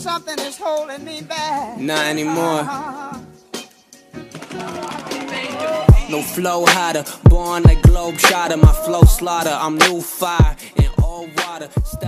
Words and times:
something 0.00 0.38
is 0.38 0.56
holding 0.56 1.04
me 1.04 1.20
back. 1.20 1.78
Not 1.78 2.06
anymore. 2.06 2.64
No 6.08 6.22
flow 6.22 6.64
hotter, 6.66 7.04
born 7.28 7.62
like 7.64 7.82
globe 7.82 8.18
shotter, 8.18 8.56
my 8.56 8.72
flow 8.84 9.02
slaughter, 9.02 9.56
I'm 9.60 9.76
new 9.76 10.00
fire. 10.00 10.56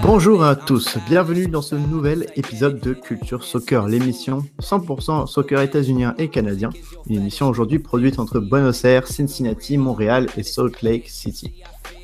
Bonjour 0.03 0.43
à 0.43 0.57
tous, 0.57 0.97
bienvenue 1.07 1.47
dans 1.47 1.61
ce 1.61 1.75
nouvel 1.75 2.27
épisode 2.37 2.81
de 2.81 2.95
Culture 2.95 3.45
Soccer, 3.45 3.87
l'émission 3.87 4.45
100% 4.61 5.27
soccer 5.27 5.61
états-unien 5.61 6.15
et 6.17 6.29
canadien, 6.29 6.71
une 7.07 7.17
émission 7.17 7.49
aujourd'hui 7.49 7.79
produite 7.79 8.19
entre 8.19 8.41
Buenos 8.41 8.85
Aires, 8.85 9.07
Cincinnati, 9.07 9.77
Montréal 9.77 10.29
et 10.39 10.43
Salt 10.43 10.81
Lake 10.81 11.09
City. 11.09 11.63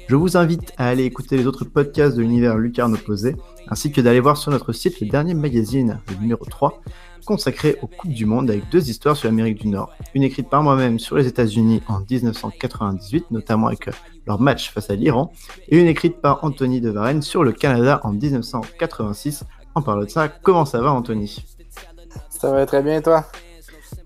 Je 0.09 0.17
vous 0.17 0.39
invite 0.39 0.73
à 0.79 0.89
aller 0.89 1.05
écouter 1.05 1.37
les 1.37 1.47
autres 1.47 1.67
podcasts 1.67 2.17
de 2.17 2.23
l'univers 2.23 2.57
lucarne 2.57 2.95
opposé, 2.95 3.37
ainsi 3.69 3.93
que 3.93 4.01
d'aller 4.01 4.21
voir 4.21 4.39
sur 4.39 4.51
notre 4.51 4.73
site 4.73 5.01
le 5.01 5.07
dernier 5.07 5.35
magazine, 5.35 6.01
le 6.09 6.15
numéro 6.15 6.47
3, 6.47 6.81
consacré 7.27 7.77
aux 7.83 7.89
Coupes 7.89 8.11
du 8.11 8.25
Monde 8.25 8.49
avec 8.51 8.71
deux 8.71 8.89
histoires 8.89 9.19
sur 9.19 9.29
l'Amérique 9.29 9.61
du 9.61 9.69
Nord. 9.69 9.93
Une 10.15 10.23
écrite 10.23 10.49
par 10.49 10.63
moi-même 10.63 10.99
sur 10.99 11.17
les 11.17 11.27
États-Unis 11.27 11.83
en 11.89 12.01
1998, 12.11 13.31
notamment 13.33 13.67
avec 13.67 13.91
leur 14.27 14.41
match 14.41 14.73
face 14.73 14.89
à 14.89 14.95
l'Iran, 14.95 15.31
et 15.69 15.79
une 15.79 15.89
écrite 15.89 16.23
par 16.23 16.43
Anthony 16.43 16.81
de 16.81 16.89
Varenne 16.89 17.21
sur 17.21 17.45
le 17.45 17.53
Canada 17.53 18.01
en 18.03 18.13
1986. 18.13 19.45
En 19.75 19.83
parlant 19.83 20.05
de 20.05 20.09
ça, 20.09 20.29
comment 20.29 20.65
ça 20.65 20.81
va 20.81 20.91
Anthony? 20.91 21.45
Ça 22.31 22.51
va 22.51 22.65
très 22.65 22.83
bien 22.83 23.03
toi? 23.03 23.27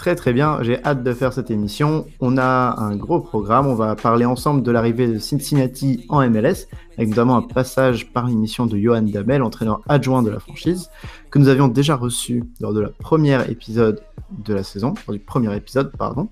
Très 0.03 0.17
très 0.17 0.33
bien, 0.33 0.59
j'ai 0.63 0.83
hâte 0.85 1.05
de 1.05 1.13
faire 1.13 1.33
cette 1.33 1.53
émission. 1.53 2.07
On 2.19 2.37
a 2.37 2.75
un 2.77 2.97
gros 2.97 3.21
programme, 3.21 3.69
on 3.69 3.77
va 3.77 3.95
parler 3.95 4.25
ensemble 4.25 4.65
de 4.65 4.73
l'arrivée 4.73 5.07
de 5.07 5.21
Cincinnati 5.21 6.07
en 6.09 6.29
MLS, 6.29 6.67
avec 6.99 7.11
notamment 7.11 7.37
un 7.37 7.43
passage 7.43 8.13
par 8.13 8.27
l'émission 8.27 8.67
de 8.67 8.77
Johan 8.77 9.03
Damel, 9.03 9.45
entraîneur 9.45 9.81
adjoint 9.89 10.25
de 10.25 10.31
la 10.31 10.41
franchise, 10.41 10.91
que 11.31 11.39
nous 11.39 11.47
avions 11.47 11.69
déjà 11.69 11.95
reçu 11.95 12.43
lors 12.61 12.73
de 12.73 12.81
la 12.81 12.89
première 12.89 13.49
épisode 13.49 14.03
de 14.45 14.53
la 14.53 14.65
saison, 14.65 14.95
du 15.09 15.21
premier 15.21 15.57
épisode, 15.57 15.93
pardon. 15.97 16.29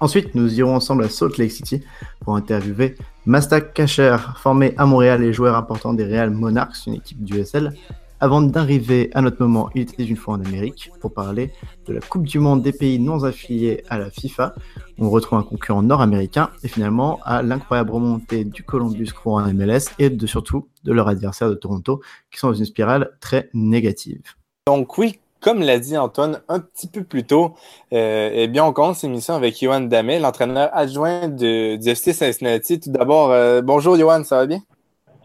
Ensuite, 0.00 0.34
nous 0.34 0.58
irons 0.58 0.74
ensemble 0.74 1.04
à 1.04 1.10
Salt 1.10 1.36
Lake 1.36 1.52
City 1.52 1.82
pour 2.20 2.34
interviewer 2.34 2.96
Mastak 3.26 3.74
Kacher, 3.74 4.16
formé 4.36 4.72
à 4.78 4.86
Montréal 4.86 5.22
et 5.22 5.34
joueur 5.34 5.54
important 5.56 5.92
des 5.92 6.04
Real 6.04 6.30
Monarchs, 6.30 6.86
une 6.86 6.94
équipe 6.94 7.22
du 7.22 7.44
SL, 7.44 7.74
avant 8.20 8.40
d'arriver 8.40 9.10
à 9.12 9.20
notre 9.20 9.42
moment, 9.42 9.68
il 9.74 9.82
était 9.82 10.04
une 10.04 10.16
fois 10.16 10.34
en 10.34 10.40
Amérique 10.40 10.90
pour 11.00 11.12
parler 11.12 11.52
de 11.86 11.92
la 11.92 12.00
Coupe 12.00 12.22
du 12.22 12.38
Monde 12.38 12.62
des 12.62 12.72
pays 12.72 12.98
non 12.98 13.24
affiliés 13.24 13.84
à 13.90 13.98
la 13.98 14.10
FIFA. 14.10 14.54
On 14.98 15.10
retrouve 15.10 15.38
un 15.38 15.42
concurrent 15.42 15.82
nord-américain 15.82 16.50
et 16.62 16.68
finalement 16.68 17.20
à 17.24 17.42
l'incroyable 17.42 17.90
remontée 17.90 18.44
du 18.44 18.62
Columbus 18.62 19.12
Crew 19.12 19.32
en 19.32 19.52
MLS 19.52 19.90
et 19.98 20.08
de 20.08 20.26
surtout 20.26 20.68
de 20.84 20.92
leur 20.92 21.08
adversaire 21.08 21.50
de 21.50 21.54
Toronto 21.54 22.00
qui 22.30 22.38
sont 22.38 22.48
dans 22.48 22.54
une 22.54 22.64
spirale 22.64 23.10
très 23.20 23.50
négative. 23.52 24.22
Donc 24.66 24.96
oui, 24.96 25.20
comme 25.42 25.60
l'a 25.60 25.78
dit 25.78 25.98
Antoine 25.98 26.40
un 26.48 26.60
petit 26.60 26.88
peu 26.90 27.04
plus 27.04 27.24
tôt, 27.24 27.54
euh, 27.92 28.30
eh 28.32 28.48
bien, 28.48 28.64
on 28.64 28.72
commence 28.72 29.02
l'émission 29.02 29.34
avec 29.34 29.60
Johan 29.60 29.80
Damé, 29.80 30.18
l'entraîneur 30.18 30.70
adjoint 30.72 31.28
de, 31.28 31.76
du 31.76 31.88
FC 31.88 32.14
Cincinnati. 32.14 32.80
Tout 32.80 32.90
d'abord, 32.90 33.30
euh, 33.30 33.60
bonjour 33.62 33.96
Johan, 33.98 34.24
ça 34.24 34.38
va 34.38 34.46
bien? 34.46 34.60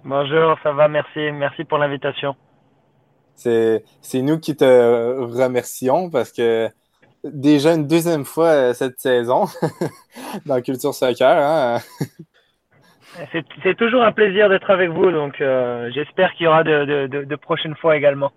Bonjour, 0.04 0.58
ça 0.62 0.74
va, 0.74 0.88
merci. 0.90 1.32
Merci 1.32 1.64
pour 1.64 1.78
l'invitation. 1.78 2.36
C'est 3.42 4.22
nous 4.22 4.40
qui 4.40 4.56
te 4.56 5.20
remercions 5.20 6.10
parce 6.10 6.32
que 6.32 6.70
déjà 7.24 7.74
une 7.74 7.88
deuxième 7.88 8.26
fois 8.26 8.48
euh, 8.48 8.74
cette 8.74 9.00
saison 9.00 9.46
dans 10.46 10.62
Culture 10.62 10.94
Soccer. 10.94 11.38
Hein. 11.38 11.80
C'est 13.64 13.76
toujours 13.78 14.04
un 14.04 14.14
plaisir 14.14 14.48
d'être 14.48 14.70
avec 14.70 14.90
vous, 14.90 15.12
donc 15.12 15.42
euh, 15.42 15.92
j'espère 15.94 16.34
qu'il 16.34 16.46
y 16.46 16.48
aura 16.48 16.64
de, 16.64 17.36
prochaines 17.36 17.76
fois 17.76 17.98
également. 17.98 18.32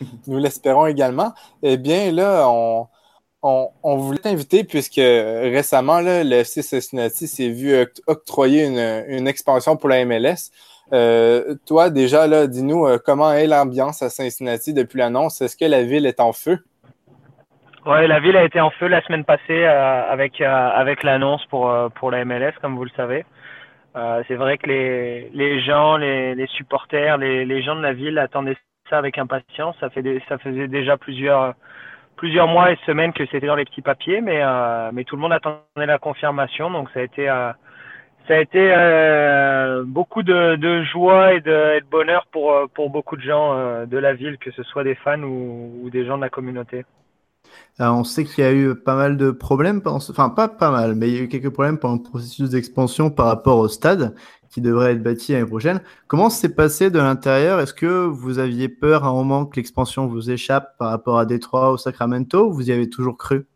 Nous 0.26 0.38
l'espérons 0.38 0.86
également. 0.86 1.34
Eh 1.62 1.76
bien, 1.76 2.10
là, 2.10 2.48
on, 2.48 2.88
on, 3.42 3.96
voulait 3.96 4.18
t'inviter 4.18 4.64
puisque 4.64 4.96
récemment, 4.96 6.00
là, 6.00 6.24
le 6.24 6.32
FC 6.32 6.62
Cincinnati 6.62 7.28
s'est 7.28 7.50
vu 7.50 7.72
octroyer 8.08 8.66
une, 8.66 9.04
une, 9.06 9.28
expansion 9.28 9.76
pour 9.76 9.88
la 9.88 10.04
MLS. 10.04 10.50
Euh, 10.92 11.54
toi, 11.66 11.90
déjà, 11.90 12.26
là, 12.26 12.46
dis-nous 12.46 12.86
euh, 12.86 12.98
comment 13.04 13.32
est 13.32 13.46
l'ambiance 13.46 14.02
à 14.02 14.08
Cincinnati 14.08 14.72
depuis 14.72 14.98
l'annonce? 14.98 15.40
Est-ce 15.40 15.56
que 15.56 15.64
la 15.64 15.82
ville 15.82 16.06
est 16.06 16.20
en 16.20 16.32
feu? 16.32 16.58
Oui, 17.86 18.06
la 18.06 18.20
ville 18.20 18.36
a 18.36 18.44
été 18.44 18.60
en 18.60 18.70
feu 18.70 18.86
la 18.86 19.02
semaine 19.02 19.24
passée 19.24 19.64
euh, 19.64 20.10
avec, 20.10 20.40
avec 20.40 21.02
l'annonce 21.02 21.44
pour, 21.46 21.72
pour 21.94 22.10
la 22.10 22.24
MLS, 22.24 22.52
comme 22.60 22.76
vous 22.76 22.84
le 22.84 22.90
savez. 22.96 23.24
c'est 24.26 24.34
vrai 24.34 24.58
que 24.58 24.66
les, 24.68 25.30
les 25.32 25.60
gens, 25.62 25.96
les, 25.96 26.34
les 26.34 26.46
supporters, 26.48 27.16
les, 27.18 27.44
les, 27.44 27.62
gens 27.62 27.76
de 27.76 27.82
la 27.82 27.92
ville 27.92 28.18
attendaient 28.18 28.56
ça 28.90 28.98
avec 28.98 29.16
impatience. 29.18 29.76
Ça, 29.80 29.90
fait 29.90 30.02
ça 30.28 30.38
faisait 30.38 30.68
déjà 30.68 30.96
plusieurs, 30.96 31.54
plusieurs 32.16 32.48
mois 32.48 32.72
et 32.72 32.78
semaines 32.84 33.12
que 33.12 33.24
c'était 33.26 33.46
dans 33.46 33.56
les 33.56 33.64
petits 33.64 33.82
papiers, 33.82 34.20
mais, 34.20 34.42
mais 34.92 35.04
tout 35.04 35.16
le 35.16 35.22
monde 35.22 35.32
attendait 35.32 35.86
la 35.86 35.98
confirmation. 35.98 36.70
Donc 36.70 36.90
ça 36.92 37.00
a 37.00 37.04
été 37.04 37.28
ça 38.28 38.34
a 38.34 38.40
été 38.40 38.58
euh, 38.60 39.84
beaucoup 39.86 40.22
de, 40.22 40.84
joie 40.84 41.34
et 41.34 41.40
de, 41.40 41.82
bonheur 41.90 42.26
pour, 42.30 42.52
euh, 42.52 42.66
pour 42.72 42.90
beaucoup 42.90 43.16
de 43.16 43.22
gens 43.22 43.54
euh, 43.54 43.86
de 43.86 43.96
la 43.96 44.12
ville, 44.12 44.36
que 44.38 44.50
ce 44.50 44.62
soit 44.62 44.84
des 44.84 44.94
fans 44.94 45.22
ou, 45.22 45.88
des 45.90 46.04
gens 46.04 46.16
de 46.16 46.22
la 46.22 46.28
communauté. 46.28 46.84
on 47.78 48.04
sait 48.04 48.24
qu'il 48.24 48.44
y 48.44 48.46
a 48.46 48.52
eu 48.52 48.74
pas 48.74 48.94
mal 48.94 49.16
de 49.16 49.30
problèmes, 49.30 49.80
enfin 49.86 50.28
pas 50.28 50.48
pas 50.48 50.70
mal, 50.70 50.94
mais 50.94 51.08
il 51.08 51.16
y 51.16 51.18
a 51.18 51.22
eu 51.22 51.28
quelques 51.28 51.48
problèmes 51.48 51.78
pendant 51.78 51.96
le 51.96 52.02
processus 52.02 52.50
d'expansion 52.50 53.10
par 53.10 53.26
rapport 53.26 53.58
au 53.58 53.68
stade 53.68 54.14
qui 54.50 54.60
devrait 54.60 54.92
être 54.92 55.02
bâti 55.02 55.32
l'année 55.32 55.46
prochaine. 55.46 55.80
Comment 56.06 56.28
s'est 56.28 56.54
passé 56.54 56.90
de 56.90 56.98
l'intérieur? 56.98 57.60
Est-ce 57.60 57.74
que 57.74 58.04
vous 58.06 58.38
aviez 58.38 58.68
peur 58.68 59.04
à 59.04 59.08
un 59.08 59.12
moment 59.12 59.46
que 59.46 59.56
l'expansion 59.56 60.06
vous 60.06 60.30
échappe 60.30 60.76
par 60.78 60.90
rapport 60.90 61.18
à 61.18 61.24
Détroit 61.24 61.72
ou 61.72 61.78
Sacramento 61.78 62.48
ou 62.48 62.52
vous 62.52 62.68
y 62.68 62.72
avez 62.72 62.90
toujours 62.90 63.16
cru? 63.16 63.46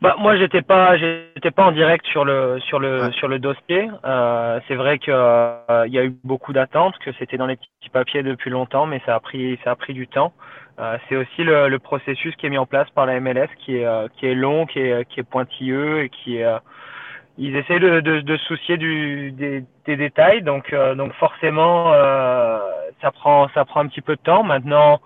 Bah, 0.00 0.14
moi, 0.18 0.36
j'étais 0.36 0.62
pas, 0.62 0.96
j'étais 0.96 1.50
pas 1.50 1.64
en 1.64 1.72
direct 1.72 2.06
sur 2.06 2.24
le 2.24 2.60
sur 2.60 2.78
le 2.78 3.10
sur 3.12 3.26
le 3.26 3.40
dossier. 3.40 3.90
Euh, 4.04 4.60
c'est 4.68 4.76
vrai 4.76 4.98
que 5.00 5.10
euh, 5.10 5.86
il 5.86 5.92
y 5.92 5.98
a 5.98 6.04
eu 6.04 6.14
beaucoup 6.22 6.52
d'attentes, 6.52 6.96
que 6.98 7.10
c'était 7.18 7.36
dans 7.36 7.46
les 7.46 7.56
petits 7.56 7.90
papiers 7.92 8.22
depuis 8.22 8.50
longtemps, 8.50 8.86
mais 8.86 9.02
ça 9.06 9.16
a 9.16 9.20
pris 9.20 9.58
ça 9.64 9.72
a 9.72 9.76
pris 9.76 9.94
du 9.94 10.06
temps. 10.06 10.32
Euh, 10.78 10.96
c'est 11.08 11.16
aussi 11.16 11.42
le, 11.42 11.68
le, 11.68 11.78
processus 11.80 12.36
qui 12.36 12.46
est 12.46 12.50
mis 12.50 12.58
en 12.58 12.66
place 12.66 12.88
par 12.90 13.06
la 13.06 13.18
MLS, 13.18 13.48
qui 13.58 13.78
est 13.78 13.84
euh, 13.84 14.06
qui 14.16 14.26
est 14.26 14.36
long, 14.36 14.66
qui 14.66 14.78
est 14.78 15.04
qui 15.08 15.18
est 15.18 15.24
pointilleux 15.24 16.04
et 16.04 16.10
qui 16.10 16.36
est 16.36 16.44
euh, 16.44 16.58
ils 17.36 17.56
essaient 17.56 17.80
de, 17.80 17.98
de, 18.00 18.20
de 18.20 18.36
soucier 18.36 18.76
du, 18.76 19.32
des, 19.32 19.64
des 19.86 19.96
détails, 19.96 20.42
donc 20.42 20.74
donc 20.96 21.12
forcément 21.14 21.92
ça 23.00 23.10
prend 23.12 23.48
ça 23.54 23.64
prend 23.64 23.80
un 23.80 23.86
petit 23.88 24.00
peu 24.00 24.16
de 24.16 24.20
temps. 24.20 24.42
Maintenant 24.44 25.00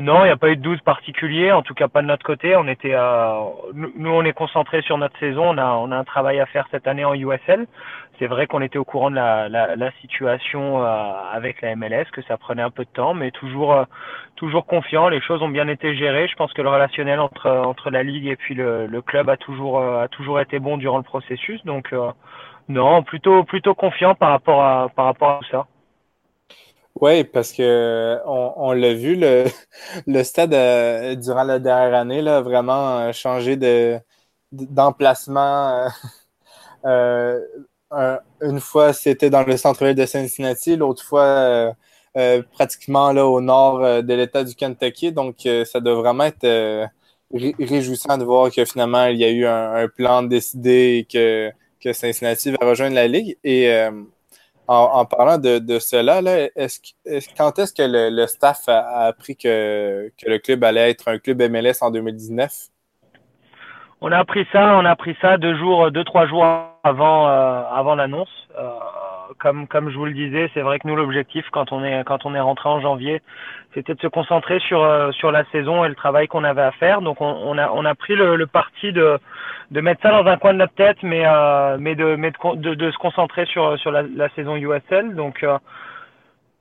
non, 0.00 0.20
il 0.24 0.28
n'y 0.28 0.30
a 0.30 0.36
pas 0.38 0.48
eu 0.48 0.56
de 0.56 0.62
doute 0.62 0.80
particulier, 0.80 1.52
en 1.52 1.60
tout 1.60 1.74
cas 1.74 1.86
pas 1.86 2.00
de 2.00 2.06
notre 2.06 2.24
côté. 2.24 2.56
On 2.56 2.66
était, 2.68 2.96
nous, 3.74 4.10
on 4.10 4.24
est 4.24 4.32
concentré 4.32 4.80
sur 4.80 4.96
notre 4.96 5.18
saison. 5.18 5.50
On 5.50 5.58
a, 5.58 5.72
on 5.72 5.92
a 5.92 5.96
un 5.96 6.04
travail 6.04 6.40
à 6.40 6.46
faire 6.46 6.66
cette 6.70 6.88
année 6.88 7.04
en 7.04 7.12
USL. 7.12 7.66
C'est 8.18 8.26
vrai 8.26 8.46
qu'on 8.46 8.62
était 8.62 8.78
au 8.78 8.84
courant 8.84 9.10
de 9.10 9.16
la, 9.16 9.50
la, 9.50 9.76
la 9.76 9.92
situation 10.00 10.82
euh, 10.82 11.12
avec 11.32 11.60
la 11.60 11.76
MLS, 11.76 12.06
que 12.12 12.22
ça 12.22 12.38
prenait 12.38 12.62
un 12.62 12.70
peu 12.70 12.84
de 12.84 12.90
temps, 12.90 13.12
mais 13.12 13.30
toujours, 13.30 13.74
euh, 13.74 13.84
toujours 14.36 14.64
confiant. 14.64 15.10
Les 15.10 15.20
choses 15.20 15.42
ont 15.42 15.50
bien 15.50 15.68
été 15.68 15.94
gérées. 15.94 16.28
Je 16.28 16.36
pense 16.36 16.52
que 16.54 16.62
le 16.62 16.70
relationnel 16.70 17.20
entre, 17.20 17.50
entre 17.50 17.90
la 17.90 18.02
ligue 18.02 18.26
et 18.26 18.36
puis 18.36 18.54
le, 18.54 18.86
le 18.86 19.02
club 19.02 19.28
a 19.28 19.36
toujours, 19.36 19.80
euh, 19.80 20.04
a 20.04 20.08
toujours 20.08 20.40
été 20.40 20.60
bon 20.60 20.78
durant 20.78 20.98
le 20.98 21.04
processus. 21.04 21.62
Donc, 21.66 21.94
non, 22.70 23.02
plutôt, 23.02 23.44
plutôt 23.44 23.74
confiant 23.74 24.14
par 24.14 24.30
rapport 24.30 24.62
à, 24.62 24.88
par 24.96 25.04
rapport 25.04 25.30
à 25.30 25.38
tout 25.42 25.50
ça. 25.50 25.66
Oui, 26.96 27.24
parce 27.24 27.52
que 27.52 28.18
on, 28.26 28.52
on 28.56 28.72
l'a 28.72 28.92
vu, 28.94 29.16
le, 29.16 29.44
le 30.06 30.22
stade 30.24 30.52
euh, 30.54 31.14
durant 31.14 31.44
la 31.44 31.58
dernière 31.58 31.94
année 31.98 32.20
là, 32.20 32.40
vraiment 32.42 32.98
euh, 32.98 33.12
changé 33.12 33.56
de 33.56 33.98
d'emplacement. 34.52 35.88
Euh, 36.84 37.40
une 38.42 38.60
fois, 38.60 38.92
c'était 38.92 39.30
dans 39.30 39.42
le 39.44 39.56
centre-ville 39.56 39.94
de 39.96 40.06
Cincinnati, 40.06 40.76
l'autre 40.76 41.02
fois, 41.04 41.74
pratiquement 42.52 43.12
là, 43.12 43.26
au 43.26 43.40
nord 43.40 43.80
de 44.02 44.14
l'État 44.14 44.44
du 44.44 44.54
Kentucky. 44.54 45.12
Donc, 45.12 45.36
ça 45.64 45.80
doit 45.80 45.94
vraiment 45.94 46.24
être 46.24 46.88
réjouissant 47.32 48.18
de 48.18 48.24
voir 48.24 48.50
que 48.50 48.64
finalement, 48.64 49.06
il 49.06 49.18
y 49.18 49.24
a 49.24 49.30
eu 49.30 49.46
un, 49.46 49.74
un 49.74 49.88
plan 49.88 50.22
décidé 50.22 50.98
et 51.00 51.04
que, 51.04 51.50
que 51.80 51.92
Cincinnati 51.92 52.50
va 52.52 52.66
rejoindre 52.68 52.94
la 52.96 53.08
Ligue. 53.08 53.36
Et 53.44 53.68
en, 54.70 55.04
parlant 55.04 55.38
de, 55.38 55.78
cela, 55.78 56.20
quand 57.36 57.58
est-ce 57.58 57.74
que 57.74 57.82
le, 57.82 58.26
staff 58.26 58.68
a, 58.68 59.06
appris 59.06 59.36
que, 59.36 60.12
le 60.24 60.38
club 60.38 60.62
allait 60.62 60.90
être 60.90 61.08
un 61.08 61.18
club 61.18 61.42
MLS 61.42 61.82
en 61.82 61.90
2019? 61.90 62.52
On 64.00 64.12
a 64.12 64.18
appris 64.18 64.46
ça, 64.52 64.76
on 64.76 64.84
a 64.84 64.90
appris 64.90 65.16
ça 65.20 65.36
deux 65.36 65.56
jours, 65.58 65.90
deux 65.90 66.04
trois 66.04 66.26
jours 66.26 66.44
avant 66.84 67.28
euh, 67.28 67.94
l'annonce. 67.96 68.30
Euh, 68.56 68.70
comme 69.38 69.66
comme 69.66 69.90
je 69.90 69.96
vous 69.96 70.06
le 70.06 70.12
disais, 70.12 70.50
c'est 70.54 70.60
vrai 70.60 70.78
que 70.78 70.88
nous 70.88 70.96
l'objectif 70.96 71.44
quand 71.50 71.72
on 71.72 71.84
est 71.84 72.04
quand 72.04 72.24
on 72.26 72.34
est 72.34 72.40
rentré 72.40 72.68
en 72.68 72.80
janvier, 72.80 73.22
c'était 73.74 73.94
de 73.94 74.00
se 74.00 74.06
concentrer 74.06 74.58
sur 74.60 74.82
euh, 74.82 75.12
sur 75.12 75.30
la 75.30 75.44
saison 75.50 75.84
et 75.84 75.88
le 75.88 75.94
travail 75.94 76.28
qu'on 76.28 76.44
avait 76.44 76.62
à 76.62 76.72
faire. 76.72 77.02
Donc 77.02 77.20
on, 77.20 77.56
a 77.58 77.70
on 77.70 77.84
a 77.84 77.94
pris 77.94 78.16
le, 78.16 78.46
parti 78.46 78.92
de 78.92 79.18
de 79.70 79.80
mettre 79.80 80.02
ça 80.02 80.10
dans 80.10 80.28
un 80.28 80.36
coin 80.36 80.52
de 80.52 80.58
notre 80.58 80.74
tête, 80.74 80.98
mais 81.02 81.22
euh, 81.24 81.76
mais 81.78 81.94
de 81.94 82.16
mais 82.16 82.32
de, 82.56 82.74
de, 82.74 82.90
se 82.90 82.98
concentrer 82.98 83.46
sur 83.46 83.78
sur 83.78 83.90
la, 83.92 84.28
saison 84.30 84.56
USL. 84.56 85.14
Donc 85.14 85.42
euh, 85.42 85.58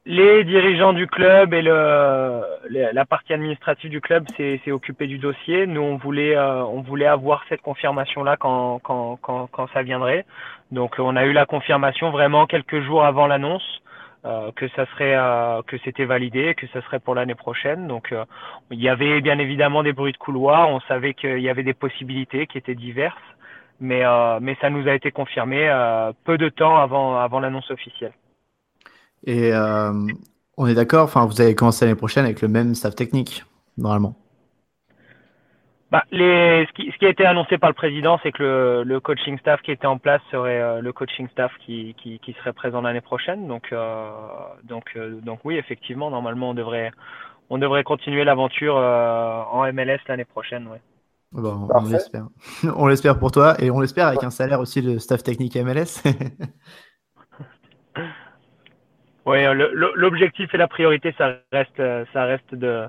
les 0.09 0.43
dirigeants 0.43 0.93
du 0.93 1.05
club 1.05 1.53
et 1.53 1.61
le, 1.61 2.41
la 2.71 3.05
partie 3.05 3.31
administrative 3.31 3.91
du 3.91 4.01
club 4.01 4.25
s'est 4.35 4.71
occupé 4.71 5.05
du 5.05 5.19
dossier. 5.19 5.67
Nous, 5.67 5.81
on 5.81 5.97
voulait, 5.97 6.35
euh, 6.35 6.63
on 6.63 6.81
voulait 6.81 7.05
avoir 7.05 7.43
cette 7.47 7.61
confirmation-là 7.61 8.35
quand, 8.35 8.79
quand, 8.79 9.19
quand, 9.21 9.45
quand, 9.51 9.67
ça 9.71 9.83
viendrait. 9.83 10.25
Donc, 10.71 10.95
on 10.97 11.15
a 11.15 11.25
eu 11.25 11.31
la 11.31 11.45
confirmation 11.45 12.09
vraiment 12.09 12.47
quelques 12.47 12.81
jours 12.81 13.05
avant 13.05 13.27
l'annonce 13.27 13.83
euh, 14.25 14.51
que 14.55 14.67
ça 14.69 14.87
serait, 14.87 15.13
euh, 15.15 15.61
que 15.67 15.77
c'était 15.85 16.05
validé, 16.05 16.55
que 16.55 16.65
ça 16.73 16.81
serait 16.81 16.99
pour 16.99 17.13
l'année 17.13 17.35
prochaine. 17.35 17.87
Donc, 17.87 18.11
euh, 18.11 18.25
il 18.71 18.81
y 18.81 18.89
avait 18.89 19.21
bien 19.21 19.37
évidemment 19.37 19.83
des 19.83 19.93
bruits 19.93 20.13
de 20.13 20.17
couloir. 20.17 20.69
On 20.69 20.79
savait 20.81 21.13
qu'il 21.13 21.39
y 21.39 21.49
avait 21.49 21.61
des 21.61 21.75
possibilités 21.75 22.47
qui 22.47 22.57
étaient 22.57 22.73
diverses, 22.73 23.15
mais, 23.79 24.01
mais 24.41 24.57
ça 24.59 24.71
nous 24.71 24.87
a 24.87 24.93
été 24.95 25.11
confirmé 25.11 25.71
peu 26.25 26.39
de 26.39 26.49
temps 26.49 26.77
avant, 26.77 27.17
avant 27.19 27.39
l'annonce 27.39 27.69
officielle. 27.69 28.11
Et 29.25 29.53
euh, 29.53 29.91
on 30.57 30.67
est 30.67 30.75
d'accord, 30.75 31.03
enfin, 31.03 31.25
vous 31.25 31.41
allez 31.41 31.55
commencer 31.55 31.85
l'année 31.85 31.95
prochaine 31.95 32.25
avec 32.25 32.41
le 32.41 32.47
même 32.47 32.75
staff 32.75 32.95
technique, 32.95 33.45
normalement. 33.77 34.15
Bah, 35.91 36.03
les, 36.11 36.67
ce, 36.67 36.73
qui, 36.73 36.91
ce, 36.91 36.97
qui, 36.99 37.05
a 37.07 37.09
été 37.09 37.25
annoncé 37.25 37.57
par 37.57 37.71
le 37.71 37.73
président, 37.73 38.19
c'est 38.21 38.31
que 38.31 38.43
le, 38.43 38.83
le, 38.83 38.99
coaching 38.99 39.39
staff 39.39 39.59
qui 39.63 39.71
était 39.71 39.87
en 39.87 39.97
place 39.97 40.21
serait 40.29 40.61
euh, 40.61 40.81
le 40.81 40.93
coaching 40.93 41.27
staff 41.29 41.51
qui, 41.65 41.95
qui, 41.95 42.19
qui 42.19 42.33
serait 42.33 42.53
présent 42.53 42.81
l'année 42.81 43.01
prochaine. 43.01 43.47
Donc, 43.47 43.69
euh, 43.71 44.11
donc, 44.63 44.83
euh, 44.95 45.19
donc 45.21 45.39
oui, 45.45 45.57
effectivement, 45.57 46.11
normalement, 46.11 46.51
on 46.51 46.53
devrait, 46.53 46.91
on 47.49 47.57
devrait 47.57 47.83
continuer 47.83 48.23
l'aventure 48.23 48.77
euh, 48.77 49.41
en 49.51 49.63
MLS 49.73 49.97
l'année 50.07 50.25
prochaine. 50.25 50.67
Ouais. 50.67 50.79
Bon, 51.31 51.67
on 51.73 51.85
l'espère. 51.85 52.27
on 52.75 52.85
l'espère 52.85 53.17
pour 53.17 53.31
toi 53.31 53.55
et 53.59 53.71
on 53.71 53.79
l'espère 53.79 54.07
avec 54.07 54.23
un 54.23 54.29
salaire 54.29 54.59
aussi 54.59 54.83
de 54.83 54.99
staff 54.99 55.23
technique 55.23 55.55
MLS. 55.55 56.03
Oui, 59.29 59.37
l'objectif 59.95 60.51
et 60.53 60.57
la 60.57 60.67
priorité, 60.67 61.13
ça 61.17 61.35
reste, 61.51 61.81
ça 62.13 62.23
reste 62.23 62.55
de, 62.55 62.87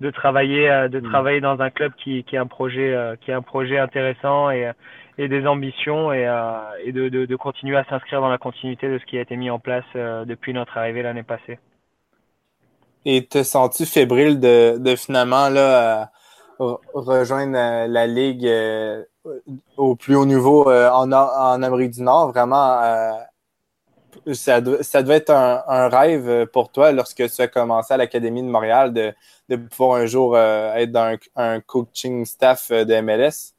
de 0.00 0.10
travailler, 0.10 0.70
euh, 0.70 0.88
de 0.88 1.00
mm. 1.00 1.10
travailler 1.10 1.40
dans 1.40 1.60
un 1.60 1.70
club 1.70 1.92
qui, 2.02 2.22
qui, 2.24 2.36
a 2.36 2.42
un 2.42 2.46
projet, 2.46 2.94
euh, 2.94 3.16
qui 3.16 3.32
a 3.32 3.36
un 3.36 3.42
projet 3.42 3.78
intéressant 3.78 4.50
et, 4.50 4.70
et 5.18 5.28
des 5.28 5.46
ambitions 5.46 6.12
et, 6.12 6.26
euh, 6.26 6.52
et 6.84 6.92
de, 6.92 7.08
de, 7.08 7.26
de, 7.26 7.36
continuer 7.36 7.76
à 7.76 7.84
s'inscrire 7.84 8.20
dans 8.20 8.28
la 8.28 8.38
continuité 8.38 8.88
de 8.88 8.98
ce 8.98 9.04
qui 9.04 9.18
a 9.18 9.22
été 9.22 9.36
mis 9.36 9.50
en 9.50 9.58
place 9.58 9.84
depuis 9.94 10.52
notre 10.52 10.78
arrivée 10.78 11.02
l'année 11.02 11.22
passée. 11.22 11.58
Et 13.04 13.26
te 13.26 13.42
sens-tu 13.42 13.84
fébrile 13.84 14.38
de, 14.40 14.78
de 14.78 14.96
finalement 14.96 15.48
là, 15.48 16.10
rejoindre 16.58 17.52
la 17.52 18.06
ligue 18.06 18.48
au 19.76 19.96
plus 19.96 20.14
haut 20.16 20.26
niveau 20.26 20.70
en, 20.70 21.12
en 21.12 21.62
Amérique 21.62 21.90
du 21.90 22.02
Nord, 22.02 22.32
vraiment 22.32 22.80
ça, 24.32 24.60
ça 24.82 25.02
devait 25.02 25.16
être 25.16 25.30
un, 25.30 25.88
rêve 25.88 26.46
pour 26.46 26.70
toi 26.70 26.92
lorsque 26.92 27.24
tu 27.28 27.42
as 27.42 27.48
commencé 27.48 27.94
à 27.94 27.96
l'Académie 27.96 28.42
de 28.42 28.48
Montréal 28.48 28.92
de, 28.92 29.56
pouvoir 29.56 30.00
un 30.00 30.06
jour 30.06 30.36
euh, 30.36 30.74
être 30.74 30.92
dans 30.92 31.16
un, 31.36 31.60
coaching 31.60 32.24
staff 32.24 32.70
euh, 32.70 32.84
de 32.84 33.00
MLS? 33.00 33.54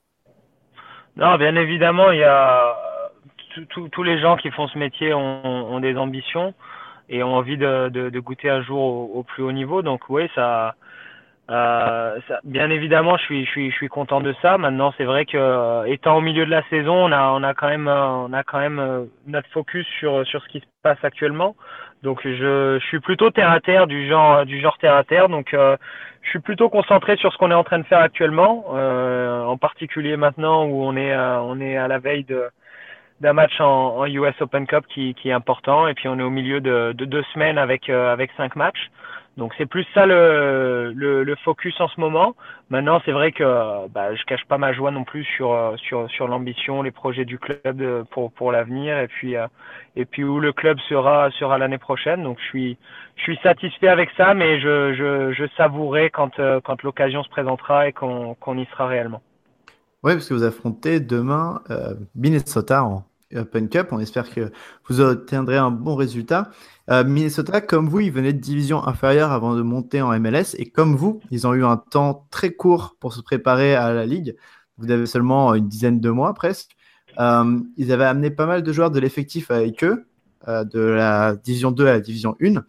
Non, 1.16 1.38
bien 1.38 1.56
évidemment, 1.56 2.12
il 2.12 2.20
y 2.20 2.24
a 2.24 2.76
tous 3.70 4.04
les 4.04 4.20
gens 4.20 4.36
qui 4.36 4.52
font 4.52 4.68
ce 4.68 4.78
métier 4.78 5.14
ont, 5.14 5.80
des 5.80 5.96
ambitions 5.96 6.54
et 7.08 7.24
ont 7.24 7.36
envie 7.36 7.58
de, 7.58 8.20
goûter 8.20 8.50
un 8.50 8.62
jour 8.62 9.16
au, 9.16 9.24
plus 9.24 9.44
haut 9.44 9.54
niveau. 9.54 9.82
Donc 9.82 10.02
oui, 10.10 10.30
ça, 10.36 10.76
euh, 11.52 12.20
ça, 12.28 12.40
bien 12.44 12.72
évidemment, 12.72 13.18
je 13.18 13.24
suis, 13.24 13.46
je 13.46 13.50
suis, 13.52 13.70
je 13.72 13.76
suis 13.76 13.88
content 13.88 14.20
de 14.20 14.34
ça. 14.42 14.58
Maintenant, 14.58 14.94
c'est 14.98 15.04
vrai 15.04 15.26
que 15.26 15.38
euh, 15.38 15.84
étant 15.86 16.18
au 16.18 16.22
milieu 16.22 16.46
de 16.46 16.50
la 16.50 16.64
saison, 16.70 16.96
on 16.96 17.12
a, 17.12 17.30
on 17.30 17.44
a 17.44 17.54
quand 17.54 17.68
même, 17.68 17.88
euh, 17.88 18.08
on 18.08 18.34
a 18.34 18.44
quand 18.44 18.60
même 18.60 18.80
euh, 18.80 19.06
notre 19.28 19.50
focus 19.50 19.86
sur, 20.00 20.26
sur 20.26 20.42
ce 20.42 20.48
qui 20.50 20.60
se 20.60 20.66
passe 20.82 20.98
actuellement. 21.04 21.56
Donc, 22.02 22.22
je, 22.24 22.80
je 22.80 22.86
suis 22.88 23.00
plutôt 23.00 23.30
terre 23.30 23.52
à 23.52 23.60
terre 23.60 23.86
du 23.86 24.08
genre, 24.08 24.46
du 24.46 24.60
genre 24.60 24.78
terre 24.80 24.96
à 24.96 25.04
terre. 25.04 25.30
Donc, 25.30 25.50
je 25.52 26.30
suis 26.30 26.40
plutôt 26.40 26.70
concentré 26.70 27.16
sur 27.18 27.32
ce 27.32 27.38
qu'on 27.38 27.52
est 27.52 27.56
en 27.56 27.64
train 27.64 27.80
de 27.80 27.86
faire 27.86 28.00
actuellement, 28.00 28.66
en 28.70 29.58
particulier 29.58 30.16
maintenant 30.16 30.66
où 30.66 30.84
on 30.84 30.96
est, 30.96 31.16
on 31.16 31.60
est 31.60 31.78
à 31.78 31.88
la 31.88 31.98
veille 31.98 32.24
de 32.24 32.50
d'un 33.22 33.34
match 33.34 33.60
en, 33.62 33.98
en, 33.98 34.06
US 34.06 34.36
Open 34.42 34.68
Cup 34.68 34.86
qui, 34.94 35.16
qui 35.16 35.30
est 35.30 35.32
important 35.32 35.88
et 35.88 35.94
puis 35.94 36.10
on 36.10 36.20
est 36.20 36.24
au 36.24 36.30
milieu 36.30 36.60
de, 36.60 36.92
de 36.92 37.06
deux 37.06 37.24
semaines 37.34 37.58
avec 37.58 37.90
avec 37.90 38.30
cinq 38.38 38.56
matchs. 38.56 38.92
Donc 39.38 39.54
c'est 39.58 39.66
plus 39.66 39.86
ça 39.94 40.06
le, 40.06 40.94
le, 40.96 41.24
le, 41.24 41.36
focus 41.44 41.80
en 41.82 41.90
ce 41.90 42.00
moment. 42.00 42.36
Maintenant, 42.70 43.02
c'est 43.04 43.12
vrai 43.12 43.34
que 43.34 43.88
bah, 43.90 44.16
je 44.16 44.24
cache 44.24 44.46
pas 44.46 44.58
ma 44.58 44.72
joie 44.72 44.92
non 44.92 45.04
plus 45.04 45.26
sur 45.26 45.74
sur 45.78 46.10
sur 46.10 46.30
l'ambition, 46.30 46.82
les 46.82 46.92
projets 46.92 47.26
du 47.26 47.38
club 47.38 48.06
pour 48.12 48.32
pour 48.32 48.54
l'avenir 48.54 48.98
et 48.98 49.08
puis 49.08 49.36
euh, 49.36 49.48
et 49.98 50.06
puis 50.06 50.24
où 50.24 50.40
le 50.40 50.54
club 50.54 50.80
sera 50.88 51.30
sera 51.32 51.58
l'année 51.58 51.78
prochaine. 51.78 52.24
Donc 52.24 52.38
je 52.40 52.46
suis 52.46 52.78
je 53.18 53.24
suis 53.24 53.38
satisfait 53.44 53.90
avec 53.90 54.10
ça, 54.16 54.34
mais 54.34 54.60
je 54.62 54.94
je, 54.94 55.34
je 55.34 55.44
savourerai 55.58 56.12
quand 56.12 56.40
euh, 56.40 56.62
quand 56.64 56.82
l'occasion 56.84 57.22
se 57.22 57.30
présentera 57.30 57.90
et 57.90 57.92
qu'on 57.92 58.36
qu'on 58.36 58.58
y 58.58 58.66
sera 58.68 58.88
réellement. 58.88 59.22
Oui, 60.04 60.14
parce 60.14 60.30
que 60.30 60.34
vous 60.34 60.44
affrontez 60.44 61.00
demain 61.02 61.62
euh, 61.72 61.96
Minnesota 62.16 62.86
en 62.86 63.04
Open 63.34 63.70
Cup. 63.70 63.90
On 63.92 64.00
espère 64.00 64.30
que 64.30 64.52
vous 64.88 65.02
obtiendrez 65.02 65.58
un 65.58 65.72
bon 65.72 65.96
résultat. 65.96 66.52
Euh, 66.90 67.04
Minnesota, 67.04 67.62
comme 67.62 67.90
vous, 67.90 68.02
ils 68.02 68.12
venaient 68.12 68.34
de 68.34 68.40
division 68.40 68.86
inférieure 68.86 69.32
avant 69.32 69.56
de 69.56 69.62
monter 69.62 70.02
en 70.02 70.18
MLS. 70.20 70.56
Et 70.58 70.70
comme 70.70 70.96
vous, 70.96 71.20
ils 71.32 71.48
ont 71.48 71.54
eu 71.54 71.66
un 71.66 71.78
temps 71.78 72.28
très 72.32 72.52
court 72.52 72.96
pour 73.00 73.14
se 73.14 73.22
préparer 73.22 73.76
à 73.76 73.94
la 73.94 74.06
Ligue. 74.06 74.36
Vous 74.78 74.92
avez 74.92 75.06
seulement 75.06 75.54
une 75.56 75.68
dizaine 75.68 76.00
de 76.00 76.10
mois 76.10 76.34
presque. 76.34 76.76
Euh, 77.20 77.60
ils 77.78 77.92
avaient 77.92 78.06
amené 78.06 78.30
pas 78.30 78.46
mal 78.46 78.62
de 78.62 78.74
joueurs 78.74 78.92
de 78.92 79.00
l'effectif 79.00 79.50
avec 79.50 79.84
eux, 79.84 80.06
euh, 80.48 80.64
de 80.64 80.80
la 80.80 81.36
division 81.36 81.72
2 81.72 81.88
à 81.88 81.94
la 81.94 82.00
division 82.02 82.36
1. 82.42 82.64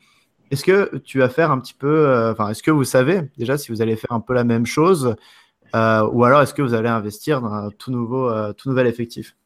Est-ce 0.52 0.64
que 0.64 0.98
tu 0.98 1.18
vas 1.18 1.28
faire 1.28 1.50
un 1.50 1.58
petit 1.58 1.74
peu, 1.74 2.30
enfin, 2.30 2.50
est-ce 2.50 2.62
que 2.62 2.70
vous 2.70 2.84
savez 2.84 3.22
déjà 3.36 3.58
si 3.58 3.72
vous 3.72 3.82
allez 3.82 3.96
faire 3.96 4.12
un 4.12 4.20
peu 4.20 4.32
la 4.32 4.44
même 4.44 4.64
chose 4.64 5.16
ou 5.74 6.24
alors 6.24 6.40
est-ce 6.40 6.54
que 6.54 6.62
vous 6.62 6.72
allez 6.72 6.88
investir 6.88 7.42
dans 7.42 7.52
un 7.52 7.70
tout, 7.70 7.90
nouveau, 7.90 8.30
tout 8.54 8.70
nouvel 8.70 8.86
effectif? 8.86 9.36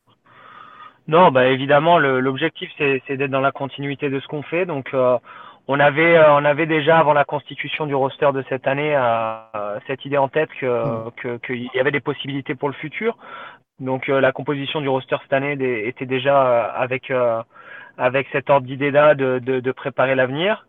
Non, 1.10 1.32
bah 1.32 1.48
évidemment, 1.48 1.98
l'objectif 1.98 2.70
c'est 2.78 3.16
d'être 3.16 3.32
dans 3.32 3.40
la 3.40 3.50
continuité 3.50 4.10
de 4.10 4.20
ce 4.20 4.28
qu'on 4.28 4.42
fait. 4.42 4.64
Donc, 4.64 4.94
euh, 4.94 5.18
on 5.66 5.80
avait 5.80 6.16
euh, 6.16 6.32
on 6.34 6.44
avait 6.44 6.66
déjà 6.66 7.00
avant 7.00 7.14
la 7.14 7.24
constitution 7.24 7.86
du 7.86 7.96
roster 7.96 8.30
de 8.32 8.44
cette 8.48 8.68
année 8.68 8.94
euh, 8.94 9.80
cette 9.88 10.04
idée 10.04 10.18
en 10.18 10.28
tête 10.28 10.50
que 10.60 11.38
qu'il 11.38 11.68
y 11.74 11.80
avait 11.80 11.90
des 11.90 11.98
possibilités 11.98 12.54
pour 12.54 12.68
le 12.68 12.74
futur. 12.74 13.18
Donc, 13.80 14.06
la 14.06 14.30
composition 14.30 14.80
du 14.80 14.88
roster 14.88 15.16
cette 15.22 15.32
année 15.32 15.56
était 15.88 16.06
déjà 16.06 16.66
avec 16.66 17.12
avec 17.98 18.28
cet 18.30 18.48
ordre 18.48 18.68
d'idée 18.68 18.92
là 18.92 19.16
de, 19.16 19.40
de, 19.40 19.58
de 19.58 19.72
préparer 19.72 20.14
l'avenir. 20.14 20.64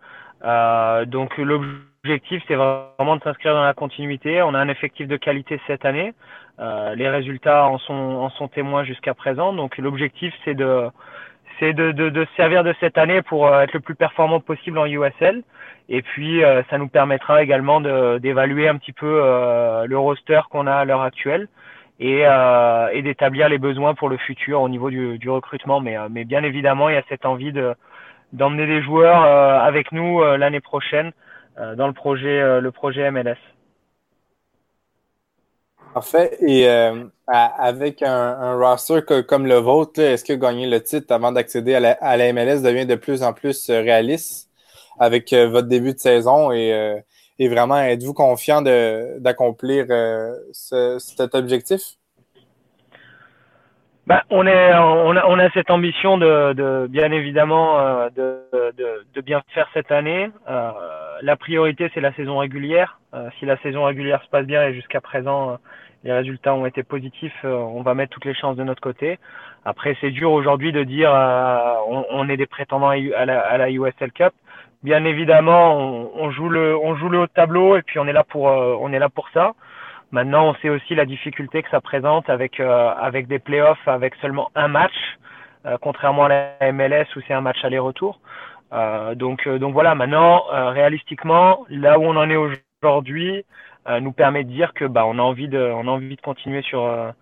donc, 1.05 1.37
l'objectif 1.37 1.90
c'est 2.03 2.55
vraiment 2.55 3.17
de 3.17 3.21
s'inscrire 3.21 3.53
dans 3.53 3.63
la 3.63 3.73
continuité. 3.73 4.41
On 4.41 4.55
a 4.55 4.59
un 4.59 4.69
effectif 4.69 5.07
de 5.07 5.17
qualité 5.17 5.61
cette 5.67 5.85
année. 5.85 6.13
Euh, 6.59 6.95
les 6.95 7.07
résultats 7.07 7.67
en 7.67 7.77
sont, 7.77 7.93
en 7.93 8.29
sont 8.31 8.47
témoins 8.47 8.83
jusqu'à 8.83 9.13
présent. 9.13 9.53
Donc 9.53 9.77
l'objectif, 9.77 10.33
c'est 10.43 10.55
de, 10.55 10.89
c'est 11.59 11.73
de, 11.73 11.91
de, 11.91 12.09
de, 12.09 12.27
servir 12.35 12.63
de 12.63 12.73
cette 12.79 12.97
année 12.97 13.21
pour 13.21 13.45
euh, 13.45 13.61
être 13.61 13.73
le 13.73 13.81
plus 13.81 13.93
performant 13.93 14.39
possible 14.39 14.79
en 14.79 14.87
USL. 14.87 15.43
Et 15.89 16.01
puis, 16.01 16.43
euh, 16.43 16.63
ça 16.71 16.79
nous 16.79 16.87
permettra 16.87 17.43
également 17.43 17.81
d'évaluer 18.19 18.67
un 18.67 18.77
petit 18.77 18.93
peu 18.93 19.21
le 19.87 19.97
roster 19.97 20.41
qu'on 20.49 20.65
a 20.65 20.73
à 20.73 20.85
l'heure 20.85 21.01
actuelle 21.01 21.47
et, 21.99 22.23
et 22.93 23.01
d'établir 23.03 23.47
les 23.47 23.59
besoins 23.59 23.93
pour 23.93 24.09
le 24.09 24.17
futur 24.17 24.61
au 24.61 24.69
niveau 24.69 24.89
du, 24.89 25.19
du 25.19 25.29
recrutement. 25.29 25.81
Mais, 25.81 25.97
mais 26.09 26.23
bien 26.23 26.43
évidemment, 26.43 26.89
il 26.89 26.95
y 26.95 26.97
a 26.97 27.03
cette 27.09 27.25
envie 27.25 27.51
de 27.51 27.75
d'emmener 28.33 28.65
des 28.65 28.81
joueurs 28.81 29.23
avec 29.23 29.91
nous 29.91 30.23
l'année 30.23 30.61
prochaine 30.61 31.11
dans 31.57 31.87
le 31.87 31.93
projet, 31.93 32.61
le 32.61 32.71
projet 32.71 33.09
MLS. 33.11 33.37
Parfait. 35.93 36.37
Et 36.41 36.69
euh, 36.69 37.03
avec 37.27 38.01
un, 38.01 38.55
roster 38.57 39.01
comme 39.27 39.45
le 39.45 39.55
vôtre, 39.55 39.99
est-ce 39.99 40.23
que 40.23 40.33
gagner 40.33 40.67
le 40.67 40.81
titre 40.81 41.13
avant 41.13 41.31
d'accéder 41.31 41.75
à 41.75 41.79
la, 42.17 42.33
MLS 42.33 42.61
devient 42.61 42.85
de 42.85 42.95
plus 42.95 43.23
en 43.23 43.33
plus 43.33 43.69
euh, 43.69 43.81
réaliste 43.81 44.49
avec 44.99 45.33
euh, 45.33 45.49
votre 45.49 45.67
début 45.67 45.93
de 45.93 45.99
saison? 45.99 46.51
Et, 46.51 46.93
vraiment 47.39 47.79
êtes-vous 47.79 48.13
confiant 48.13 48.61
d'accomplir 48.61 49.87
cet 50.53 51.33
objectif? 51.33 51.97
Ben, 54.11 54.21
on, 54.29 54.45
est, 54.45 54.73
on, 54.75 55.15
a, 55.15 55.25
on 55.25 55.39
a 55.39 55.49
cette 55.51 55.71
ambition 55.71 56.17
de, 56.17 56.87
bien 56.87 57.11
évidemment 57.11 57.77
de, 58.15 58.41
de, 59.15 59.21
bien 59.21 59.41
faire 59.53 59.67
cette 59.73 59.91
année. 59.91 60.29
la 61.21 61.35
priorité 61.37 61.89
c'est 61.93 62.01
la 62.01 62.13
saison 62.13 62.37
régulière. 62.37 62.99
si 63.39 63.45
la 63.45 63.57
saison 63.57 63.85
régulière 63.85 64.21
se 64.23 64.29
passe 64.29 64.45
bien 64.45 64.63
et 64.63 64.73
jusqu'à 64.73 65.01
présent 65.01 65.57
les 66.03 66.11
résultats 66.13 66.55
ont 66.55 66.65
été 66.65 66.83
positifs, 66.83 67.33
euh, 67.45 67.53
on 67.53 67.81
va 67.83 67.93
mettre 67.93 68.11
toutes 68.11 68.25
les 68.25 68.33
chances 68.33 68.55
de 68.57 68.63
notre 68.63 68.81
côté. 68.81 69.19
Après, 69.65 69.95
c'est 70.01 70.09
dur 70.09 70.31
aujourd'hui 70.31 70.71
de 70.71 70.83
dire 70.83 71.13
euh, 71.13 71.75
on, 72.09 72.27
est 72.27 72.37
des 72.37 72.47
prétendants 72.47 72.89
à 72.89 73.25
la, 73.25 73.39
à 73.39 73.57
la 73.57 73.69
USL 73.69 74.11
Cup. 74.11 74.33
Bien 74.83 75.05
évidemment, 75.05 75.75
on, 76.15 76.31
joue 76.31 76.49
le 76.49 76.75
on 76.75 76.95
joue 76.95 77.09
le 77.09 77.19
haut 77.19 77.27
tableau 77.27 77.77
et 77.77 77.83
puis 77.83 77.99
on 77.99 78.07
est 78.07 78.13
là 78.13 78.23
pour 78.23 78.49
euh, 78.49 78.75
on 78.79 78.91
est 78.91 78.97
là 78.97 79.09
pour 79.09 79.29
ça. 79.29 79.53
Maintenant, 80.11 80.49
on 80.49 80.55
sait 80.55 80.69
aussi 80.69 80.95
la 80.95 81.05
difficulté 81.05 81.63
que 81.63 81.69
ça 81.69 81.81
présente 81.81 82.29
avec 82.29 82.59
avec 82.59 83.27
des 83.27 83.39
playoffs 83.39 83.87
avec 83.87 84.15
seulement 84.15 84.49
un 84.55 84.67
match, 84.67 84.93
contrairement 85.81 86.25
à 86.25 86.29
la 86.59 86.71
MLS 86.73 87.05
où 87.15 87.21
c'est 87.27 87.33
un 87.33 87.41
match 87.41 87.63
aller-retour. 87.63 88.19
donc, 89.15 89.47
donc 89.47 89.73
voilà, 89.73 89.95
maintenant, 89.95 90.43
réalistiquement, 90.51 91.65
là 91.69 91.97
où 91.97 92.03
on 92.03 92.17
en 92.17 92.29
est 92.29 92.35
aujourd'hui, 92.35 93.45
nous 94.01 94.11
permet 94.11 94.43
de 94.43 94.49
dire 94.49 94.73
que 94.73 94.83
bah, 94.83 95.05
on 95.05 95.17
a 95.17 95.21
envie 95.21 95.47
de, 95.47 95.59
on 95.59 95.87
a 95.87 95.91
envie 95.91 96.17
de 96.17 96.21
continuer 96.21 96.61
sur 96.61 97.13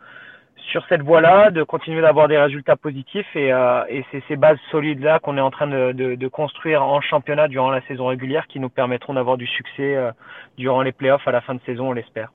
sur 0.72 0.86
cette 0.88 1.01
voie-là, 1.01 1.51
de 1.51 1.63
continuer 1.63 2.01
d'avoir 2.01 2.27
des 2.27 2.38
résultats 2.38 2.75
positifs 2.75 3.27
et, 3.36 3.51
euh, 3.51 3.84
et 3.89 4.05
c'est 4.12 4.24
ces 4.27 4.36
bases 4.36 4.60
solides-là 4.72 5.19
qu'on 5.19 5.38
est 5.38 5.41
en 5.41 5.51
train 5.51 5.67
de, 5.67 5.91
de, 5.91 6.15
de, 6.15 6.27
construire 6.27 6.84
en 6.84 7.01
championnat 7.01 7.48
durant 7.48 7.72
la 7.72 7.81
saison 7.88 8.08
régulière 8.08 8.48
qui 8.48 8.60
nous 8.60 8.69
permettront 8.69 9.13
d'avoir 9.13 9.38
du 9.38 9.48
succès 9.48 9.96
euh, 9.96 10.12
durant 10.58 10.81
les 10.81 10.91
playoffs 10.91 11.27
à 11.27 11.31
la 11.31 11.41
fin 11.41 11.55
de 11.55 11.62
saison, 11.65 11.89
on 11.89 11.93
l'espère. 11.93 12.31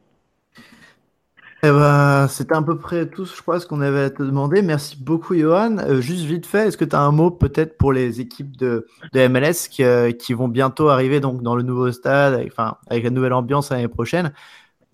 Eh 1.66 1.70
ben, 1.70 2.28
C'était 2.28 2.54
à 2.54 2.60
peu 2.60 2.76
près 2.76 3.06
tout, 3.06 3.24
je 3.24 3.40
crois, 3.40 3.58
ce 3.58 3.66
qu'on 3.66 3.80
avait 3.80 4.04
à 4.04 4.10
te 4.10 4.22
demander. 4.22 4.60
Merci 4.60 5.02
beaucoup, 5.02 5.34
Johan. 5.34 5.78
Euh, 5.78 6.02
juste 6.02 6.24
vite 6.26 6.44
fait, 6.44 6.68
est-ce 6.68 6.76
que 6.76 6.84
tu 6.84 6.94
as 6.94 7.00
un 7.00 7.10
mot 7.10 7.30
peut-être 7.30 7.78
pour 7.78 7.90
les 7.90 8.20
équipes 8.20 8.54
de, 8.58 8.86
de 9.14 9.28
MLS 9.28 9.68
qui, 9.70 9.82
qui, 10.18 10.34
vont 10.34 10.48
bientôt 10.48 10.90
arriver 10.90 11.20
donc, 11.20 11.42
dans 11.42 11.56
le 11.56 11.62
nouveau 11.62 11.90
stade, 11.90 12.34
avec, 12.34 12.52
enfin, 12.52 12.76
avec 12.90 13.04
la 13.04 13.08
nouvelle 13.08 13.32
ambiance 13.32 13.70
l'année 13.70 13.88
prochaine? 13.88 14.34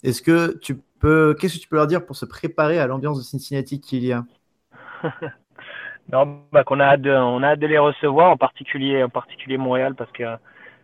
Est-ce 0.05 0.23
que 0.23 0.59
tu 0.59 0.77
qu'est-ce 1.03 1.57
que 1.57 1.61
tu 1.61 1.69
peux 1.69 1.77
leur 1.77 1.89
dire 1.89 2.07
pour 2.07 2.15
se 2.15 2.25
préparer 2.25 2.79
à 2.79 2.87
l'ambiance 2.87 3.19
de 3.19 3.25
Cincinnati 3.25 3.81
qu'il 3.81 4.05
y 4.05 4.13
a? 4.13 4.25
Non, 6.13 6.41
bah, 6.51 6.65
qu'on 6.65 6.81
a 6.81 6.87
hâte 6.87 7.07
on 7.07 7.41
a 7.45 7.51
hâte 7.51 7.61
de 7.61 7.69
les 7.69 7.79
recevoir, 7.79 8.33
en 8.33 8.37
particulier, 8.37 9.05
en 9.05 9.09
particulier 9.09 9.59
Montréal, 9.59 9.95
parce 9.95 10.11
que, 10.11 10.25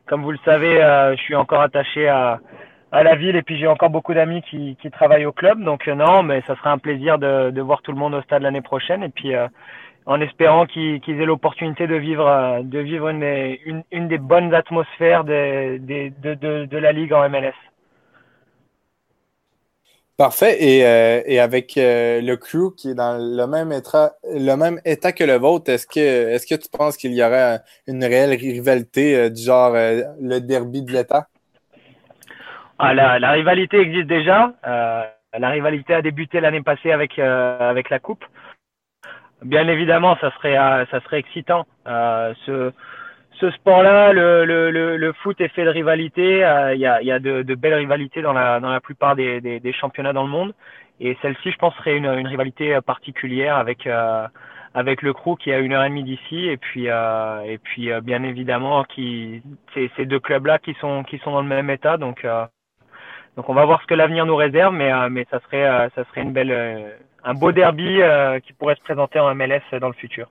comme 0.06 0.22
vous 0.22 0.30
le 0.30 0.38
savez, 0.44 0.80
euh, 0.80 1.16
je 1.16 1.20
suis 1.20 1.34
encore 1.34 1.62
attaché 1.62 2.06
à, 2.06 2.38
à 2.96 3.02
la 3.02 3.14
ville 3.14 3.36
et 3.36 3.42
puis 3.42 3.58
j'ai 3.58 3.66
encore 3.66 3.90
beaucoup 3.90 4.14
d'amis 4.14 4.42
qui, 4.42 4.76
qui 4.80 4.90
travaillent 4.90 5.26
au 5.26 5.32
club. 5.32 5.62
Donc, 5.62 5.86
euh, 5.86 5.94
non, 5.94 6.22
mais 6.22 6.42
ça 6.46 6.56
sera 6.56 6.72
un 6.72 6.78
plaisir 6.78 7.18
de, 7.18 7.50
de 7.50 7.60
voir 7.60 7.82
tout 7.82 7.92
le 7.92 7.98
monde 7.98 8.14
au 8.14 8.22
stade 8.22 8.42
l'année 8.42 8.62
prochaine. 8.62 9.02
Et 9.02 9.10
puis, 9.10 9.34
euh, 9.34 9.48
en 10.06 10.20
espérant 10.20 10.66
qu'ils 10.66 11.02
aient 11.06 11.26
l'opportunité 11.26 11.86
de 11.86 11.96
vivre, 11.96 12.60
de 12.62 12.78
vivre 12.78 13.08
une, 13.08 13.22
une, 13.66 13.82
une 13.92 14.08
des 14.08 14.18
bonnes 14.18 14.54
atmosphères 14.54 15.24
de, 15.24 15.78
de, 15.78 16.64
de, 16.64 16.78
la 16.78 16.92
Ligue 16.92 17.12
en 17.12 17.28
MLS. 17.28 17.54
Parfait. 20.16 20.56
Et, 20.64 20.86
euh, 20.86 21.20
et 21.26 21.38
avec 21.40 21.76
euh, 21.76 22.22
le 22.22 22.36
crew 22.36 22.74
qui 22.74 22.90
est 22.90 22.94
dans 22.94 23.18
le 23.18 23.46
même 23.46 23.72
état, 23.72 24.14
le 24.32 24.54
même 24.54 24.80
état 24.86 25.12
que 25.12 25.24
le 25.24 25.36
vôtre, 25.36 25.70
est-ce 25.70 25.86
que, 25.86 26.00
est-ce 26.00 26.46
que 26.46 26.54
tu 26.54 26.68
penses 26.70 26.96
qu'il 26.96 27.12
y 27.12 27.22
aurait 27.22 27.60
une 27.86 28.02
réelle 28.02 28.30
rivalité 28.30 29.16
euh, 29.16 29.28
du 29.28 29.42
genre 29.42 29.72
le 29.74 30.38
derby 30.38 30.82
de 30.82 30.92
l'État? 30.92 31.28
Ah, 32.78 32.94
la, 32.94 33.18
la, 33.18 33.30
rivalité 33.30 33.78
existe 33.80 34.06
déjà. 34.06 34.52
la 34.64 35.48
rivalité 35.48 35.94
a 35.94 36.02
débuté 36.02 36.40
l'année 36.40 36.62
passée 36.62 36.92
avec, 36.92 37.18
avec 37.18 37.90
la 37.90 37.98
Coupe. 37.98 38.24
Bien 39.42 39.68
évidemment, 39.68 40.16
ça 40.20 40.30
serait, 40.32 40.56
ça 40.90 41.00
serait 41.00 41.18
excitant. 41.18 41.66
ce, 41.84 42.72
ce 43.40 43.50
sport-là, 43.50 44.12
le, 44.12 44.44
le, 44.44 44.96
le, 44.96 45.12
foot 45.12 45.40
est 45.40 45.48
fait 45.48 45.64
de 45.64 45.70
rivalité. 45.70 46.44
Euh, 46.44 46.74
il 46.74 46.80
y, 46.80 46.86
a, 46.86 47.02
y 47.02 47.10
a 47.10 47.18
de, 47.18 47.42
de, 47.42 47.54
belles 47.54 47.74
rivalités 47.74 48.22
dans 48.22 48.32
la, 48.32 48.60
dans 48.60 48.70
la 48.70 48.80
plupart 48.80 49.16
des, 49.16 49.40
des, 49.40 49.60
des 49.60 49.72
championnats 49.72 50.12
dans 50.12 50.22
le 50.22 50.30
monde. 50.30 50.54
Et 51.00 51.16
celle-ci, 51.20 51.50
je 51.50 51.58
pense, 51.58 51.74
serait 51.76 51.96
une, 51.96 52.06
une 52.06 52.26
rivalité 52.26 52.74
euh, 52.74 52.80
particulière 52.80 53.56
avec, 53.56 53.86
euh, 53.86 54.26
avec 54.74 55.02
le 55.02 55.12
crew 55.12 55.36
qui 55.38 55.50
est 55.50 55.54
à 55.54 55.58
une 55.58 55.72
heure 55.74 55.84
et 55.84 55.88
demie 55.90 56.04
d'ici. 56.04 56.48
Et 56.48 56.56
puis, 56.56 56.88
euh, 56.88 57.42
et 57.42 57.58
puis 57.58 57.90
bien 58.02 58.22
évidemment, 58.22 58.84
qui, 58.84 59.42
c'est 59.74 59.90
ces 59.96 60.06
deux 60.06 60.20
clubs-là 60.20 60.58
qui 60.58 60.74
sont, 60.80 61.02
qui 61.04 61.18
sont 61.18 61.32
dans 61.32 61.42
le 61.42 61.48
même 61.48 61.70
état. 61.70 61.98
Donc, 61.98 62.26
donc 63.36 63.48
on 63.48 63.54
va 63.54 63.64
voir 63.64 63.80
ce 63.82 63.86
que 63.86 63.94
l'avenir 63.94 64.26
nous 64.26 64.36
réserve. 64.36 64.74
Mais, 64.74 64.90
mais 65.10 65.26
ça, 65.30 65.40
serait, 65.40 65.90
ça 65.94 66.04
serait 66.04 66.22
une 66.22 66.32
belle, 66.32 66.96
un 67.24 67.34
beau 67.34 67.52
derby 67.52 68.00
qui 68.44 68.52
pourrait 68.52 68.76
se 68.76 68.82
présenter 68.82 69.18
en 69.20 69.34
MLS 69.34 69.62
dans 69.80 69.88
le 69.88 69.94
futur. 69.94 70.28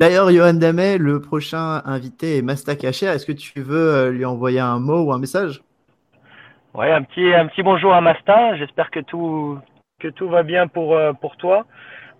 D'ailleurs, 0.00 0.30
Johan 0.30 0.54
Damet, 0.54 0.96
le 0.96 1.20
prochain 1.20 1.82
invité 1.84 2.38
est 2.38 2.42
Masta 2.42 2.74
Kacher. 2.74 3.06
Est-ce 3.06 3.26
que 3.26 3.32
tu 3.32 3.60
veux 3.60 3.94
euh, 3.94 4.10
lui 4.10 4.24
envoyer 4.24 4.60
un 4.60 4.78
mot 4.78 5.04
ou 5.04 5.12
un 5.12 5.18
message? 5.18 5.60
Oui, 6.72 6.90
un 6.90 7.02
petit, 7.02 7.34
un 7.34 7.46
petit 7.48 7.62
bonjour 7.62 7.92
à 7.92 8.00
Masta. 8.00 8.56
J'espère 8.56 8.90
que 8.90 9.00
tout, 9.00 9.58
que 9.98 10.08
tout 10.08 10.28
va 10.30 10.42
bien 10.42 10.68
pour, 10.68 10.94
euh, 10.94 11.12
pour 11.12 11.36
toi. 11.36 11.66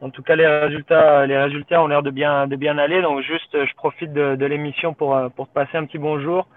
En 0.03 0.11
tout 0.11 0.23
cas, 0.23 0.37
les 0.37 0.47
résultats, 0.47 1.25
les 1.27 1.39
résultats 1.39 1.83
ont 1.83 1.87
l'air 1.87 2.03
de 2.03 2.11
bien, 2.11 2.47
de 2.47 2.57
bien 2.57 2.77
aller. 2.77 3.01
Donc, 3.01 3.23
juste, 3.23 3.53
je 3.53 3.75
profite 3.77 4.13
de, 4.13 4.35
de 4.35 4.45
l'émission 4.45 4.93
pour, 4.93 5.17
euh, 5.17 5.31
pour 5.31 5.49
te 5.49 5.55
passer 5.55 5.79
un 5.79 5.87
petit 5.87 5.99
bonjour 5.99 6.49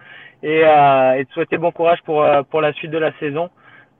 et, 0.43 0.59
et 0.59 1.25
te 1.25 1.33
souhaiter 1.33 1.57
bon 1.57 1.71
courage 1.71 2.01
pour, 2.03 2.23
pour 2.51 2.62
la 2.62 2.73
suite 2.73 2.91
de 2.91 3.00
la 3.00 3.12
saison. 3.19 3.50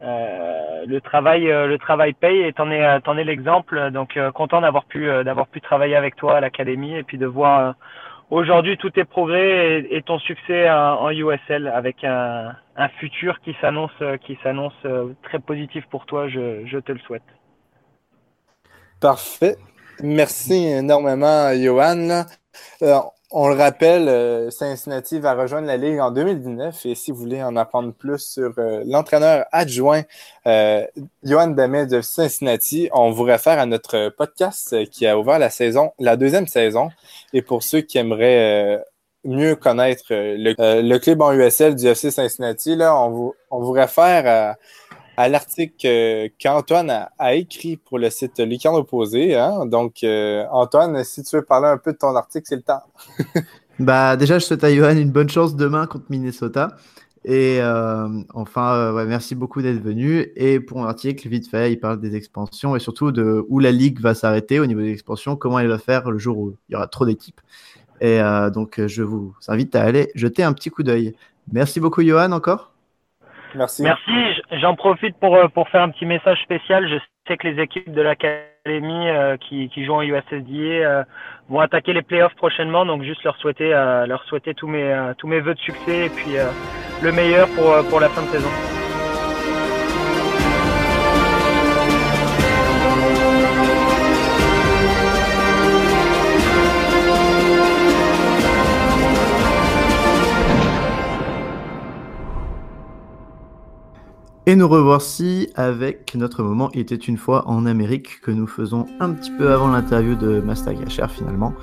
Euh, 0.04 0.86
le 0.86 1.00
travail, 1.00 1.50
euh, 1.50 1.66
le 1.66 1.78
travail 1.78 2.12
paye 2.12 2.42
et 2.42 2.52
t'en 2.52 2.70
es, 2.70 3.00
t'en 3.02 3.18
es 3.18 3.24
l'exemple. 3.24 3.92
Donc 3.92 4.18
euh, 4.18 4.32
content 4.32 4.62
d'avoir 4.62 4.86
pu, 4.86 5.08
d'avoir 5.24 5.48
pu 5.48 5.62
travailler 5.62 5.96
avec 5.96 6.16
toi 6.16 6.38
à 6.38 6.42
l'académie 6.42 6.96
et 6.96 7.04
puis 7.04 7.18
de 7.18 7.26
voir 7.26 7.76
aujourd'hui 8.30 8.78
tous 8.78 8.90
tes 8.90 9.06
progrès 9.06 9.86
et, 9.90 10.02
ton 10.02 10.20
succès 10.20 10.70
en, 10.70 11.10
USL 11.10 11.68
avec 11.68 12.04
un, 12.04 12.54
un 12.76 12.90
futur 13.00 13.40
qui 13.42 13.56
s'annonce, 13.62 13.92
qui 14.26 14.38
s'annonce 14.44 14.76
très 15.24 15.40
positif 15.40 15.86
pour 15.90 16.06
toi. 16.06 16.28
Je, 16.28 16.66
je 16.66 16.80
te 16.80 16.92
le 16.92 17.00
souhaite. 17.00 17.24
Parfait. 19.00 19.56
Merci 20.02 20.66
énormément, 20.66 21.54
Johan 21.54 22.26
on 23.36 23.48
le 23.48 23.56
rappelle, 23.56 24.08
euh, 24.08 24.52
Cincinnati 24.52 25.20
va 25.20 25.34
rejoindre 25.34 25.66
la 25.66 25.76
Ligue 25.76 26.00
en 26.00 26.12
2019 26.12 26.86
et 26.86 26.94
si 26.94 27.12
vous 27.12 27.18
voulez 27.18 27.42
en 27.42 27.56
apprendre 27.56 27.92
plus 27.92 28.20
sur 28.20 28.54
euh, 28.60 28.84
l'entraîneur 28.86 29.46
adjoint 29.52 30.04
euh, 30.46 30.86
Johan 31.24 31.48
Damet 31.48 31.88
de 31.88 32.02
Cincinnati, 32.02 32.90
on 32.94 33.10
vous 33.10 33.24
réfère 33.24 33.58
à 33.58 33.66
notre 33.66 34.10
podcast 34.10 34.88
qui 34.92 35.08
a 35.08 35.18
ouvert 35.18 35.40
la 35.40 35.50
saison, 35.50 35.94
la 35.98 36.16
deuxième 36.16 36.46
saison. 36.46 36.90
Et 37.34 37.42
pour 37.42 37.64
ceux 37.64 37.82
qui 37.82 37.98
aimeraient 37.98 38.86
mieux 39.24 39.56
connaître 39.56 40.06
le, 40.10 40.98
club 41.00 41.22
en 41.24 41.34
USL 41.34 41.76
du 41.76 41.88
FC 41.88 42.12
Cincinnati, 42.12 42.76
là, 42.76 42.96
on, 42.96 43.10
vous, 43.10 43.36
on 43.50 43.62
vous 43.62 43.72
réfère 43.72 44.28
à 44.28 44.58
à 45.18 45.30
l'article 45.30 46.30
qu'Antoine 46.40 47.08
a, 47.18 47.34
écrit 47.36 47.78
pour 47.78 48.00
le 48.00 48.10
site 48.10 48.40
Lucan 48.40 48.76
Opposé. 48.76 49.36
Hein? 49.36 49.66
Donc, 49.66 50.04
euh, 50.04 50.46
Antoine, 50.52 51.04
si 51.04 51.24
tu 51.24 51.36
veux 51.36 51.44
parler 51.44 51.68
un 51.68 51.78
peu 51.78 51.94
de 51.94 51.98
ton 51.98 52.16
article, 52.16 52.46
c'est 52.48 52.56
le 52.56 52.64
temps. 52.64 52.84
bah, 53.80 54.18
déjà, 54.18 54.40
je 54.40 54.46
souhaite 54.46 54.64
à 54.64 54.74
Johan 54.74 54.98
une 54.98 55.12
bonne 55.12 55.30
chance 55.30 55.56
demain 55.56 55.86
contre 55.86 56.06
Minnesota. 56.10 56.76
Et 57.26 57.60
euh, 57.62 58.10
enfin, 58.34 58.74
euh, 58.76 59.06
merci 59.06 59.36
beaucoup 59.36 59.62
d'être 59.62 59.82
venu. 59.82 60.32
Et 60.36 60.60
pour 60.60 60.80
mon 60.80 60.86
article, 60.86 61.28
vite 61.30 61.50
fait, 61.50 61.72
il 61.72 61.80
parle 61.80 62.02
des 62.02 62.16
expansions 62.16 62.76
et 62.76 62.80
surtout 62.80 63.12
de 63.12 63.46
où 63.48 63.60
la 63.60 63.72
ligue 63.72 64.02
va 64.02 64.14
s'arrêter 64.14 64.60
au 64.60 64.66
niveau 64.66 64.82
des 64.82 64.92
expansions, 64.92 65.36
comment 65.36 65.60
elle 65.60 65.70
va 65.70 65.78
faire 65.78 66.12
le 66.12 66.18
jour 66.18 66.38
où 66.38 66.56
il 66.68 66.74
y 66.74 66.76
aura 66.76 66.88
trop 66.88 67.06
d'équipes. 67.06 67.40
Et 68.02 68.20
donc, 68.54 68.82
je 68.86 69.02
vous 69.02 69.34
invite 69.48 69.76
à 69.76 69.84
aller 69.84 70.12
jeter 70.14 70.44
un 70.44 70.52
petit 70.52 70.70
coup 70.70 70.84
d'œil. 70.84 71.16
Merci 71.54 71.80
beaucoup, 71.80 72.02
Johan, 72.02 72.34
encore. 72.34 72.73
Merci. 73.56 73.84
Merci. 73.84 74.42
J'en 74.52 74.76
profite 74.76 75.18
pour, 75.18 75.36
euh, 75.36 75.48
pour 75.48 75.70
faire 75.70 75.82
un 75.82 75.90
petit 75.90 76.06
message 76.06 76.42
spécial. 76.42 76.88
Je 76.88 76.98
sais 77.28 77.38
que 77.38 77.48
les 77.48 77.62
équipes 77.62 77.92
de 77.92 78.02
l'académie 78.02 79.10
euh, 79.10 79.38
qui, 79.38 79.70
qui 79.70 79.86
jouent 79.86 79.94
en 79.94 80.02
USSDA 80.02 80.54
euh, 80.54 81.04
vont 81.50 81.60
attaquer 81.60 81.94
les 81.94 82.02
playoffs 82.02 82.36
prochainement. 82.36 82.86
Donc 82.86 83.04
juste 83.04 83.24
leur 83.24 83.38
souhaiter, 83.38 83.70
leur 83.70 84.24
souhaiter 84.26 84.54
tous 84.54 84.68
mes, 84.68 85.12
tous 85.18 85.28
mes 85.28 85.40
voeux 85.40 85.54
de 85.54 85.60
succès 85.60 86.06
et 86.06 86.10
puis 86.10 86.36
le 87.02 87.12
meilleur 87.12 87.48
pour, 87.50 87.74
pour 87.90 88.00
la 88.00 88.10
fin 88.10 88.22
de 88.24 88.28
saison. 88.28 88.83
Et 104.54 104.56
nous 104.56 104.68
revoici 104.68 105.50
avec 105.56 106.14
notre 106.14 106.44
moment 106.44 106.70
Il 106.76 106.82
était 106.82 106.94
une 106.94 107.18
fois 107.18 107.50
en 107.50 107.66
Amérique 107.66 108.22
que 108.22 108.30
nous 108.30 108.46
faisons 108.46 108.86
un 109.00 109.12
petit 109.12 109.32
peu 109.32 109.52
avant 109.52 109.68
l'interview 109.68 110.14
de 110.14 110.42
Mastagacher 110.42 111.08
finalement. 111.10 111.56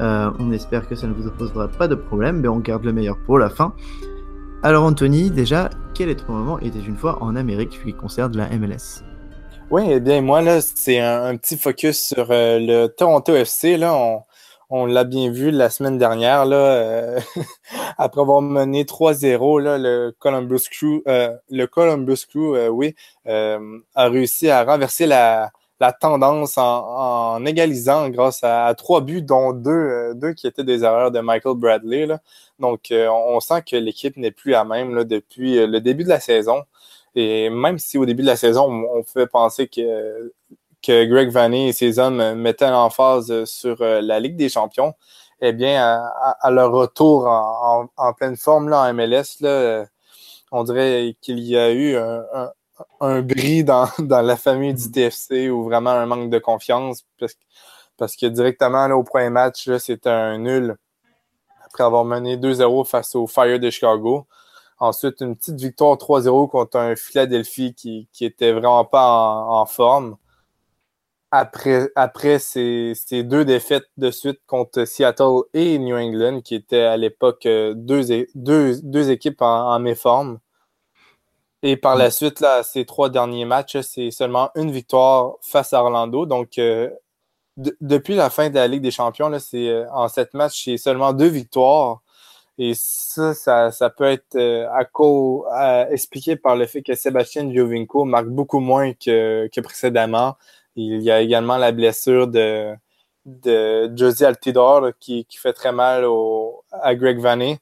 Euh, 0.00 0.32
on 0.40 0.50
espère 0.50 0.88
que 0.88 0.96
ça 0.96 1.06
ne 1.06 1.12
vous 1.12 1.30
posera 1.30 1.68
pas 1.68 1.86
de 1.86 1.94
problème, 1.94 2.40
mais 2.40 2.48
on 2.48 2.58
garde 2.58 2.84
le 2.84 2.92
meilleur 2.92 3.18
pour 3.24 3.38
la 3.38 3.50
fin. 3.50 3.72
Alors 4.64 4.82
Anthony, 4.82 5.30
déjà, 5.30 5.70
quel 5.94 6.08
est 6.08 6.26
ton 6.26 6.32
moment 6.32 6.58
Il 6.58 6.66
était 6.66 6.80
une 6.84 6.96
fois 6.96 7.22
en 7.22 7.36
Amérique 7.36 7.80
qui 7.84 7.92
concerne 7.92 8.36
la 8.36 8.48
MLS 8.48 9.04
Oui, 9.70 9.84
eh 9.88 10.00
bien 10.00 10.20
moi 10.20 10.42
là, 10.42 10.60
c'est 10.60 10.98
un, 10.98 11.36
petit 11.36 11.56
focus 11.56 12.00
sur 12.00 12.26
euh, 12.32 12.58
le 12.58 12.88
Toronto 12.88 13.32
FC. 13.32 13.76
Là, 13.76 13.94
on, 13.94 14.22
on 14.76 14.86
l'a 14.86 15.04
bien 15.04 15.30
vu 15.30 15.52
la 15.52 15.70
semaine 15.70 15.98
dernière, 15.98 16.46
euh, 16.50 17.20
après 17.96 18.20
avoir 18.20 18.42
mené 18.42 18.82
3-0, 18.82 19.60
le 19.60 20.10
Columbus 20.18 20.62
Crew, 20.68 21.00
euh, 21.06 21.32
le 21.48 21.66
Columbus 21.66 22.26
euh, 22.34 22.68
oui, 22.68 22.96
a 23.24 24.08
réussi 24.08 24.50
à 24.50 24.64
renverser 24.64 25.06
la, 25.06 25.52
tendance 26.00 26.58
en, 26.58 27.44
égalisant 27.44 28.08
grâce 28.08 28.40
à, 28.42 28.74
trois 28.76 29.00
buts, 29.00 29.22
dont 29.22 29.52
deux, 29.52 30.32
qui 30.36 30.48
étaient 30.48 30.64
des 30.64 30.82
erreurs 30.82 31.12
de 31.12 31.20
Michael 31.20 31.54
Bradley. 31.54 32.08
Donc, 32.58 32.88
on, 32.90 33.38
sent 33.38 33.62
que 33.70 33.76
l'équipe 33.76 34.16
n'est 34.16 34.32
plus 34.32 34.54
à 34.54 34.64
même 34.64 35.04
depuis 35.04 35.64
le 35.66 35.80
début 35.80 36.02
de 36.02 36.08
la 36.08 36.20
saison. 36.20 36.64
Et 37.14 37.48
même 37.48 37.78
si 37.78 37.96
au 37.96 38.06
début 38.06 38.22
de 38.22 38.28
la 38.28 38.36
saison, 38.36 38.64
on, 38.68 38.98
on 38.98 39.04
fait 39.04 39.26
penser 39.28 39.68
que 39.68 40.32
que 40.84 41.04
Greg 41.04 41.30
Vanny 41.30 41.68
et 41.68 41.72
ses 41.72 41.98
hommes 41.98 42.34
mettaient 42.34 42.66
en 42.66 42.90
phase 42.90 43.44
sur 43.44 43.80
euh, 43.80 44.00
la 44.02 44.20
Ligue 44.20 44.36
des 44.36 44.48
champions, 44.48 44.94
eh 45.40 45.52
bien, 45.52 45.82
à, 46.40 46.50
leur 46.50 46.72
retour 46.72 47.26
en, 47.26 48.12
pleine 48.14 48.36
forme 48.36 48.68
là, 48.68 48.82
en 48.82 48.94
MLS, 48.94 49.40
là, 49.40 49.86
on 50.52 50.64
dirait 50.64 51.16
qu'il 51.20 51.40
y 51.40 51.56
a 51.56 51.72
eu 51.72 51.96
un, 51.96 52.24
un, 53.00 53.22
bris 53.22 53.64
dans, 53.64 53.88
la 53.98 54.36
famille 54.36 54.74
du 54.74 54.90
TFC 54.90 55.50
ou 55.50 55.64
vraiment 55.64 55.90
un 55.90 56.06
manque 56.06 56.30
de 56.30 56.38
confiance 56.38 57.04
parce, 57.18 57.34
parce 57.96 58.16
que 58.16 58.26
directement 58.26 58.86
au 58.90 59.02
premier 59.02 59.30
match, 59.30 59.68
c'était 59.78 60.10
un 60.10 60.38
nul 60.38 60.76
après 61.66 61.84
avoir 61.84 62.04
mené 62.04 62.36
2-0 62.36 62.86
face 62.86 63.14
au 63.14 63.26
Fire 63.26 63.58
de 63.58 63.70
Chicago. 63.70 64.26
Ensuite, 64.78 65.20
une 65.20 65.36
petite 65.36 65.60
victoire 65.60 65.96
3-0 65.96 66.48
contre 66.48 66.78
un 66.78 66.94
Philadelphie 66.94 67.74
qui, 67.74 68.08
qui 68.12 68.24
était 68.24 68.52
vraiment 68.52 68.84
pas 68.84 69.44
en 69.48 69.66
forme 69.66 70.16
après, 71.36 71.88
après 71.96 72.38
ces, 72.38 72.94
deux 73.24 73.44
défaites 73.44 73.88
de 73.96 74.12
suite 74.12 74.38
contre 74.46 74.84
Seattle 74.84 75.42
et 75.52 75.80
New 75.80 75.96
England, 75.96 76.42
qui 76.42 76.54
étaient 76.54 76.84
à 76.84 76.96
l'époque 76.96 77.44
euh, 77.46 77.74
deux, 77.74 78.28
deux, 78.36 79.10
équipes 79.10 79.42
en, 79.42 79.80
méforme. 79.80 80.38
Et 81.64 81.76
par 81.76 81.96
la 81.96 82.12
suite, 82.12 82.38
là, 82.38 82.62
ces 82.62 82.84
trois 82.84 83.10
derniers 83.10 83.46
matchs, 83.46 83.80
c'est 83.80 84.12
seulement 84.12 84.50
une 84.54 84.70
victoire 84.70 85.34
face 85.40 85.72
à 85.72 85.82
Orlando. 85.82 86.24
Donc, 86.24 86.56
euh, 86.58 86.88
depuis 87.56 88.14
la 88.14 88.30
fin 88.30 88.48
de 88.48 88.54
la 88.54 88.68
Ligue 88.68 88.82
des 88.82 88.92
Champions, 88.92 89.28
là, 89.28 89.38
euh, 89.54 89.86
en 89.92 90.06
sept 90.06 90.34
matchs, 90.34 90.66
c'est 90.66 90.76
seulement 90.76 91.12
deux 91.12 91.26
victoires. 91.26 92.00
Et 92.58 92.74
ça, 92.76 93.34
ça, 93.34 93.90
peut 93.90 94.04
être 94.04 94.36
à, 95.50 95.90
expliqué 95.90 96.36
par 96.36 96.54
le 96.54 96.66
fait 96.66 96.82
que 96.82 96.94
Sébastien 96.94 97.50
Giovinco 97.50 98.04
marque 98.04 98.28
beaucoup 98.28 98.60
moins 98.60 98.92
que, 98.92 99.48
que 99.52 99.60
précédemment. 99.60 100.36
Il 100.76 101.02
y 101.02 101.10
a 101.10 101.20
également 101.20 101.56
la 101.56 101.72
blessure 101.72 102.28
de, 102.28 102.74
de 103.26 103.90
Josie 103.96 104.24
Altidor 104.24 104.90
qui, 104.98 105.26
fait 105.30 105.52
très 105.52 105.72
mal 105.72 106.04
à 106.72 106.94
Greg 106.94 107.20
Vanny. 107.20 107.58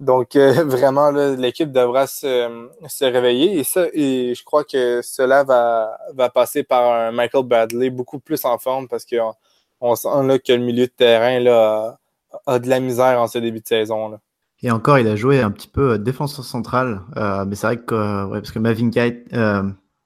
Donc, 0.00 0.34
euh, 0.34 0.52
vraiment, 0.66 1.10
l'équipe 1.10 1.70
devra 1.70 2.06
se, 2.06 3.04
réveiller. 3.04 3.58
Et, 3.58 3.64
ça, 3.64 3.86
et 3.92 4.34
je 4.34 4.44
crois 4.44 4.64
que 4.64 5.00
cela 5.02 5.44
va, 5.44 5.96
va 6.14 6.28
passer 6.28 6.64
par 6.64 6.92
un 6.92 7.12
Michael 7.12 7.44
Bradley 7.44 7.90
beaucoup 7.90 8.18
plus 8.18 8.44
en 8.44 8.58
forme 8.58 8.88
parce 8.88 9.06
qu'on 9.06 9.32
on 9.80 9.94
sent 9.94 10.24
là, 10.24 10.38
que 10.38 10.52
le 10.52 10.58
milieu 10.58 10.86
de 10.86 10.92
terrain 10.92 11.38
là, 11.38 11.98
a, 12.46 12.58
de 12.58 12.68
la 12.68 12.80
misère 12.80 13.20
en 13.20 13.28
ce 13.28 13.38
début 13.38 13.60
de 13.60 13.66
saison. 13.68 14.08
Là. 14.08 14.20
Et 14.62 14.70
encore, 14.70 14.98
il 14.98 15.08
a 15.08 15.16
joué 15.16 15.40
un 15.40 15.50
petit 15.50 15.68
peu 15.68 15.98
défenseur 15.98 16.44
central. 16.44 17.02
Euh, 17.16 17.44
mais 17.44 17.54
c'est 17.54 17.66
vrai 17.66 17.76
que, 17.78 18.32
parce 18.32 18.50
que 18.50 18.58
Mavinga, 18.58 19.10
euh, 19.32 19.62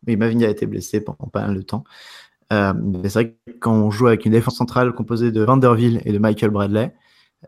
Mavinga 0.07 0.47
a 0.47 0.50
été 0.50 0.66
blessé 0.66 1.00
pendant 1.00 1.28
pas 1.31 1.47
mal 1.47 1.57
de 1.57 1.62
temps. 1.62 1.85
Euh, 2.53 2.73
c'est 3.05 3.12
vrai 3.12 3.31
que 3.31 3.53
quand 3.59 3.73
on 3.73 3.91
joue 3.91 4.07
avec 4.07 4.25
une 4.25 4.33
défense 4.33 4.57
centrale 4.57 4.93
composée 4.93 5.33
de 5.33 5.43
Vanderville 5.43 6.00
et 6.05 6.12
de 6.12 6.19
Michael 6.19 6.50
Bradley, 6.50 6.95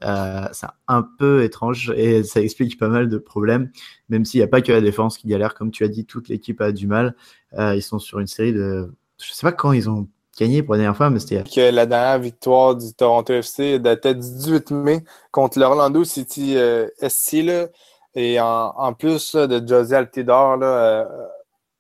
euh, 0.05 0.47
c'est 0.53 0.67
un 0.87 1.03
peu 1.03 1.43
étrange 1.45 1.93
et 1.97 2.23
ça 2.23 2.41
explique 2.41 2.79
pas 2.79 2.89
mal 2.89 3.09
de 3.09 3.19
problèmes, 3.19 3.71
même 4.09 4.25
s'il 4.25 4.41
n'y 4.41 4.45
a 4.45 4.49
pas 4.49 4.61
que 4.61 4.73
la 4.73 4.81
défense 4.81 5.19
qui 5.19 5.29
galère, 5.29 5.55
comme 5.55 5.71
tu 5.71 5.85
as 5.85 5.89
dit, 5.89 6.05
toute 6.05 6.29
l'équipe 6.29 6.61
a 6.61 6.73
du 6.73 6.87
mal. 6.87 7.17
Euh, 7.59 7.75
ils 7.75 7.83
sont 7.83 7.99
sur 7.99 8.19
une 8.19 8.27
série 8.27 8.53
de. 8.53 8.93
Je 9.21 9.33
sais 9.33 9.47
pas 9.47 9.53
quand 9.53 9.73
ils 9.73 9.89
ont 9.89 10.09
gagné 10.39 10.63
pour 10.63 10.75
la 10.75 10.79
dernière 10.79 10.97
fois, 10.97 11.11
mais 11.11 11.19
c'était. 11.19 11.43
Que 11.43 11.73
la 11.73 11.87
dernière 11.87 12.19
victoire 12.19 12.77
du 12.77 12.93
Toronto 12.93 13.33
FC 13.33 13.79
datait 13.79 14.15
du 14.15 14.21
18 14.21 14.71
mai 14.73 15.05
contre 15.33 15.59
l'Orlando 15.59 16.05
City 16.05 16.57
SC. 17.01 17.43
Là, 17.45 17.67
et 18.15 18.41
en, 18.41 18.93
plus 18.95 19.35
de 19.37 19.67
Josie 19.67 19.95
Altidor, 19.95 20.57
là, 20.57 21.09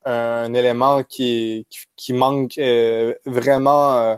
un 0.08 0.54
élément 0.54 1.02
qui, 1.04 1.66
qui, 1.96 2.12
manque 2.12 2.56
euh, 2.58 3.14
vraiment 3.26 3.96
euh, 3.98 4.16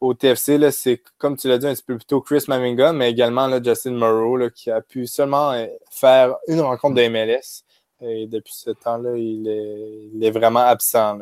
au 0.00 0.14
TFC. 0.14 0.70
C'est, 0.70 1.02
comme 1.18 1.36
tu 1.36 1.48
l'as 1.48 1.58
dit, 1.58 1.66
un 1.66 1.74
petit 1.74 1.82
peu 1.82 1.96
plus 1.96 2.04
tôt 2.04 2.20
Chris 2.20 2.44
Mavinga, 2.48 2.92
mais 2.92 3.10
également 3.10 3.46
là, 3.46 3.60
Justin 3.62 3.92
Moreau 3.92 4.50
qui 4.50 4.70
a 4.70 4.82
pu 4.82 5.06
seulement 5.06 5.52
euh, 5.52 5.66
faire 5.90 6.36
une 6.48 6.60
rencontre 6.60 6.96
de 6.96 7.08
MLS. 7.08 7.64
Et 8.00 8.26
depuis 8.26 8.52
ce 8.54 8.70
temps-là, 8.70 9.16
il 9.16 10.22
est, 10.22 10.30
vraiment 10.30 10.60
absent. 10.60 11.20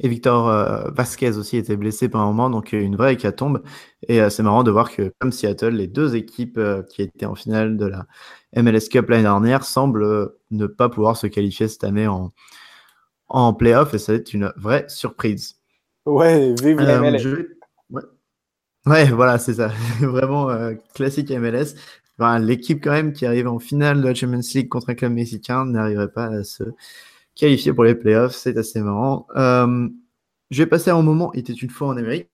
Et 0.00 0.08
Victor 0.08 0.46
Vasquez 0.92 1.36
aussi 1.36 1.58
était 1.58 1.76
blessé 1.76 2.08
par 2.08 2.22
un 2.22 2.26
moment, 2.26 2.48
donc 2.48 2.72
une 2.72 2.96
vraie 2.96 3.12
hécatombe. 3.12 3.62
Et 4.08 4.28
c'est 4.30 4.42
marrant 4.42 4.62
de 4.62 4.70
voir 4.70 4.90
que, 4.90 5.12
comme 5.18 5.30
Seattle, 5.30 5.74
les 5.74 5.86
deux 5.86 6.16
équipes 6.16 6.58
qui 6.88 7.02
étaient 7.02 7.26
en 7.26 7.34
finale 7.34 7.76
de 7.76 7.84
la 7.84 8.06
MLS 8.56 8.88
Cup 8.90 9.10
l'année 9.10 9.24
dernière 9.24 9.62
semblent 9.62 10.32
ne 10.50 10.66
pas 10.66 10.88
pouvoir 10.88 11.18
se 11.18 11.26
qualifier 11.26 11.68
cette 11.68 11.84
année 11.84 12.08
en, 12.08 12.32
en 13.30 13.54
playoff 13.54 13.94
et 13.94 13.98
ça 13.98 14.12
va 14.12 14.18
être 14.18 14.34
une 14.34 14.52
vraie 14.56 14.84
surprise. 14.88 15.60
Ouais, 16.04 16.54
vive 16.60 16.80
la 16.80 17.00
MLS. 17.00 17.46
Ouais. 18.86 19.04
voilà, 19.10 19.38
c'est 19.38 19.54
ça. 19.54 19.68
Vraiment 20.00 20.50
euh, 20.50 20.74
classique 20.94 21.30
MLS. 21.30 21.74
L'équipe 22.40 22.82
quand 22.82 22.90
même 22.90 23.12
qui 23.14 23.24
arrive 23.24 23.48
en 23.48 23.58
finale 23.58 24.02
de 24.02 24.08
la 24.08 24.14
Champions 24.14 24.40
League 24.54 24.68
contre 24.68 24.90
un 24.90 24.94
club 24.94 25.12
mexicain 25.12 25.64
n'arriverait 25.64 26.12
pas 26.12 26.26
à 26.26 26.44
se 26.44 26.64
qualifier 27.40 27.72
pour 27.72 27.84
les 27.84 27.94
playoffs. 27.94 28.34
C'est 28.34 28.56
assez 28.56 28.80
marrant. 28.80 29.26
Euh, 29.36 29.88
je 30.50 30.62
vais 30.62 30.68
passer 30.68 30.90
un 30.90 31.02
moment, 31.02 31.32
il 31.34 31.40
était 31.40 31.52
une 31.52 31.70
fois 31.70 31.88
en 31.88 31.96
Amérique, 31.96 32.28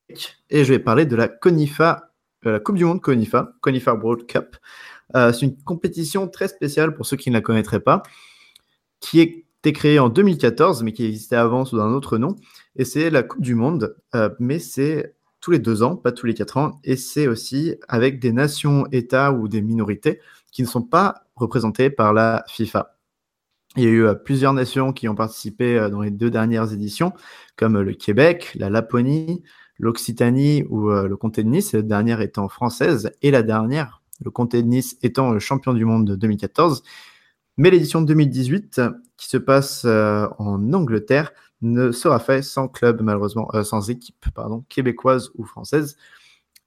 et 0.51 0.65
je 0.65 0.73
vais 0.73 0.79
parler 0.79 1.05
de 1.07 1.17
la 1.17 1.29
CONIFA, 1.29 2.11
euh, 2.47 2.53
la 2.53 2.61
Coupe 2.61 2.77
du 2.77 2.85
Monde 2.85 3.01
CONIFA, 3.01 3.53
CONIFA 3.61 3.95
World 3.95 4.27
Cup. 4.27 4.57
c'est 5.15 5.43
une 5.43 5.57
compétition 5.63 6.29
très 6.29 6.49
spéciale 6.49 6.95
pour 6.95 7.07
ceux 7.07 7.17
qui 7.17 7.31
ne 7.31 7.35
la 7.35 7.41
connaîtraient 7.41 7.81
pas, 7.81 8.03
qui 9.01 9.21
est 9.21 9.47
créé 9.73 9.99
en 9.99 10.09
2014, 10.09 10.83
mais 10.83 10.93
qui 10.93 11.05
existait 11.05 11.37
avant 11.37 11.65
sous 11.65 11.81
un 11.81 11.93
autre 11.93 12.19
nom. 12.19 12.37
Et 12.77 12.85
c'est 12.85 13.11
la 13.11 13.23
Coupe 13.23 13.43
du 13.43 13.55
Monde, 13.55 13.97
euh, 14.15 14.31
mais 14.39 14.59
c'est 14.59 15.15
tous 15.41 15.51
les 15.51 15.59
deux 15.59 15.83
ans, 15.83 15.97
pas 15.97 16.13
tous 16.13 16.27
les 16.27 16.35
quatre 16.35 16.57
ans. 16.57 16.81
Et 16.85 16.97
c'est 16.97 17.29
aussi 17.29 17.77
avec 17.89 18.19
des 18.21 18.33
nations, 18.33 18.87
États 18.93 19.33
ou 19.33 19.49
des 19.49 19.63
minorités 19.63 20.21
qui 20.51 20.63
ne 20.63 20.67
sont 20.67 20.83
pas 20.83 21.27
représentées 21.37 21.91
par 21.91 22.13
la 22.13 22.45
FIFA. 22.49 22.96
Il 23.77 23.85
y 23.85 23.87
a 23.87 23.91
eu 23.91 24.05
euh, 24.05 24.15
plusieurs 24.15 24.53
nations 24.53 24.93
qui 24.93 25.09
ont 25.09 25.15
participé 25.15 25.79
euh, 25.79 25.89
dans 25.89 26.01
les 26.01 26.11
deux 26.11 26.31
dernières 26.31 26.73
éditions, 26.73 27.13
comme 27.57 27.81
le 27.81 27.93
Québec, 27.95 28.53
la 28.57 28.71
Laponie, 28.71 29.43
l'Occitanie 29.79 30.65
ou 30.71 30.89
le 30.89 31.17
comté 31.19 31.45
de 31.45 31.51
Nice, 31.51 31.73
la 31.73 31.83
dernière 31.83 32.23
étant 32.23 32.49
française, 32.49 33.11
et 33.21 33.31
la 33.31 33.43
dernière, 33.43 34.01
le 34.25 34.31
comté 34.31 34.63
de 34.63 34.69
Nice 34.69 34.97
étant 35.03 35.39
champion 35.39 35.75
du 35.75 35.85
monde 35.85 36.07
de 36.07 36.17
2014. 36.17 36.83
Mais 37.59 37.71
l'édition 37.71 38.01
2018, 38.01 38.81
qui 39.17 39.29
se 39.29 39.37
passe 39.37 39.83
euh, 39.85 40.29
en 40.39 40.73
Angleterre, 40.73 41.33
ne 41.63 41.91
sera 41.91 42.19
faite 42.19 42.45
sans 42.45 42.69
club, 42.69 43.01
malheureusement, 43.01 43.49
euh, 43.55 43.63
sans 43.63 43.89
équipe, 43.89 44.27
québécoise 44.69 45.31
ou 45.37 45.45
française. 45.45 45.97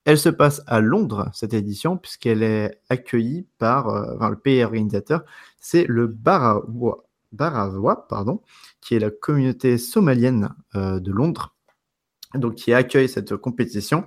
Elle 0.06 0.18
se 0.18 0.30
passe 0.30 0.62
à 0.66 0.82
Londres, 0.82 1.30
cette 1.34 1.54
édition, 1.54 1.98
puisqu'elle 1.98 2.44
est 2.44 2.82
accueillie 2.90 3.48
par 3.58 3.90
euh, 3.90 4.30
le 4.30 4.38
pays 4.38 4.64
organisateur, 4.64 5.24
c'est 5.58 5.86
le 5.88 6.08
Barawa, 6.08 8.08
pardon, 8.10 8.42
qui 8.82 8.96
est 8.96 9.00
la 9.00 9.12
communauté 9.12 9.78
somalienne 9.78 10.50
de 10.74 11.12
Londres, 11.12 11.56
donc 12.34 12.56
qui 12.56 12.74
accueille 12.74 13.10
cette 13.10 13.36
compétition. 13.36 14.06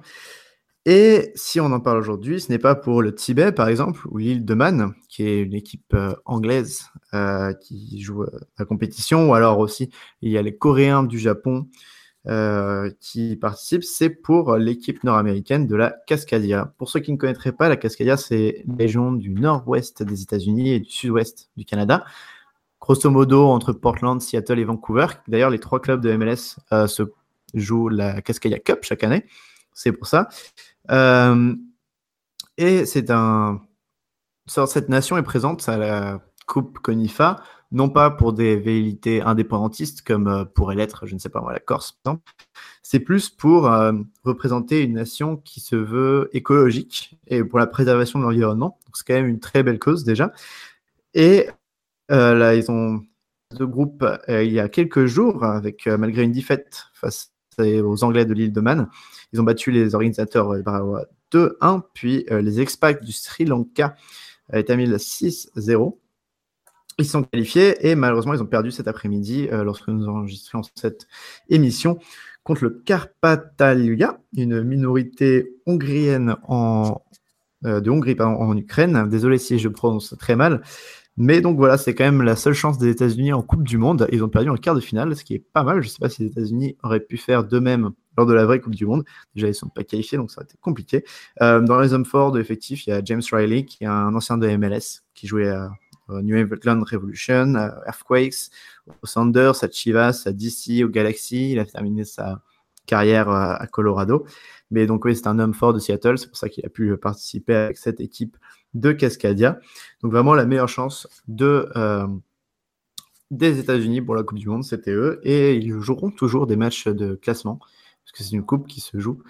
Et 0.85 1.31
si 1.37 1.61
on 1.61 1.67
en 1.67 1.79
parle 1.79 1.99
aujourd'hui, 1.99 2.41
ce 2.41 2.51
n'est 2.51 2.59
pas 2.59 2.75
pour 2.75 3.03
le 3.03 3.15
Tibet, 3.15 3.53
par 3.53 3.69
exemple, 3.69 4.01
ou 4.09 4.19
l'île 4.19 4.45
de 4.45 4.55
Man, 4.55 4.95
qui 5.09 5.23
est 5.23 5.41
une 5.41 5.55
équipe 5.55 5.95
euh, 5.95 6.13
anglaise 6.25 6.87
euh, 7.15 7.53
qui 7.53 8.01
joue 8.01 8.25
euh, 8.25 8.41
la 8.59 8.65
compétition, 8.65 9.31
ou 9.31 9.35
alors 9.35 9.61
aussi 9.61 9.91
il 10.23 10.33
y 10.33 10.39
a 10.39 10.43
les 10.43 10.57
Coréens 10.57 11.05
du 11.05 11.21
Japon 11.21 11.69
qui 13.01 13.37
participent, 13.37 13.85
c'est 13.85 14.11
pour 14.11 14.57
l'équipe 14.57 15.03
nord-américaine 15.05 15.67
de 15.67 15.77
la 15.77 15.95
Cascadia. 16.07 16.73
Pour 16.79 16.89
ceux 16.89 17.01
qui 17.01 17.13
ne 17.13 17.17
connaîtraient 17.17 17.53
pas, 17.53 17.69
la 17.69 17.77
Cascadia, 17.77 18.17
c'est 18.17 18.63
une 18.67 18.77
région 18.77 19.13
du 19.13 19.31
nord-ouest 19.31 20.03
des 20.03 20.23
États-Unis 20.23 20.73
et 20.73 20.81
du 20.81 20.91
sud-ouest 20.91 21.51
du 21.57 21.65
Canada. 21.65 22.05
Grosso 22.81 23.11
modo, 23.11 23.49
entre 23.49 23.73
Portland, 23.73 24.21
Seattle 24.21 24.59
et 24.59 24.65
Vancouver. 24.65 25.07
D'ailleurs, 25.29 25.51
les 25.51 25.59
trois 25.59 25.81
clubs 25.81 26.01
de 26.01 26.17
MLS 26.17 26.57
se 26.89 27.03
jouent 27.55 27.89
la 27.89 28.23
Cascadia 28.23 28.59
Cup 28.59 28.81
chaque 28.83 29.05
année. 29.05 29.27
C'est 29.73 29.93
pour 29.93 30.07
ça. 30.07 30.29
Euh, 30.91 31.55
et 32.57 32.85
c'est 32.87 33.11
un. 33.11 33.61
Cette 34.47 34.89
nation 34.89 35.17
est 35.17 35.23
présente 35.23 35.69
à 35.69 35.79
la 35.79 36.21
Coupe 36.47 36.79
Conifa, 36.81 37.43
non 37.73 37.89
pas 37.89 38.11
pour 38.11 38.33
des 38.33 38.57
velléités 38.57 39.23
indépendantistes 39.23 40.03
comme 40.03 40.29
euh, 40.29 40.45
pourrait 40.45 40.77
l'être, 40.77 41.07
je 41.07 41.15
ne 41.15 41.19
sais 41.19 41.29
pas 41.29 41.41
moi, 41.41 41.53
la 41.53 41.59
Corse, 41.59 41.93
par 42.03 42.15
exemple. 42.15 42.33
C'est 42.83 43.01
plus 43.01 43.31
pour 43.31 43.67
euh, 43.67 43.93
représenter 44.25 44.83
une 44.83 44.95
nation 44.95 45.37
qui 45.37 45.61
se 45.61 45.77
veut 45.77 46.29
écologique 46.33 47.19
et 47.27 47.43
pour 47.43 47.59
la 47.59 47.67
préservation 47.67 48.19
de 48.19 48.25
l'environnement. 48.25 48.79
c'est 48.95 49.07
quand 49.07 49.15
même 49.15 49.29
une 49.29 49.41
très 49.41 49.63
belle 49.63 49.79
cause 49.79 50.05
déjà. 50.05 50.33
Et 51.15 51.49
là, 52.09 52.55
ils 52.55 52.71
ont 52.71 53.03
deux 53.59 53.67
groupes 53.67 54.05
il 54.29 54.53
y 54.53 54.61
a 54.61 54.69
quelques 54.69 55.07
jours, 55.07 55.45
avec 55.45 55.87
malgré 55.87 56.23
une 56.23 56.33
défaite 56.33 56.87
face 56.93 57.33
aux 57.59 58.05
Anglais 58.05 58.25
de 58.25 58.35
l'île 58.35 58.53
de 58.53 58.61
Man. 58.61 58.89
Ils 59.33 59.41
ont 59.41 59.45
battu 59.45 59.71
les 59.71 59.95
organisateurs 59.95 60.55
2-1, 60.57 60.99
euh, 61.35 61.81
puis 61.95 62.27
euh, 62.31 62.41
les 62.41 62.61
expats 62.61 63.03
du 63.03 63.13
Sri 63.13 63.45
Lanka 63.45 63.97
étaient 64.53 64.77
mis 64.77 64.89
6-0. 64.89 65.99
Ils 66.99 67.07
sont 67.07 67.23
qualifiés 67.23 67.89
et 67.89 67.95
malheureusement, 67.95 68.35
ils 68.35 68.43
ont 68.43 68.47
perdu 68.47 68.71
cet 68.71 68.89
après-midi 68.89 69.49
lorsque 69.51 69.89
nous 69.89 70.07
enregistrons 70.09 70.63
cette 70.75 71.07
émission 71.49 71.99
contre 72.45 72.65
le 72.65 72.71
Karpatalia, 72.85 74.19
une 74.37 74.63
minorité 74.63 75.55
hongrienne 75.67 76.37
en, 76.49 77.03
de 77.63 77.91
Hongrie 77.91 78.17
en 78.21 78.57
Ukraine. 78.57 79.09
Désolé 79.09 79.39
si 79.39 79.59
je 79.59 79.69
prononce 79.69 80.15
très 80.19 80.37
mal. 80.37 80.63
Mais 81.19 81.43
donc 81.43 81.59
voilà, 81.59 81.77
c'est 81.77 81.95
quand 81.95 82.05
même 82.05 82.23
la 82.23 82.37
seule 82.37 82.55
chance 82.55 82.79
des 82.79 82.89
États-Unis 82.89 83.33
en 83.35 83.43
Coupe 83.43 83.65
du 83.65 83.77
Monde. 83.77 84.09
Ils 84.13 84.25
ont 84.25 84.31
perdu 84.31 84.49
en 84.49 84.57
quart 84.57 84.75
de 84.75 84.81
finale, 84.81 85.15
ce 85.15 85.25
qui 85.25 85.35
est 85.35 85.45
pas 85.53 85.63
mal. 85.63 85.83
Je 85.83 85.89
ne 85.89 85.91
sais 85.91 85.99
pas 85.99 86.09
si 86.09 86.23
les 86.23 86.29
États-Unis 86.29 86.77
auraient 86.83 87.01
pu 87.01 87.19
faire 87.19 87.45
de 87.45 87.59
même 87.59 87.91
lors 88.17 88.27
de 88.27 88.33
la 88.33 88.47
vraie 88.47 88.61
Coupe 88.61 88.75
du 88.75 88.87
Monde. 88.87 89.05
Déjà, 89.35 89.47
ils 89.49 89.51
ne 89.51 89.55
sont 89.55 89.69
pas 89.69 89.85
qualifiés, 89.85 90.17
donc 90.17 90.31
ça 90.31 90.41
a 90.41 90.45
été 90.45 90.57
compliqué. 90.61 91.05
Euh, 91.43 91.61
dans 91.61 91.79
les 91.81 91.93
hommes 91.93 92.07
forts 92.07 92.33
de 92.33 92.41
effectif, 92.41 92.87
il 92.87 92.91
y 92.91 92.93
a 92.95 93.03
James 93.05 93.23
Riley, 93.31 93.65
qui 93.65 93.85
est 93.85 93.87
un 93.87 94.15
ancien 94.15 94.39
de 94.39 94.49
MLS, 94.57 95.03
qui 95.15 95.27
jouait 95.27 95.51
à 95.51 95.71
New 96.21 96.37
England 96.37 96.83
Revolution, 96.91 97.55
à 97.55 97.83
Earthquakes, 97.87 98.51
aux 99.03 99.07
Sanders, 99.07 99.63
à 99.63 99.71
Chivas, 99.71 100.23
à 100.27 100.33
DC, 100.33 100.85
au 100.85 100.89
Galaxy. 100.89 101.53
Il 101.53 101.59
a 101.59 101.65
terminé 101.65 102.05
sa 102.05 102.43
carrière 102.87 103.29
euh, 103.29 103.55
à 103.59 103.67
Colorado. 103.67 104.27
Mais 104.71 104.87
donc 104.87 105.05
oui, 105.05 105.17
c'est 105.17 105.27
un 105.27 105.39
homme 105.39 105.55
fort 105.55 105.73
de 105.73 105.79
Seattle, 105.79 106.19
c'est 106.19 106.29
pour 106.29 106.37
ça 106.37 106.49
qu'il 106.49 106.65
a 106.65 106.69
pu 106.69 106.97
participer 106.97 107.55
avec 107.55 107.77
cette 107.77 108.01
équipe 108.01 108.37
de 108.75 108.93
Cascadia. 108.93 109.61
Donc 110.03 110.13
vraiment 110.13 110.35
la 110.35 110.47
meilleure 110.47 110.69
chance 110.69 111.09
de, 111.29 111.71
euh, 111.77 112.07
des 113.31 113.59
États-Unis 113.59 114.01
pour 114.01 114.15
la 114.15 114.23
Coupe 114.23 114.39
du 114.39 114.49
Monde, 114.49 114.65
c'était 114.65 114.93
eux. 114.93 115.21
Et 115.25 115.57
ils 115.57 115.79
joueront 115.81 116.11
toujours 116.11 116.47
des 116.47 116.57
matchs 116.57 116.89
de 116.89 117.15
classement, 117.15 117.59
parce 117.59 118.13
que 118.13 118.23
c'est 118.23 118.33
une 118.33 118.45
coupe 118.45 118.67
qui 118.67 118.81
se 118.81 118.99
joue 118.99 119.23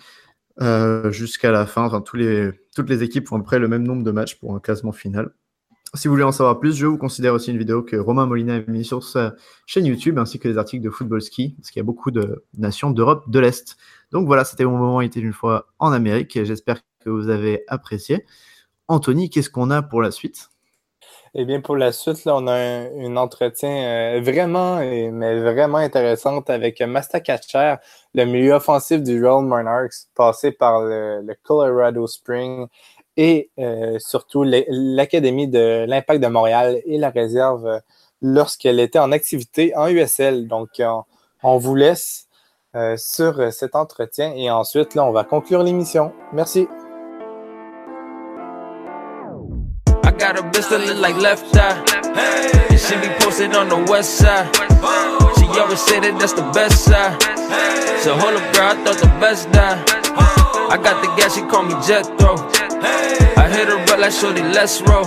euh, 0.61 1.11
jusqu'à 1.11 1.51
la 1.51 1.67
fin. 1.67 1.85
Enfin, 1.85 2.01
toutes 2.01 2.21
les 2.91 3.03
équipes 3.03 3.29
font 3.29 3.37
à 3.37 3.39
peu 3.41 3.45
près 3.45 3.59
le 3.59 3.69
même 3.69 3.85
nombre 3.85 4.05
de 4.05 4.11
matchs 4.11 4.37
pour 4.39 4.55
un 4.55 4.61
classement 4.61 4.93
final. 4.93 5.33
Si 5.95 6.09
vous 6.09 6.15
voulez 6.15 6.25
en 6.25 6.33
savoir 6.33 6.59
plus, 6.59 6.75
je 6.75 6.87
vous 6.87 6.97
considère 6.97 7.35
aussi 7.35 7.51
une 7.51 7.59
vidéo 7.59 7.83
que 7.83 7.97
Romain 7.97 8.25
Molina 8.25 8.55
a 8.55 8.61
mise 8.67 8.87
sur 8.87 9.05
sa 9.05 9.35
chaîne 9.67 9.85
YouTube, 9.85 10.19
ainsi 10.19 10.39
que 10.39 10.49
des 10.49 10.57
articles 10.57 10.83
de 10.83 10.89
football 10.89 11.21
ski, 11.21 11.55
parce 11.59 11.71
qu'il 11.71 11.81
y 11.81 11.83
a 11.83 11.85
beaucoup 11.85 12.11
de 12.11 12.47
nations 12.57 12.91
d'Europe 12.91 13.29
de 13.29 13.39
l'Est. 13.39 13.77
Donc 14.11 14.27
voilà, 14.27 14.47
c'était 14.47 14.65
mon 14.65 14.79
moment, 14.79 15.03
il 15.03 15.09
était 15.09 15.21
une 15.21 15.35
fois 15.35 15.67
en 15.79 15.93
Amérique, 15.93 16.43
j'espère 16.45 16.81
que 17.05 17.11
vous 17.11 17.29
avez 17.29 17.65
apprécié. 17.69 18.25
Anthony, 18.89 19.29
qu'est-ce 19.29 19.51
qu'on 19.51 19.71
a 19.71 19.83
pour 19.83 20.01
la 20.01 20.11
suite? 20.11 20.49
Eh 21.35 21.47
bien, 21.47 21.63
pour 21.63 21.77
la 21.77 21.93
suite, 21.93 22.25
là, 22.27 22.37
on 22.37 22.47
a 22.47 22.55
un, 22.55 23.17
entretien 23.17 23.71
euh, 23.71 24.21
vraiment, 24.23 24.77
mais 24.77 25.41
vraiment 25.41 25.79
intéressant 25.79 26.41
avec 26.49 26.83
Masta 26.83 27.21
Catcher, 27.21 27.77
le 28.15 28.25
milieu 28.27 28.53
offensif 28.53 29.03
du 29.03 29.25
Royal 29.25 29.47
Monarchs, 29.47 30.09
passé 30.15 30.53
par 30.53 30.83
le, 30.83 31.35
Colorado 31.43 32.07
Spring 32.07 32.67
et 33.17 33.51
euh, 33.59 33.99
surtout 33.99 34.45
l'Académie 34.45 35.49
de 35.49 35.85
l'Impact 35.87 36.23
de 36.23 36.29
Montréal 36.29 36.81
et 36.87 36.99
la 36.99 37.11
réserve 37.11 37.67
euh, 37.67 37.79
lorsqu'elle 38.21 38.81
était 38.81 38.99
en 38.99 39.13
activité 39.13 39.77
en 39.77 39.89
USL. 39.89 40.49
Donc, 40.49 40.81
on, 41.43 41.59
vous 41.59 41.75
laisse 41.75 42.29
sur 42.97 43.53
cet 43.53 43.75
entretien 43.75 44.33
et 44.35 44.51
ensuite, 44.51 44.95
là, 44.95 45.05
on 45.05 45.13
va 45.13 45.25
conclure 45.25 45.63
l'émission. 45.63 46.13
Merci. 46.33 46.69
I 60.73 60.79
got 60.79 61.03
the 61.03 61.09
gas, 61.21 61.35
she 61.35 61.43
call 61.43 61.65
me 61.65 61.75
Jethro. 61.87 62.35
I 63.37 63.47
hit 63.53 63.69
her 63.69 63.77
up 63.77 63.99
like 63.99 64.11
shorty, 64.11 64.41
let's 64.41 64.81
roll. 64.81 65.05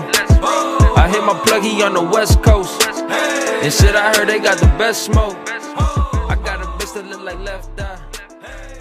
I 0.95 1.09
hit 1.11 1.23
my 1.25 1.33
plug, 1.43 1.63
he 1.63 1.81
on 1.81 1.95
the 1.95 2.03
west 2.03 2.43
coast. 2.43 2.83
And 2.83 3.73
shit, 3.73 3.95
I 3.95 4.13
heard 4.15 4.29
they 4.29 4.37
got 4.37 4.59
the 4.59 4.67
best 4.77 5.05
smoke. 5.05 5.35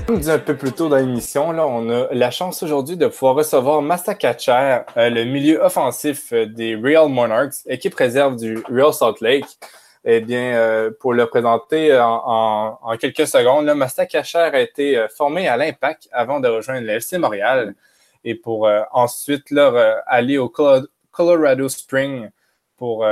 Comme 0.07 0.19
dit 0.19 0.31
un 0.31 0.39
peu 0.39 0.55
plus 0.55 0.73
tôt 0.73 0.91
dans 0.91 0.99
l'émission, 0.99 1.53
là, 1.53 1.67
on 1.67 1.89
a 1.89 2.09
la 2.13 2.31
chance 2.31 2.63
aujourd'hui 2.63 2.99
de 2.99 3.07
pouvoir 3.07 3.37
recevoir 3.37 3.81
Masta 3.81 4.15
Catcher, 4.15 4.81
euh, 4.99 5.09
le 5.09 5.25
milieu 5.25 5.63
offensif 5.63 6.35
euh, 6.35 6.45
des 6.45 6.77
Real 6.77 7.09
Monarchs, 7.09 7.63
équipe 7.67 7.95
réserve 7.95 8.37
du 8.37 8.63
Real 8.69 8.93
Salt 8.93 9.23
Lake. 9.23 9.47
Eh 10.05 10.21
bien, 10.21 10.57
euh, 10.57 10.91
pour 11.01 11.15
le 11.15 11.27
présenter 11.27 11.99
en, 11.99 12.97
quelques 13.01 13.27
secondes, 13.27 13.65
là, 13.65 13.75
Masta 13.75 14.07
Catcher 14.07 14.39
a 14.39 14.61
été 14.61 15.07
formé 15.17 15.49
à 15.49 15.57
l'Impact 15.57 16.09
avant 16.13 16.41
de 16.41 16.49
rejoindre 16.49 16.87
le 16.87 16.95
FC 16.95 17.19
Montréal 17.19 17.75
et 18.23 18.35
pour 18.35 18.69
ensuite 18.93 19.51
là, 19.51 20.03
aller 20.07 20.39
au 20.39 20.53
Colorado 21.11 21.69
Spring 21.69 22.31
pour, 22.77 23.07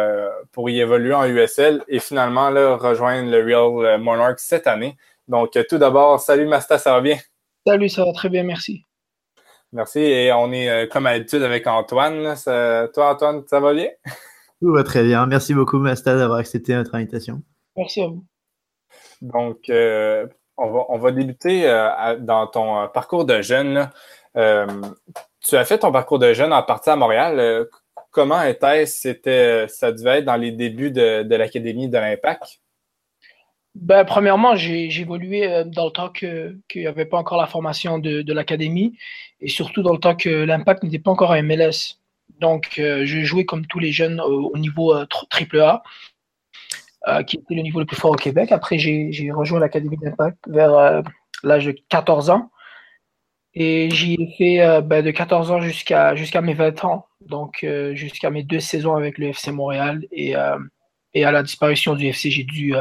pour 0.53 0.71
y 0.71 0.81
évoluer 0.81 1.15
en 1.15 1.27
USL 1.27 1.83
et 1.89 1.99
finalement 1.99 2.51
là, 2.51 2.77
rejoindre 2.77 3.31
le 3.31 3.43
Real 3.43 3.99
Monarchs 4.01 4.41
cette 4.41 4.67
année. 4.67 4.97
Donc, 5.29 5.59
tout 5.69 5.79
d'abord, 5.79 6.21
salut 6.21 6.47
Masta, 6.47 6.79
ça 6.79 6.93
va 6.93 7.01
bien? 7.01 7.19
Salut, 7.67 7.89
ça 7.89 8.05
va 8.05 8.13
très 8.13 8.29
bien, 8.29 8.43
merci. 8.43 8.85
Merci. 9.73 10.01
Et 10.01 10.33
on 10.33 10.53
est 10.53 10.69
euh, 10.69 10.87
comme 10.87 11.07
à 11.07 11.13
l'habitude 11.13 11.43
avec 11.43 11.67
Antoine. 11.67 12.35
toi, 12.45 13.13
Antoine, 13.13 13.43
ça 13.47 13.61
va 13.61 13.73
bien? 13.73 13.89
Tout 14.63 14.71
va 14.71 14.85
très 14.85 15.03
bien. 15.03 15.27
Merci 15.27 15.55
beaucoup, 15.55 15.79
Masta, 15.79 16.17
d'avoir 16.17 16.39
accepté 16.39 16.73
notre 16.73 16.95
invitation. 16.95 17.43
Merci 17.77 18.01
à 18.01 18.07
vous. 18.07 18.25
Donc, 19.21 19.69
euh, 19.69 20.25
on, 20.57 20.99
va, 20.99 21.11
débuter 21.11 21.69
euh, 21.69 22.17
dans 22.21 22.47
ton 22.47 22.87
parcours 22.87 23.25
de 23.25 23.43
jeune. 23.43 23.91
tu 24.37 25.57
as 25.57 25.65
fait 25.65 25.79
ton 25.79 25.91
parcours 25.91 26.21
de 26.21 26.33
jeune 26.33 26.53
en 26.53 26.63
partie 26.63 26.91
à 26.91 26.97
Montréal. 26.97 27.67
comment 28.13 28.41
était-ce? 28.41 29.67
ça 29.67 29.91
devait 29.91 30.19
être 30.19 30.27
dans 30.27 30.37
les 30.37 30.53
débuts 30.53 30.93
de, 30.93 31.25
de 31.25 31.35
l'Académie 31.35 31.89
de 31.89 31.99
l'Impact? 31.99 32.61
Ben, 33.75 34.05
premièrement, 34.05 34.55
j'ai 34.55 34.85
évolué 35.01 35.51
euh, 35.51 35.65
dans 35.65 35.87
le 35.87 35.91
temps 35.91 36.11
qu'il 36.11 36.61
n'y 36.77 36.87
avait 36.87 37.07
pas 37.07 37.17
encore 37.17 37.41
la 37.41 37.49
formation 37.49 37.99
de, 37.99 38.23
de 38.23 38.33
l'académie 38.33 38.97
et 39.41 39.49
surtout 39.49 39.83
dans 39.83 39.93
le 39.93 39.99
temps 39.99 40.15
que 40.15 40.29
l'impact 40.29 40.85
n'était 40.85 41.01
pas 41.01 41.11
encore 41.11 41.33
un 41.33 41.43
MLS. 41.43 41.99
Donc, 42.41 42.79
euh, 42.79 43.05
je 43.07 43.21
jouais 43.23 43.45
comme 43.45 43.67
tous 43.67 43.79
les 43.79 43.93
jeunes 43.93 44.21
au, 44.21 44.57
niveau 44.59 44.95
euh, 44.95 45.07
AAA, 45.31 45.83
euh, 47.09 47.23
qui 47.23 47.37
était 47.37 47.55
le 47.55 47.63
niveau 47.63 47.81
le 47.81 47.87
plus 47.87 47.97
fort 47.97 48.13
au 48.13 48.17
Québec. 48.17 48.53
Après, 48.53 48.79
j'ai 48.79 49.31
rejoint 49.33 49.61
l'académie 49.61 49.97
d'impact 49.97 50.39
vers 50.49 51.03
l'âge 51.43 51.67
de 51.67 51.75
14 51.89 52.31
ans. 52.31 52.51
Et 53.55 53.91
j'y 53.91 54.15
ai 54.15 54.35
fait 54.39 54.83
ben, 54.83 55.05
de 55.05 55.11
14 55.11 55.51
ans 55.51 55.61
jusqu'à 55.61 56.15
mes 56.41 56.55
20 56.55 56.85
ans, 56.85 57.07
donc 57.21 57.67
jusqu'à 57.93 58.31
mes 58.31 58.43
deux 58.43 58.61
saisons 58.61 58.97
avec 58.97 59.19
le 59.19 59.29
FC 59.29 59.53
Montréal. 59.53 60.07
Et, 60.11 60.35
à 60.35 60.59
la 61.15 61.43
disparition 61.43 61.95
du 61.95 62.07
FC, 62.07 62.31
j'ai 62.31 62.45
dû 62.45 62.75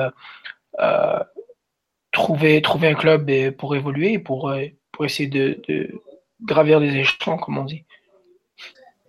trouver, 2.11 2.61
un 2.65 2.93
club 2.93 3.51
pour 3.57 3.75
évoluer, 3.75 4.17
pour, 4.17 4.53
pour 4.93 5.05
essayer 5.05 5.27
de, 5.27 5.61
gravir 6.41 6.79
des 6.79 6.95
échelons, 6.95 7.37
comme 7.37 7.57
on 7.57 7.65
dit. 7.65 7.85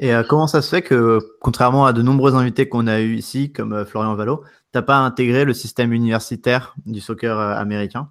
Et 0.02 0.12
euh, 0.12 0.24
comment 0.24 0.48
ça 0.48 0.62
se 0.62 0.68
fait 0.68 0.82
que, 0.82 1.20
contrairement 1.40 1.86
à 1.86 1.92
de 1.92 2.02
nombreux 2.02 2.34
invités 2.34 2.68
qu'on 2.68 2.88
a 2.88 2.98
eu 2.98 3.14
ici, 3.14 3.52
comme 3.52 3.84
Florian 3.84 4.16
Valo, 4.16 4.42
tu 4.42 4.48
n'as 4.74 4.82
pas 4.82 4.96
intégré 4.96 5.44
le 5.44 5.54
système 5.54 5.92
universitaire 5.92 6.74
du 6.86 7.00
soccer 7.00 7.38
américain? 7.38 8.08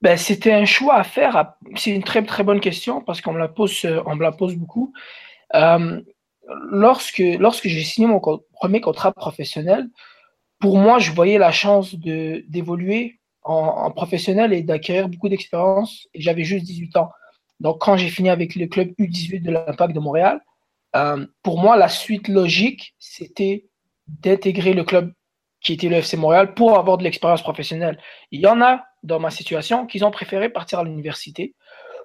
Ben, 0.00 0.16
C'était 0.16 0.54
un 0.54 0.64
choix 0.64 0.94
à 0.94 1.04
faire. 1.04 1.52
C'est 1.76 1.90
une 1.90 2.02
très 2.02 2.24
très 2.24 2.44
bonne 2.44 2.60
question 2.60 3.02
parce 3.02 3.20
qu'on 3.20 3.34
me 3.34 3.38
la 3.38 3.48
pose, 3.48 3.86
on 4.06 4.16
me 4.16 4.22
la 4.22 4.32
pose 4.32 4.56
beaucoup. 4.56 4.94
lorsque 6.70 7.22
lorsque 7.38 7.68
j'ai 7.68 7.84
signé 7.84 8.06
mon 8.06 8.20
premier 8.54 8.80
contrat 8.80 9.12
professionnel, 9.12 9.90
pour 10.60 10.78
moi, 10.78 10.98
je 10.98 11.12
voyais 11.12 11.36
la 11.36 11.52
chance 11.52 11.94
d'évoluer 11.94 13.20
en, 13.42 13.90
professionnel 13.90 14.54
et 14.54 14.62
d'acquérir 14.62 15.10
beaucoup 15.10 15.28
d'expérience. 15.28 16.08
J'avais 16.14 16.44
juste 16.44 16.64
18 16.64 16.96
ans. 16.96 17.10
Donc, 17.64 17.80
quand 17.80 17.96
j'ai 17.96 18.10
fini 18.10 18.28
avec 18.28 18.56
le 18.56 18.66
club 18.66 18.90
U18 18.98 19.40
de 19.40 19.50
l'Impact 19.50 19.94
de 19.94 19.98
Montréal, 19.98 20.40
euh, 20.94 21.26
pour 21.42 21.58
moi, 21.58 21.78
la 21.78 21.88
suite 21.88 22.28
logique, 22.28 22.94
c'était 22.98 23.64
d'intégrer 24.06 24.74
le 24.74 24.84
club 24.84 25.12
qui 25.62 25.72
était 25.72 25.88
le 25.88 25.96
FC 25.96 26.18
Montréal 26.18 26.52
pour 26.52 26.78
avoir 26.78 26.98
de 26.98 27.04
l'expérience 27.04 27.42
professionnelle. 27.42 27.98
Il 28.30 28.40
y 28.40 28.46
en 28.46 28.60
a 28.60 28.84
dans 29.02 29.18
ma 29.18 29.30
situation 29.30 29.86
qui 29.86 30.04
ont 30.04 30.10
préféré 30.10 30.50
partir 30.50 30.80
à 30.80 30.84
l'université. 30.84 31.54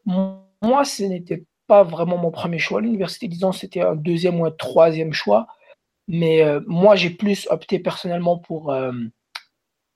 Moi, 0.06 0.86
ce 0.86 1.04
n'était 1.04 1.44
pas 1.68 1.84
vraiment 1.84 2.18
mon 2.18 2.32
premier 2.32 2.58
choix. 2.58 2.80
L'université, 2.80 3.28
disons, 3.28 3.52
c'était 3.52 3.82
un 3.82 3.96
deuxième 3.96 4.40
ou 4.40 4.46
un 4.46 4.52
troisième 4.52 5.12
choix. 5.12 5.46
Mais 6.08 6.42
euh, 6.42 6.62
moi, 6.68 6.96
j'ai 6.96 7.10
plus 7.10 7.48
opté 7.52 7.80
personnellement 7.80 8.38
pour, 8.38 8.72
euh, 8.72 8.94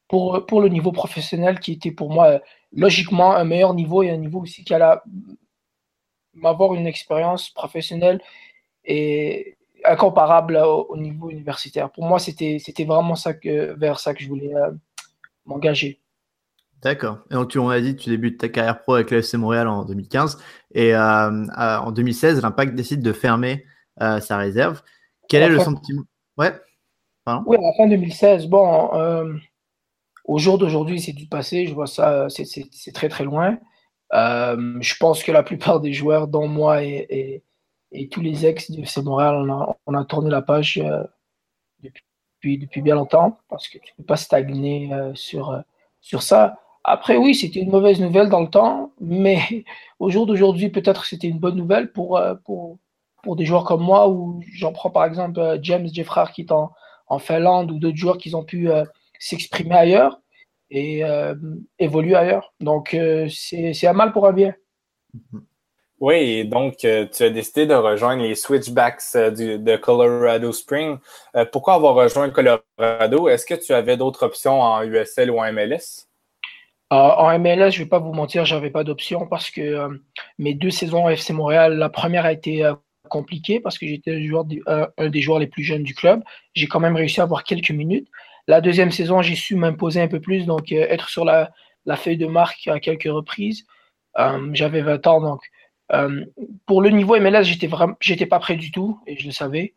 pour, 0.09 0.45
pour 0.45 0.59
le 0.59 0.67
niveau 0.67 0.91
professionnel 0.91 1.61
qui 1.61 1.71
était 1.71 1.91
pour 1.91 2.11
moi 2.11 2.41
logiquement 2.73 3.33
un 3.33 3.45
meilleur 3.45 3.73
niveau 3.73 4.03
et 4.03 4.09
un 4.09 4.17
niveau 4.17 4.41
aussi 4.41 4.65
qui 4.65 4.73
allait 4.73 4.97
m'avoir 6.33 6.73
une 6.73 6.87
expérience 6.87 7.49
professionnelle 7.49 8.21
et 8.85 9.57
incomparable 9.85 10.57
au, 10.57 10.97
niveau 10.97 11.29
universitaire. 11.29 11.91
Pour 11.91 12.05
moi, 12.05 12.19
c'était 12.19 12.59
vraiment 12.85 13.15
ça 13.15 13.33
que, 13.33 13.73
vers 13.77 13.99
ça 13.99 14.13
que 14.13 14.23
je 14.23 14.29
voulais 14.29 14.55
euh, 14.55 14.71
m'engager. 15.45 15.99
D'accord. 16.81 17.19
Et 17.31 17.33
donc, 17.35 17.49
tu, 17.49 17.59
on 17.59 17.69
a 17.69 17.79
dit, 17.79 17.95
tu 17.95 18.09
débutes 18.09 18.39
ta 18.39 18.49
carrière 18.49 18.81
pro 18.81 18.95
avec 18.95 19.09
l'AFC 19.09 19.35
Montréal 19.35 19.67
en 19.67 19.85
2015. 19.85 20.37
Et 20.73 20.95
en 20.95 21.91
2016, 21.91 22.41
l'Impact 22.41 22.75
décide 22.75 23.01
de 23.01 23.13
fermer 23.13 23.65
sa 23.99 24.37
réserve. 24.37 24.81
Quel 25.29 25.43
est 25.43 25.49
le 25.49 25.59
sentiment? 25.59 26.03
Ouais. 26.37 26.51
Oui, 27.45 27.55
à 27.57 27.61
la 27.61 27.73
fin 27.77 27.87
2016. 27.87 28.47
Bon, 28.47 28.89
au 30.25 30.37
jour 30.39 30.57
d'aujourd'hui, 30.57 30.99
c'est 30.99 31.13
du 31.13 31.27
passé. 31.27 31.67
Je 31.67 31.73
vois 31.73 31.87
ça, 31.87 32.27
c'est 32.29 32.91
très 32.93 33.07
très 33.07 33.23
loin. 33.23 33.57
Je 34.13 34.97
pense 34.99 35.23
que 35.23 35.31
la 35.31 35.43
plupart 35.43 35.79
des 35.79 35.93
joueurs, 35.93 36.27
dont 36.27 36.47
moi 36.47 36.83
et, 36.83 37.43
et, 37.91 38.09
tous 38.09 38.21
les 38.21 38.45
ex 38.45 38.71
du 38.71 38.81
FC 38.81 39.01
Montréal, 39.01 39.35
on 39.35 39.51
a, 39.51 39.77
on 39.85 39.93
a 39.95 40.05
tourné 40.05 40.29
la 40.29 40.41
page 40.41 40.81
depuis, 41.81 42.57
depuis 42.57 42.81
bien 42.81 42.95
longtemps 42.95 43.39
parce 43.49 43.67
que 43.67 43.77
tu 43.77 43.93
ne 43.93 44.03
peux 44.03 44.07
pas 44.07 44.17
stagner 44.17 44.91
sur, 45.15 45.63
sur 46.01 46.21
ça. 46.21 46.57
Après, 46.83 47.15
oui, 47.15 47.33
c'était 47.33 47.61
une 47.61 47.71
mauvaise 47.71 48.01
nouvelle 48.01 48.29
dans 48.29 48.41
le 48.41 48.49
temps, 48.49 48.91
mais 48.99 49.39
au 49.99 50.09
jour 50.09 50.25
d'aujourd'hui, 50.25 50.69
peut-être 50.69 51.05
c'était 51.05 51.27
une 51.27 51.39
bonne 51.39 51.55
nouvelle 51.55 51.91
pour, 51.91 52.17
euh, 52.17 52.35
pour, 52.35 52.77
pour 53.23 53.35
des 53.35 53.45
joueurs 53.45 53.63
comme 53.63 53.81
moi, 53.81 54.09
ou 54.09 54.41
j'en 54.53 54.73
prends 54.73 54.89
par 54.89 55.05
exemple 55.05 55.39
euh, 55.39 55.57
James 55.61 55.87
Jeffrey 55.91 56.25
qui 56.33 56.41
est 56.41 56.51
en, 56.51 56.71
en 57.07 57.19
Finlande, 57.19 57.71
ou 57.71 57.79
d'autres 57.79 57.97
joueurs 57.97 58.17
qui 58.17 58.35
ont 58.35 58.43
pu 58.43 58.69
euh, 58.69 58.83
s'exprimer 59.17 59.75
ailleurs 59.75 60.19
et 60.73 61.03
évoluer 61.79 62.15
ailleurs. 62.15 62.53
Donc, 62.59 62.97
c'est 63.29 63.87
un 63.87 63.93
mal 63.93 64.11
pour 64.11 64.27
un 64.27 64.33
bien. 64.33 64.53
Oui, 65.99 66.15
et 66.15 66.43
donc 66.43 66.77
tu 66.77 66.87
as 66.87 67.29
décidé 67.29 67.65
de 67.65 67.75
rejoindre 67.75 68.23
les 68.23 68.35
Switchbacks 68.35 69.13
de 69.13 69.75
Colorado 69.77 70.51
Spring. 70.51 70.97
pourquoi 71.51 71.75
avoir 71.75 71.95
rejoint 71.95 72.29
Colorado? 72.29 73.29
Est-ce 73.29 73.45
que 73.45 73.53
tu 73.53 73.73
avais 73.73 73.95
d'autres 73.95 74.23
options 74.23 74.59
en 74.59 74.83
USL 74.83 75.31
ou 75.31 75.39
en 75.39 75.53
MLS? 75.53 76.07
en 76.93 77.39
MLS, 77.39 77.71
je 77.71 77.79
ne 77.79 77.83
vais 77.83 77.89
pas 77.89 77.99
vous 77.99 78.13
mentir, 78.13 78.45
j'avais 78.45 78.69
pas 78.69 78.83
d'option 78.83 79.25
parce 79.27 79.49
que 79.49 79.61
euh, 79.61 79.89
mes 80.37 80.53
deux 80.53 80.69
saisons 80.69 81.07
à 81.07 81.13
FC 81.13 81.33
Montréal, 81.33 81.77
la 81.77 81.89
première 81.89 82.25
a 82.25 82.31
été 82.31 82.63
euh, 82.63 82.73
compliquée 83.09 83.59
parce 83.59 83.77
que 83.77 83.87
j'étais 83.87 84.11
euh, 84.11 84.87
un 84.97 85.09
des 85.09 85.21
joueurs 85.21 85.39
les 85.39 85.47
plus 85.47 85.63
jeunes 85.63 85.83
du 85.83 85.95
club. 85.95 86.23
J'ai 86.53 86.67
quand 86.67 86.79
même 86.79 86.95
réussi 86.95 87.19
à 87.19 87.23
avoir 87.23 87.43
quelques 87.43 87.71
minutes. 87.71 88.07
La 88.47 88.61
deuxième 88.61 88.91
saison, 88.91 89.21
j'ai 89.21 89.35
su 89.35 89.55
m'imposer 89.55 90.01
un 90.01 90.07
peu 90.07 90.19
plus, 90.19 90.45
donc 90.45 90.71
être 90.71 91.09
sur 91.09 91.25
la, 91.25 91.51
feuille 91.95 92.17
de 92.17 92.27
marque 92.27 92.67
à 92.67 92.79
quelques 92.79 93.03
reprises. 93.03 93.65
j'avais 94.51 94.81
20 94.81 95.07
ans, 95.07 95.21
donc 95.21 95.41
pour 96.65 96.81
le 96.81 96.89
niveau 96.89 97.17
MLS, 97.19 97.43
j'étais 97.43 98.25
pas 98.25 98.39
prêt 98.39 98.55
du 98.55 98.71
tout 98.71 98.99
et 99.07 99.17
je 99.17 99.25
le 99.25 99.31
savais. 99.31 99.73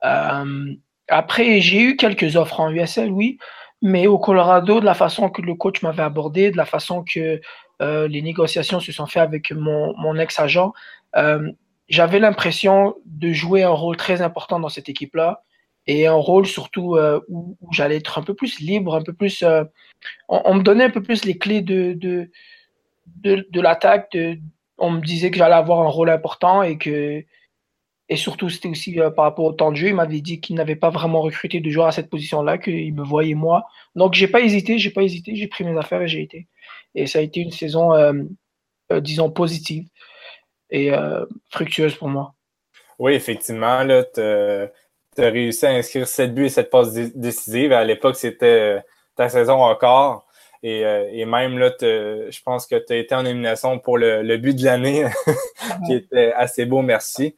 après, 0.00 1.60
j'ai 1.60 1.80
eu 1.80 1.96
quelques 1.96 2.36
offres 2.36 2.60
en 2.60 2.70
USL, 2.70 3.10
oui. 3.10 3.38
Mais 3.82 4.06
au 4.06 4.18
Colorado, 4.18 4.80
de 4.80 4.84
la 4.84 4.94
façon 4.94 5.28
que 5.28 5.42
le 5.42 5.54
coach 5.54 5.82
m'avait 5.82 6.02
abordé, 6.02 6.50
de 6.50 6.56
la 6.56 6.64
façon 6.64 7.04
que 7.04 7.40
euh, 7.82 8.08
les 8.08 8.22
négociations 8.22 8.80
se 8.80 8.90
sont 8.90 9.06
faites 9.06 9.22
avec 9.22 9.52
mon, 9.52 10.18
ex-agent, 10.18 10.72
euh, 11.16 11.52
j'avais 11.88 12.18
l'impression 12.18 12.96
de 13.04 13.32
jouer 13.32 13.62
un 13.62 13.70
rôle 13.70 13.96
très 13.96 14.22
important 14.22 14.58
dans 14.58 14.70
cette 14.70 14.88
équipe-là 14.88 15.42
et 15.86 16.06
un 16.06 16.14
rôle 16.14 16.46
surtout 16.46 16.96
euh, 16.96 17.20
où, 17.28 17.56
j'allais 17.72 17.96
être 17.96 18.18
un 18.18 18.22
peu 18.22 18.34
plus 18.34 18.60
libre, 18.60 18.94
un 18.94 19.02
peu 19.02 19.12
plus. 19.12 19.44
On, 20.28 20.54
me 20.54 20.62
donnait 20.62 20.84
un 20.84 20.90
peu 20.90 21.02
plus 21.02 21.24
les 21.24 21.38
clés 21.38 21.62
de, 21.62 21.92
de, 21.94 22.30
de, 23.24 23.60
l'attaque. 23.60 24.16
On 24.78 24.90
me 24.90 25.00
disait 25.00 25.30
que 25.30 25.38
j'allais 25.38 25.54
avoir 25.54 25.80
un 25.80 25.88
rôle 25.88 26.10
important 26.10 26.62
et 26.62 26.78
que 26.78 27.24
et 28.08 28.16
surtout, 28.16 28.48
c'était 28.48 28.68
aussi 28.68 29.00
euh, 29.00 29.10
par 29.10 29.24
rapport 29.24 29.44
au 29.44 29.52
temps 29.52 29.72
de 29.72 29.76
jeu. 29.76 29.88
Il 29.88 29.94
m'avait 29.94 30.20
dit 30.20 30.40
qu'il 30.40 30.56
n'avait 30.56 30.76
pas 30.76 30.90
vraiment 30.90 31.22
recruté 31.22 31.60
de 31.60 31.70
joueurs 31.70 31.88
à 31.88 31.92
cette 31.92 32.08
position-là, 32.08 32.58
qu'il 32.58 32.94
me 32.94 33.02
voyait 33.02 33.34
moi. 33.34 33.66
Donc, 33.96 34.14
j'ai 34.14 34.28
pas 34.28 34.40
hésité, 34.40 34.78
j'ai 34.78 34.90
pas 34.90 35.02
hésité, 35.02 35.34
j'ai 35.34 35.48
pris 35.48 35.64
mes 35.64 35.76
affaires 35.76 36.02
et 36.02 36.08
j'ai 36.08 36.22
été. 36.22 36.46
Et 36.94 37.06
ça 37.06 37.18
a 37.18 37.22
été 37.22 37.40
une 37.40 37.50
saison, 37.50 37.94
euh, 37.94 38.12
euh, 38.92 39.00
disons, 39.00 39.30
positive 39.30 39.88
et 40.70 40.90
fructueuse 41.50 41.94
pour 41.94 42.08
moi. 42.08 42.34
Oui, 42.98 43.12
effectivement, 43.12 43.84
tu 45.16 45.24
as, 45.24 45.30
réussi 45.30 45.66
à 45.66 45.70
inscrire 45.70 46.06
7 46.06 46.34
buts 46.34 46.46
et 46.46 46.48
7 46.50 46.70
passes 46.70 46.92
décisives. 46.92 47.72
À 47.72 47.84
l'époque, 47.84 48.16
c'était 48.16 48.82
ta 49.16 49.28
saison 49.28 49.62
encore. 49.62 50.26
Et, 50.62 51.24
même 51.24 51.58
là, 51.58 51.70
je 51.80 52.42
pense 52.42 52.66
que 52.66 52.76
tu 52.76 52.92
as 52.92 52.96
été 52.96 53.14
en 53.14 53.22
nomination 53.22 53.78
pour 53.78 53.98
le, 53.98 54.22
le 54.22 54.36
but 54.36 54.56
de 54.56 54.64
l'année, 54.64 55.06
qui 55.86 55.94
était 55.94 56.32
assez 56.32 56.66
beau, 56.66 56.82
merci. 56.82 57.36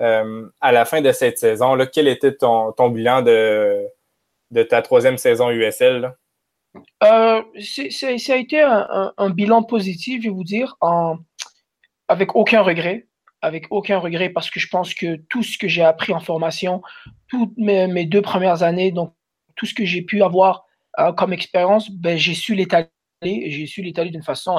Euh, 0.00 0.46
à 0.60 0.72
la 0.72 0.84
fin 0.84 1.00
de 1.00 1.10
cette 1.12 1.38
saison, 1.38 1.74
là, 1.74 1.86
quel 1.86 2.06
était 2.08 2.34
ton, 2.34 2.72
bilan 2.90 3.22
de, 3.22 3.86
de, 4.50 4.62
ta 4.62 4.82
troisième 4.82 5.16
saison 5.16 5.50
USL? 5.50 6.14
Euh, 7.02 7.42
ça 7.62 8.06
a 8.08 8.36
été 8.36 8.60
un, 8.60 9.30
bilan 9.30 9.62
positif, 9.62 10.22
je 10.22 10.28
vais 10.28 10.34
vous 10.34 10.44
dire, 10.44 10.76
en, 10.80 11.16
avec 12.08 12.36
aucun 12.36 12.60
regret. 12.60 13.06
Avec 13.46 13.66
aucun 13.70 13.98
regret 13.98 14.30
parce 14.30 14.50
que 14.50 14.58
je 14.58 14.68
pense 14.68 14.94
que 14.94 15.16
tout 15.28 15.42
ce 15.42 15.56
que 15.58 15.68
j'ai 15.68 15.82
appris 15.82 16.12
en 16.12 16.20
formation, 16.20 16.82
toutes 17.28 17.56
mes, 17.56 18.04
deux 18.04 18.22
premières 18.22 18.62
années, 18.62 18.90
donc 18.92 19.14
tout 19.54 19.66
ce 19.66 19.74
que 19.74 19.84
j'ai 19.84 20.02
pu 20.02 20.22
avoir 20.22 20.64
euh, 20.98 21.12
comme 21.12 21.32
expérience, 21.32 21.90
ben, 21.90 22.18
j'ai 22.18 22.34
su 22.34 22.54
l'étaler. 22.54 22.90
J'ai 23.22 23.66
su 23.66 23.82
l'étaler 23.82 24.10
d'une 24.10 24.22
façon 24.22 24.58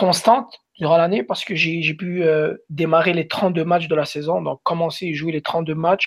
constante 0.00 0.60
durant 0.80 0.96
l'année 0.96 1.22
parce 1.22 1.44
que 1.44 1.54
j'ai 1.54 1.94
pu 1.94 2.24
euh, 2.24 2.56
démarrer 2.70 3.12
les 3.12 3.28
32 3.28 3.64
matchs 3.64 3.86
de 3.86 3.94
la 3.94 4.06
saison, 4.06 4.40
donc 4.40 4.60
commencer 4.62 5.06
et 5.06 5.14
jouer 5.14 5.30
les 5.30 5.42
32 5.42 5.74
matchs. 5.74 6.06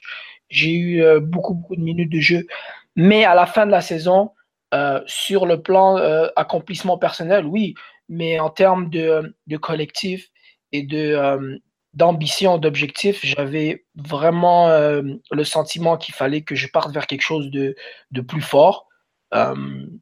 J'ai 0.49 0.73
eu 0.73 1.03
euh, 1.03 1.19
beaucoup, 1.19 1.53
beaucoup 1.53 1.75
de 1.75 1.81
minutes 1.81 2.11
de 2.11 2.19
jeu. 2.19 2.47
Mais 2.95 3.23
à 3.23 3.35
la 3.35 3.45
fin 3.45 3.67
de 3.67 3.71
la 3.71 3.81
saison, 3.81 4.31
euh, 4.73 4.99
sur 5.05 5.45
le 5.45 5.61
plan 5.61 5.97
accomplissement 6.35 6.97
personnel, 6.97 7.45
oui, 7.45 7.75
mais 8.09 8.39
en 8.39 8.49
termes 8.49 8.89
de 8.89 9.57
collectif 9.57 10.29
et 10.71 10.81
de 10.81 11.61
d'ambition, 11.93 12.57
d'objectif, 12.57 13.19
j'avais 13.23 13.85
vraiment 13.95 14.67
le 14.69 15.43
sentiment 15.43 15.97
qu'il 15.97 16.15
fallait 16.15 16.41
que 16.41 16.55
je 16.55 16.67
parte 16.67 16.91
vers 16.91 17.07
quelque 17.07 17.21
chose 17.21 17.49
de, 17.51 17.75
de 18.11 18.21
plus 18.21 18.41
fort, 18.41 18.87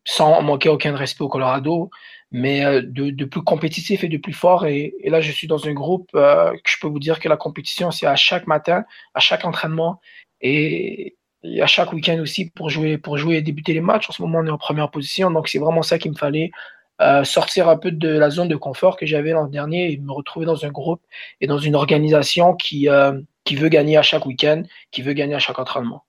sans 0.05 0.41
manquer 0.41 0.69
aucun 0.69 0.95
respect 0.95 1.23
au 1.23 1.29
Colorado 1.29 1.89
mais 2.31 2.65
euh, 2.65 2.81
de, 2.83 3.25
plus 3.25 3.43
compétitif 3.43 4.03
et 4.03 4.07
de 4.07 4.17
plus 4.17 4.33
fort. 4.33 4.65
Et, 4.65 4.95
là, 5.05 5.21
je 5.21 5.31
suis 5.31 5.47
dans 5.47 5.67
un 5.67 5.73
groupe 5.73 6.09
euh, 6.15 6.51
que 6.51 6.71
je 6.71 6.77
peux 6.81 6.87
vous 6.87 6.99
dire 6.99 7.19
que 7.19 7.29
la 7.29 7.37
compétition, 7.37 7.91
c'est 7.91 8.07
à 8.07 8.15
chaque 8.15 8.47
matin, 8.47 8.85
à 9.13 9.19
chaque 9.19 9.45
entraînement 9.45 9.99
et, 10.39 11.17
à 11.59 11.67
chaque 11.67 11.91
week-end 11.91 12.19
aussi 12.19 12.51
pour 12.51 12.69
jouer, 12.69 12.97
pour 12.97 13.17
jouer 13.17 13.37
et 13.37 13.41
débuter 13.41 13.73
les 13.73 13.81
matchs. 13.81 14.09
En 14.09 14.13
ce 14.13 14.21
moment, 14.21 14.39
on 14.39 14.45
est 14.45 14.51
en 14.51 14.57
première 14.57 14.91
position, 14.91 15.29
donc 15.31 15.49
c'est 15.49 15.59
vraiment 15.59 15.81
ça 15.81 15.99
qu'il 15.99 16.11
me 16.11 16.17
fallait. 16.17 16.51
Euh, 17.01 17.23
sortir 17.23 17.67
un 17.67 17.77
peu 17.77 17.91
de 17.91 18.09
la 18.09 18.29
zone 18.29 18.47
de 18.47 18.55
confort 18.55 18.95
que 18.95 19.05
j'avais 19.05 19.31
l'an 19.31 19.47
dernier 19.47 19.91
et 19.91 19.97
me 19.97 20.11
retrouver 20.11 20.45
dans 20.45 20.65
un 20.65 20.69
groupe 20.69 21.01
et 21.39 21.47
dans 21.47 21.57
une 21.57 21.75
organisation 21.75 22.53
qui, 22.53 22.87
qui 23.43 23.55
veut 23.55 23.69
gagner 23.69 23.97
à 23.97 24.01
chaque 24.01 24.25
week-end, 24.25 24.63
qui 24.91 25.01
veut 25.01 25.13
gagner 25.13 25.35
à 25.35 25.39
chaque 25.39 25.59
entraînement. 25.59 26.05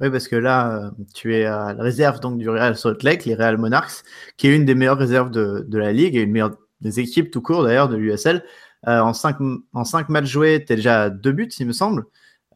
Oui, 0.00 0.10
parce 0.10 0.26
que 0.26 0.36
là, 0.36 0.76
euh, 0.76 0.90
tu 1.14 1.36
es 1.36 1.44
à 1.44 1.72
la 1.72 1.82
réserve 1.82 2.18
donc, 2.18 2.38
du 2.38 2.48
Real 2.48 2.76
Salt 2.76 3.02
Lake, 3.02 3.24
les 3.24 3.34
Real 3.34 3.58
Monarchs, 3.58 4.02
qui 4.36 4.48
est 4.48 4.56
une 4.56 4.64
des 4.64 4.74
meilleures 4.74 4.98
réserves 4.98 5.30
de, 5.30 5.66
la 5.78 5.92
ligue 5.92 6.16
et 6.16 6.22
une 6.22 6.32
meilleure 6.32 6.56
des 6.80 7.00
équipes 7.00 7.30
tout 7.30 7.40
court 7.40 7.62
d'ailleurs 7.62 7.88
de 7.88 7.96
l'USL. 7.96 8.44
Euh, 8.88 9.00
en, 9.00 9.14
cinq, 9.14 9.36
en 9.72 9.84
cinq 9.84 10.08
matchs 10.08 10.26
joués, 10.26 10.64
tu 10.64 10.72
es 10.72 10.76
déjà 10.76 11.04
à 11.04 11.10
deux 11.10 11.32
buts, 11.32 11.48
il 11.58 11.66
me 11.66 11.72
semble. 11.72 12.04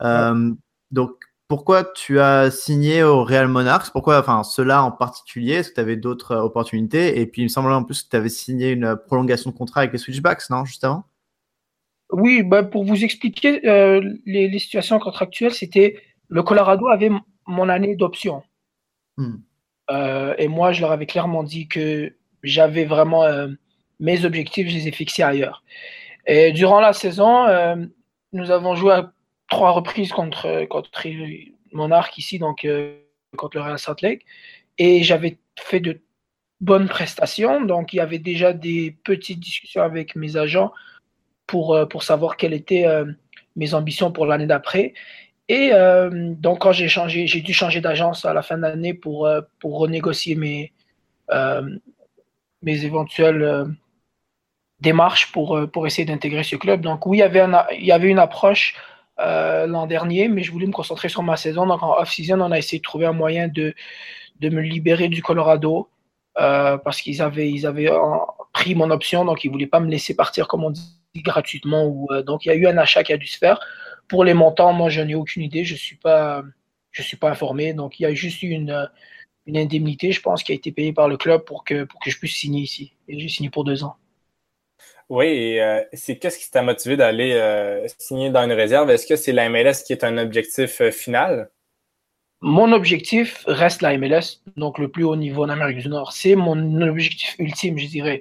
Euh, 0.02 0.52
donc, 0.90 1.12
pourquoi 1.48 1.84
tu 1.84 2.20
as 2.20 2.50
signé 2.50 3.02
au 3.02 3.24
Real 3.24 3.48
Monarchs? 3.48 3.90
Pourquoi, 3.90 4.20
enfin, 4.20 4.42
cela 4.44 4.82
en 4.84 4.92
particulier? 4.92 5.54
Est-ce 5.54 5.70
que 5.70 5.76
tu 5.76 5.80
avais 5.80 5.96
d'autres 5.96 6.36
opportunités? 6.36 7.20
Et 7.20 7.26
puis, 7.26 7.42
il 7.42 7.44
me 7.46 7.48
semble 7.48 7.72
en 7.72 7.82
plus 7.82 8.02
que 8.02 8.10
tu 8.10 8.16
avais 8.16 8.28
signé 8.28 8.70
une 8.70 8.96
prolongation 9.06 9.50
de 9.50 9.56
contrat 9.56 9.80
avec 9.80 9.92
les 9.92 9.98
Switchbacks, 9.98 10.48
non, 10.50 10.66
juste 10.66 10.84
avant? 10.84 11.04
Oui, 12.10 12.42
bah, 12.42 12.62
pour 12.62 12.84
vous 12.84 13.02
expliquer 13.02 13.60
les, 13.60 14.48
les, 14.48 14.58
situations 14.58 14.98
contractuelles, 14.98 15.52
c'était 15.52 16.00
le 16.28 16.42
Colorado 16.42 16.88
avait 16.88 17.10
mon 17.46 17.68
année 17.68 17.96
d'option. 17.96 18.42
Hmm. 19.16 19.36
Euh, 19.90 20.34
et 20.38 20.48
moi, 20.48 20.72
je 20.72 20.82
leur 20.82 20.92
avais 20.92 21.06
clairement 21.06 21.42
dit 21.42 21.66
que 21.66 22.14
j'avais 22.42 22.84
vraiment 22.84 23.24
euh, 23.24 23.48
mes 24.00 24.24
objectifs, 24.24 24.68
je 24.68 24.74
les 24.74 24.88
ai 24.88 24.92
fixés 24.92 25.22
ailleurs. 25.22 25.62
Et 26.26 26.52
durant 26.52 26.80
la 26.80 26.92
saison, 26.92 27.46
euh, 27.46 27.76
nous 28.32 28.50
avons 28.50 28.74
joué 28.74 28.92
à 28.92 29.12
trois 29.48 29.70
reprises 29.70 30.12
contre, 30.12 30.64
contre 30.66 30.90
Monarch 31.72 32.16
ici, 32.18 32.38
donc 32.38 32.66
contre 33.36 33.56
le 33.56 33.62
Real 33.62 33.78
Salt 33.78 34.02
Lake. 34.02 34.24
Et 34.78 35.02
j'avais 35.02 35.38
fait 35.58 35.80
de 35.80 36.00
bonnes 36.60 36.88
prestations. 36.88 37.60
Donc, 37.60 37.92
il 37.92 37.96
y 37.96 38.00
avait 38.00 38.18
déjà 38.18 38.52
des 38.52 38.96
petites 39.04 39.40
discussions 39.40 39.82
avec 39.82 40.16
mes 40.16 40.36
agents 40.36 40.72
pour, 41.46 41.76
pour 41.88 42.02
savoir 42.02 42.36
quelles 42.36 42.52
étaient 42.52 42.86
mes 43.56 43.74
ambitions 43.74 44.12
pour 44.12 44.26
l'année 44.26 44.46
d'après. 44.46 44.94
Et 45.48 45.70
euh, 45.72 46.10
donc, 46.34 46.60
quand 46.60 46.72
j'ai 46.72 46.88
changé, 46.88 47.26
j'ai 47.26 47.40
dû 47.40 47.52
changer 47.52 47.80
d'agence 47.80 48.24
à 48.24 48.32
la 48.32 48.42
fin 48.42 48.56
de 48.56 48.62
l'année 48.62 48.94
pour, 48.94 49.26
euh, 49.26 49.40
pour 49.58 49.78
renégocier 49.78 50.34
mes, 50.34 50.72
euh, 51.30 51.62
mes 52.62 52.84
éventuelles 52.84 53.66
démarches 54.80 55.32
pour, 55.32 55.58
pour 55.72 55.86
essayer 55.86 56.04
d'intégrer 56.04 56.42
ce 56.42 56.56
club. 56.56 56.82
Donc, 56.82 57.06
oui, 57.06 57.18
il 57.18 57.20
y 57.20 57.22
avait, 57.22 57.44
il 57.78 57.84
y 57.84 57.92
avait 57.92 58.08
une 58.08 58.18
approche 58.18 58.74
l'an 59.18 59.86
dernier, 59.86 60.28
mais 60.28 60.42
je 60.42 60.52
voulais 60.52 60.66
me 60.66 60.72
concentrer 60.72 61.08
sur 61.08 61.22
ma 61.22 61.36
saison. 61.36 61.66
Donc, 61.66 61.82
en 61.82 61.98
off-season, 61.98 62.40
on 62.40 62.52
a 62.52 62.58
essayé 62.58 62.78
de 62.78 62.84
trouver 62.84 63.06
un 63.06 63.12
moyen 63.12 63.48
de, 63.48 63.74
me 64.42 64.60
libérer 64.60 65.08
du 65.08 65.22
Colorado 65.22 65.88
parce 66.34 67.00
qu'ils 67.00 67.20
avaient, 67.22 67.64
avaient 67.64 67.90
pris 68.52 68.74
mon 68.74 68.90
option, 68.90 69.24
donc 69.24 69.44
ils 69.44 69.48
ne 69.48 69.52
voulaient 69.52 69.66
pas 69.66 69.80
me 69.80 69.90
laisser 69.90 70.14
partir, 70.14 70.46
comme 70.48 70.64
on 70.64 70.70
dit, 70.70 70.82
gratuitement. 71.16 72.06
Donc, 72.24 72.44
il 72.44 72.48
y 72.48 72.52
a 72.52 72.54
eu 72.54 72.66
un 72.66 72.78
achat 72.78 73.02
qui 73.02 73.12
a 73.12 73.16
dû 73.16 73.26
se 73.26 73.38
faire. 73.38 73.58
Pour 74.08 74.24
les 74.24 74.34
montants, 74.34 74.72
moi, 74.72 74.88
je 74.88 75.00
n'ai 75.00 75.14
aucune 75.14 75.42
idée. 75.42 75.64
Je 75.64 75.74
ne 75.74 75.78
suis, 75.78 75.96
pas, 75.96 76.42
suis 76.92 77.16
pas 77.16 77.30
informé. 77.30 77.74
Donc, 77.74 78.00
il 78.00 78.04
y 78.04 78.06
a 78.06 78.14
juste 78.14 78.42
eu 78.42 78.50
une, 78.50 78.88
une 79.48 79.56
indemnité, 79.56 80.12
je 80.12 80.20
pense, 80.20 80.42
qui 80.42 80.52
a 80.52 80.54
été 80.54 80.72
payée 80.72 80.92
par 80.92 81.08
le 81.08 81.16
club 81.16 81.44
pour 81.44 81.64
que, 81.64 81.84
pour 81.84 82.00
que 82.00 82.10
je 82.10 82.18
puisse 82.18 82.36
signer 82.36 82.62
ici. 82.62 82.92
Et 83.08 83.18
j'ai 83.18 83.28
signé 83.28 83.50
pour 83.50 83.64
deux 83.64 83.82
ans. 83.82 83.96
Oui, 85.08 85.26
et 85.26 85.62
euh, 85.62 85.82
c'est 85.94 86.18
qu'est-ce 86.18 86.38
qui 86.38 86.50
t'a 86.50 86.62
motivé 86.62 86.96
d'aller 86.96 87.32
euh, 87.32 87.86
signer 87.98 88.30
dans 88.30 88.44
une 88.44 88.52
réserve? 88.52 88.90
Est-ce 88.90 89.06
que 89.06 89.16
c'est 89.16 89.32
la 89.32 89.48
MLS 89.48 89.82
qui 89.86 89.92
est 89.94 90.04
un 90.04 90.18
objectif 90.18 90.82
euh, 90.82 90.90
final? 90.90 91.50
Mon 92.42 92.72
objectif 92.72 93.42
reste 93.46 93.80
la 93.80 93.96
MLS, 93.96 94.42
donc 94.56 94.78
le 94.78 94.88
plus 94.88 95.04
haut 95.04 95.16
niveau 95.16 95.44
en 95.44 95.48
Amérique 95.48 95.78
du 95.78 95.88
Nord. 95.88 96.12
C'est 96.12 96.36
mon 96.36 96.80
objectif 96.82 97.34
ultime, 97.38 97.78
je 97.78 97.86
dirais. 97.86 98.20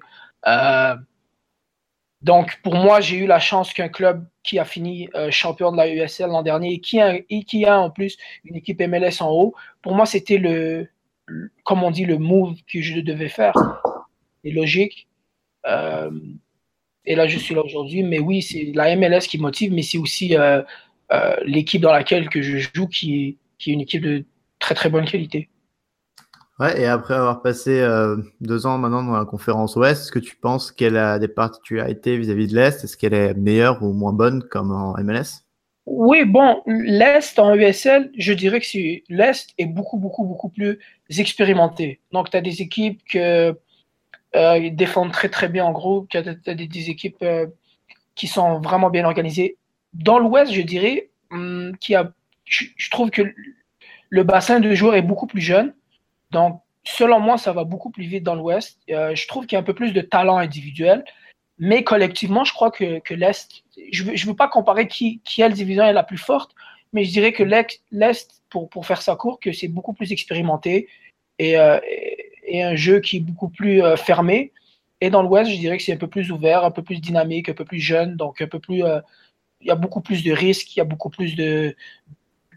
donc, 2.22 2.60
pour 2.64 2.76
moi, 2.76 3.00
j'ai 3.00 3.18
eu 3.18 3.28
la 3.28 3.40
chance 3.40 3.74
qu'un 3.74 3.90
club 3.90 4.26
qui 4.44 4.58
a 4.58 4.66
fini 4.66 5.10
champion 5.30 5.72
de 5.72 5.78
la 5.78 5.88
USL 5.88 6.30
l'an 6.30 6.42
dernier 6.42 6.74
et 6.74 6.80
qui, 6.80 7.00
a, 7.00 7.16
et 7.30 7.44
qui 7.44 7.66
a 7.66 7.80
en 7.80 7.92
plus 7.92 8.18
une 8.44 8.56
équipe 8.56 8.82
MLS 8.82 9.22
en 9.22 9.30
haut, 9.30 9.54
pour 9.84 9.94
moi, 9.94 10.08
c'était 10.08 10.38
le, 10.38 10.88
comme 11.64 11.84
on 11.84 11.92
dit, 11.92 12.06
le 12.06 12.18
move 12.18 12.56
que 12.72 12.82
je 12.82 13.00
devais 13.00 13.30
faire. 13.30 13.54
C'est 14.44 14.52
logique. 14.52 15.08
Euh, 17.08 17.12
et 17.12 17.16
là, 17.16 17.28
je 17.28 17.38
suis 17.38 17.56
là 17.56 17.64
aujourd'hui. 17.64 18.04
Mais 18.04 18.20
oui, 18.20 18.42
c'est 18.42 18.72
la 18.74 18.96
MLS 18.96 19.22
qui 19.22 19.38
motive, 19.38 19.74
mais 19.74 19.82
c'est 19.82 19.98
aussi 19.98 20.36
euh, 20.36 20.62
euh, 21.12 21.36
l'équipe 21.46 21.82
dans 21.82 21.92
laquelle 21.92 22.30
que 22.30 22.42
je 22.42 22.58
joue 22.58 22.88
qui, 22.88 23.38
qui 23.58 23.72
est 23.72 23.74
une 23.74 23.82
équipe 23.82 24.04
de 24.04 24.24
très 24.60 24.76
très 24.76 24.90
bonne 24.90 25.06
qualité. 25.06 25.50
Ouais, 26.60 26.82
et 26.82 26.88
après 26.88 27.14
avoir 27.14 27.44
passé 27.44 27.88
deux 28.42 28.66
ans 28.66 28.80
maintenant 28.80 29.04
dans 29.04 29.16
la 29.16 29.26
conférence 29.26 29.76
Ouest, 29.76 30.02
est-ce 30.02 30.12
que 30.12 30.18
tu 30.18 30.36
penses 30.36 30.72
qu'elle 30.72 30.98
a 30.98 31.20
des 31.20 31.28
particularités 31.28 32.18
vis-à-vis 32.18 32.48
de 32.48 32.56
l'Est? 32.56 32.84
Est-ce 32.84 32.98
qu'elle 32.98 33.14
est 33.14 33.36
meilleure 33.36 33.84
ou 33.84 33.94
moins 33.94 34.12
bonne 34.12 34.42
comme 34.42 34.72
en 34.72 34.96
MLS 34.98 35.44
oui, 35.90 36.26
bon, 36.26 36.62
l'Est 36.66 37.40
en 37.40 37.56
USL, 37.56 38.12
je 38.18 38.34
dirais 38.34 38.60
que 38.60 38.68
l'Est 39.08 39.54
est 39.58 39.66
beaucoup, 39.68 39.98
beaucoup, 39.98 40.26
beaucoup 40.26 40.50
plus 40.50 40.80
expérimenté. 41.18 42.02
Donc, 42.12 42.30
tu 42.30 42.36
as 42.36 42.42
des 42.42 42.62
équipes 42.62 43.02
qui 43.10 43.20
euh, 44.38 44.70
défendent 44.72 45.12
très, 45.12 45.30
très 45.30 45.50
bien 45.50 45.66
en 45.66 45.72
groupe, 45.72 46.10
tu 46.10 46.18
as, 46.18 46.24
des, 46.24 46.90
équipes 46.90 47.18
euh, 47.24 47.48
qui 48.16 48.28
sont 48.28 48.60
vraiment 48.60 48.90
bien 48.90 49.06
organisées. 49.06 49.58
Dans 49.94 50.20
l'Ouest, 50.20 50.54
je 50.54 50.62
dirais, 50.62 51.10
hum, 51.32 51.74
a, 51.94 52.12
je, 52.46 52.90
trouve 52.92 53.10
que 53.10 53.34
le 54.10 54.24
bassin 54.24 54.60
de 54.60 54.74
joueurs 54.76 54.96
est 54.96 55.02
beaucoup 55.02 55.28
plus 55.28 55.42
jeune. 55.42 55.74
Donc, 56.32 56.62
selon 56.84 57.20
moi, 57.20 57.38
ça 57.38 57.52
va 57.52 57.64
beaucoup 57.64 57.90
plus 57.90 58.06
vite 58.06 58.24
dans 58.24 58.36
l'Ouest. 58.36 58.80
Euh, 58.90 59.16
je 59.16 59.28
trouve 59.28 59.46
qu'il 59.46 59.56
y 59.56 59.58
a 59.58 59.60
un 59.60 59.64
peu 59.64 59.74
plus 59.74 59.92
de 59.92 60.02
talent 60.02 60.38
individuel. 60.38 61.04
Mais 61.60 61.84
collectivement, 61.84 62.44
je 62.44 62.54
crois 62.54 62.70
que, 62.70 63.02
l'Est, 63.14 63.64
je 63.92 64.04
ne 64.04 64.28
veux, 64.28 64.36
pas 64.36 64.48
comparer 64.48 64.88
qui, 64.88 65.22
quelle 65.24 65.54
division 65.54 65.84
est 65.84 65.94
la 65.94 66.04
plus 66.04 66.20
forte, 66.20 66.54
mais 66.94 67.04
je 67.04 67.12
dirais 67.12 67.34
que 67.34 67.42
l'Est, 67.42 68.44
pour, 68.52 68.86
faire 68.86 69.02
ça 69.02 69.16
court, 69.16 69.40
que 69.40 69.52
c'est 69.52 69.68
beaucoup 69.68 69.94
plus 69.94 70.12
expérimenté 70.12 70.88
et, 71.40 71.58
un 72.56 72.76
jeu 72.76 73.00
qui 73.00 73.18
est 73.18 73.22
beaucoup 73.22 73.50
plus 73.50 73.84
euh, 73.84 73.96
fermé. 73.96 74.52
Et 75.02 75.10
dans 75.10 75.22
l'Ouest, 75.22 75.52
je 75.52 75.58
dirais 75.58 75.78
que 75.78 75.84
c'est 75.84 75.94
un 75.94 75.98
peu 75.98 76.08
plus 76.08 76.32
ouvert, 76.32 76.64
un 76.64 76.72
peu 76.72 76.82
plus 76.82 77.00
dynamique, 77.00 77.50
un 77.50 77.54
peu 77.54 77.66
plus 77.66 77.80
jeune, 77.80 78.16
donc 78.16 78.42
un 78.42 78.48
peu 78.48 78.60
plus. 78.60 78.84
Euh, 78.84 79.00
il 79.62 79.68
y 79.68 79.72
a 79.72 79.76
beaucoup 79.76 80.02
plus 80.02 80.24
de 80.24 80.32
risques, 80.32 80.76
il 80.76 80.80
y 80.80 80.82
a 80.82 80.86
beaucoup 80.86 81.10
plus 81.10 81.36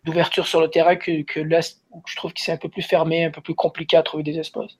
d'ouverture 0.04 0.46
sur 0.46 0.60
le 0.60 0.68
terrain 0.68 0.96
que, 0.96 1.40
l'Est, 1.40 1.80
où 1.90 2.02
je 2.06 2.14
trouve 2.16 2.32
que 2.32 2.40
c'est 2.40 2.52
un 2.52 2.58
peu 2.58 2.68
plus 2.68 2.82
fermé, 2.82 3.24
un 3.24 3.30
peu 3.30 3.40
plus 3.40 3.54
compliqué 3.54 3.96
à 3.96 4.02
trouver 4.02 4.22
des 4.22 4.38
espaces. 4.38 4.78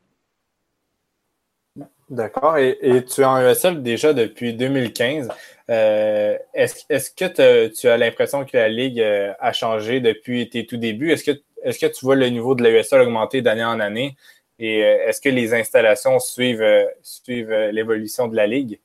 D'accord. 2.10 2.58
Et, 2.58 3.04
tu 3.06 3.22
es 3.22 3.24
en 3.24 3.40
ESL 3.40 3.82
déjà 3.82 4.12
depuis 4.12 4.52
2015. 4.52 5.30
Euh, 5.70 6.36
est-ce, 6.52 7.10
que 7.10 7.68
tu 7.68 7.88
as 7.88 7.96
l'impression 7.96 8.44
que 8.44 8.56
la 8.56 8.68
Ligue 8.68 9.00
a 9.00 9.52
changé 9.52 10.00
depuis 10.00 10.50
tes 10.50 10.66
tout 10.66 10.76
débuts? 10.76 11.12
Est-ce 11.12 11.24
que, 11.24 11.30
que 11.32 11.86
tu 11.86 12.04
vois 12.04 12.16
le 12.16 12.28
niveau 12.28 12.54
de 12.54 12.62
l'ESL 12.62 13.00
augmenter 13.00 13.40
d'année 13.40 13.64
en 13.64 13.80
année? 13.80 14.14
Et 14.60 14.84
euh, 14.84 15.08
est-ce 15.08 15.20
que 15.20 15.30
les 15.30 15.54
installations 15.54 16.18
suivent, 16.20 16.86
suivent 17.02 17.70
l'évolution 17.72 18.28
de 18.28 18.36
la 18.36 18.46
Ligue? 18.46 18.78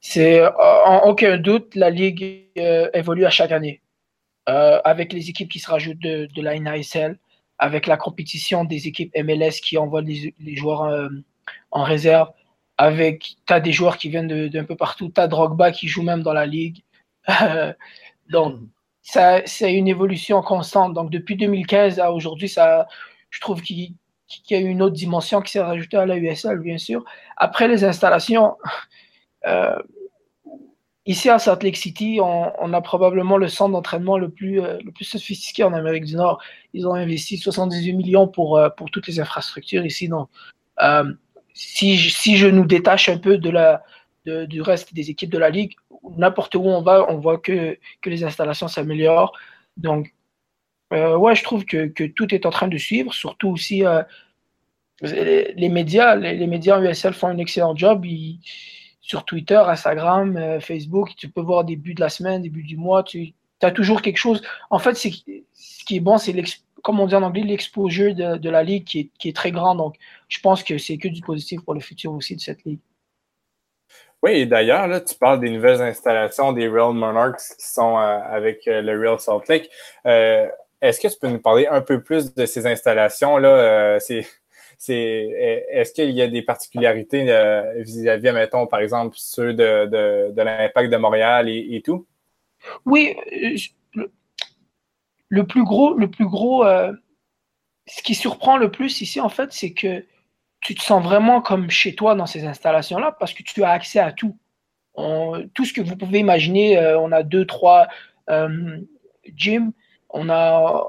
C'est 0.00 0.42
en 0.42 1.02
aucun 1.04 1.36
doute, 1.36 1.74
la 1.74 1.90
Ligue 1.90 2.48
évolue 2.94 3.26
à 3.26 3.30
chaque 3.30 3.52
année. 3.52 3.82
avec 4.46 5.12
les 5.12 5.28
équipes 5.28 5.50
qui 5.50 5.58
se 5.58 5.70
rajoutent 5.70 5.98
de, 5.98 6.42
la 6.42 6.58
NASL, 6.58 7.18
avec 7.58 7.86
la 7.86 7.98
compétition 7.98 8.64
des 8.64 8.88
équipes 8.88 9.14
MLS 9.14 9.60
qui 9.62 9.76
envoient 9.76 10.00
les, 10.00 10.56
joueurs 10.56 11.10
en 11.70 11.82
réserve, 11.82 12.30
avec, 12.78 13.36
as 13.50 13.60
des 13.60 13.72
joueurs 13.72 13.98
qui 13.98 14.08
viennent 14.08 14.48
d'un 14.48 14.64
peu 14.64 14.74
partout, 14.74 15.12
tu 15.14 15.20
as 15.20 15.28
Drogba 15.28 15.70
qui 15.70 15.86
joue 15.86 16.02
même 16.02 16.22
dans 16.22 16.32
la 16.32 16.46
ligue. 16.46 16.82
donc, 18.30 18.58
c'est 19.02 19.74
une 19.74 19.86
évolution 19.86 20.40
constante. 20.40 20.94
Donc, 20.94 21.10
depuis 21.10 21.36
2015 21.36 22.00
à 22.00 22.10
aujourd'hui, 22.10 22.48
ça, 22.48 22.88
je 23.28 23.40
trouve 23.40 23.60
qu'il 23.60 23.94
y 24.48 24.54
a 24.54 24.58
une 24.58 24.82
autre 24.82 24.94
dimension 24.94 25.40
qui 25.40 25.52
s'est 25.52 25.60
rajoutée 25.60 25.96
à 25.96 26.06
la 26.06 26.16
USL, 26.16 26.58
bien 26.58 26.78
sûr. 26.78 27.04
Après 27.36 27.68
les 27.68 27.84
installations, 27.84 28.56
euh, 29.46 29.76
ici 31.06 31.28
à 31.28 31.38
Salt 31.38 31.62
Lake 31.62 31.76
City, 31.76 32.18
on, 32.20 32.72
a 32.72 32.80
probablement 32.80 33.36
le 33.36 33.48
centre 33.48 33.72
d'entraînement 33.72 34.18
le 34.18 34.30
plus, 34.30 34.60
euh, 34.60 34.78
le 34.84 34.92
plus 34.92 35.04
sophistiqué 35.04 35.64
en 35.64 35.72
Amérique 35.72 36.04
du 36.04 36.16
Nord. 36.16 36.40
Ils 36.72 36.86
ont 36.86 36.94
investi 36.94 37.38
78 37.38 37.92
millions 37.94 38.28
pour, 38.28 38.56
euh, 38.56 38.68
pour 38.70 38.90
toutes 38.90 39.06
les 39.06 39.20
infrastructures 39.20 39.84
ici. 39.84 40.08
Donc, 40.08 40.28
si, 41.52 41.98
si 41.98 42.36
je 42.36 42.46
nous 42.46 42.64
détache 42.64 43.08
un 43.08 43.18
peu 43.18 43.36
de 43.36 43.50
la, 43.50 43.82
du 44.24 44.62
reste 44.62 44.94
des 44.94 45.10
équipes 45.10 45.30
de 45.30 45.38
la 45.38 45.50
Ligue, 45.50 45.74
n'importe 46.16 46.54
où 46.54 46.62
on 46.62 46.82
va, 46.82 47.06
on 47.08 47.18
voit 47.18 47.38
que, 47.38 47.78
que 48.00 48.10
les 48.10 48.24
installations 48.24 48.68
s'améliorent. 48.68 49.32
Donc, 49.76 50.14
euh, 50.92 51.16
ouais, 51.16 51.34
je 51.34 51.44
trouve 51.44 51.64
que, 51.64 51.86
que, 51.86 52.04
tout 52.04 52.34
est 52.34 52.46
en 52.46 52.50
train 52.50 52.68
de 52.68 52.78
suivre, 52.78 53.12
surtout 53.14 53.48
aussi 53.48 53.84
euh, 53.84 54.02
les, 55.02 55.68
médias. 55.68 56.16
Les, 56.16 56.46
médias 56.46 56.80
USL 56.80 57.14
font 57.14 57.28
un 57.28 57.38
excellent 57.38 57.76
job. 57.76 58.04
sur 59.00 59.24
Twitter, 59.24 59.62
Instagram, 59.66 60.36
euh, 60.36 60.60
Facebook, 60.60 61.10
tu 61.16 61.28
peux 61.28 61.40
voir 61.40 61.64
début 61.64 61.94
de 61.94 62.00
la 62.00 62.08
semaine, 62.08 62.42
début 62.42 62.62
du 62.62 62.76
mois, 62.76 63.02
tu 63.04 63.34
as 63.62 63.70
toujours 63.70 64.02
quelque 64.02 64.16
chose. 64.16 64.42
En 64.70 64.78
fait, 64.78 64.94
ce 64.94 65.08
qui 65.08 65.44
est 65.96 66.00
bon, 66.00 66.18
c'est 66.18 66.34
comme 66.82 66.98
on 66.98 67.06
dit 67.06 67.14
en 67.14 67.22
anglais, 67.22 67.42
l'exposure 67.42 68.14
de, 68.14 68.50
la 68.50 68.62
ligue 68.62 68.84
qui 68.84 69.00
est, 69.00 69.10
qui 69.18 69.28
est, 69.28 69.36
très 69.36 69.52
grand. 69.52 69.74
Donc, 69.74 69.96
je 70.28 70.40
pense 70.40 70.64
que 70.64 70.78
c'est 70.78 70.96
que 70.96 71.08
du 71.08 71.20
positif 71.20 71.60
pour 71.60 71.74
le 71.74 71.80
futur 71.80 72.12
aussi 72.12 72.34
de 72.34 72.40
cette 72.40 72.64
ligue. 72.64 72.80
Oui, 74.22 74.32
et 74.32 74.46
d'ailleurs, 74.46 74.86
là, 74.86 75.00
tu 75.00 75.14
parles 75.14 75.40
des 75.40 75.50
nouvelles 75.50 75.80
installations 75.80 76.52
des 76.52 76.68
Real 76.68 76.92
Monarchs 76.92 77.56
qui 77.58 77.66
sont 77.66 77.98
euh, 77.98 78.18
avec 78.22 78.62
le 78.66 78.98
Real 78.98 79.18
Salt 79.20 79.48
Lake. 79.48 79.70
Est-ce 80.80 81.00
que 81.00 81.08
tu 81.08 81.18
peux 81.18 81.28
nous 81.28 81.40
parler 81.40 81.66
un 81.66 81.80
peu 81.80 82.02
plus 82.02 82.34
de 82.34 82.46
ces 82.46 82.66
installations-là? 82.66 83.98
c'est, 84.00 84.26
est-ce 84.88 85.92
qu'il 85.92 86.10
y 86.10 86.22
a 86.22 86.28
des 86.28 86.42
particularités 86.42 87.24
vis-à-vis, 87.76 88.32
mettons, 88.32 88.66
par 88.66 88.80
exemple, 88.80 89.16
ceux 89.18 89.52
de, 89.52 90.32
l'impact 90.34 90.90
de 90.90 90.96
Montréal 90.96 91.48
et, 91.48 91.82
tout? 91.84 92.06
Oui, 92.86 93.14
le 95.30 95.46
plus 95.46 95.64
gros, 95.64 96.64
euh, 96.64 96.92
ce 97.86 98.02
qui 98.02 98.14
surprend 98.14 98.56
le 98.56 98.70
plus 98.70 99.00
ici, 99.00 99.20
en 99.20 99.28
fait, 99.28 99.52
c'est 99.52 99.72
que 99.72 100.04
tu 100.60 100.74
te 100.74 100.82
sens 100.82 101.02
vraiment 101.02 101.40
comme 101.40 101.70
chez 101.70 101.94
toi 101.94 102.14
dans 102.14 102.26
ces 102.26 102.44
installations-là 102.44 103.16
parce 103.18 103.32
que 103.32 103.42
tu 103.42 103.62
as 103.64 103.70
accès 103.70 104.00
à 104.00 104.12
tout. 104.12 104.36
tout 105.54 105.64
ce 105.64 105.72
que 105.72 105.80
vous 105.80 105.96
pouvez 105.96 106.18
imaginer, 106.18 106.76
euh, 106.76 106.98
on 107.00 107.12
a 107.12 107.22
deux, 107.22 107.46
trois 107.46 107.88
euh, 108.28 108.78
gyms, 109.34 109.72
on 110.12 110.28
a, 110.28 110.86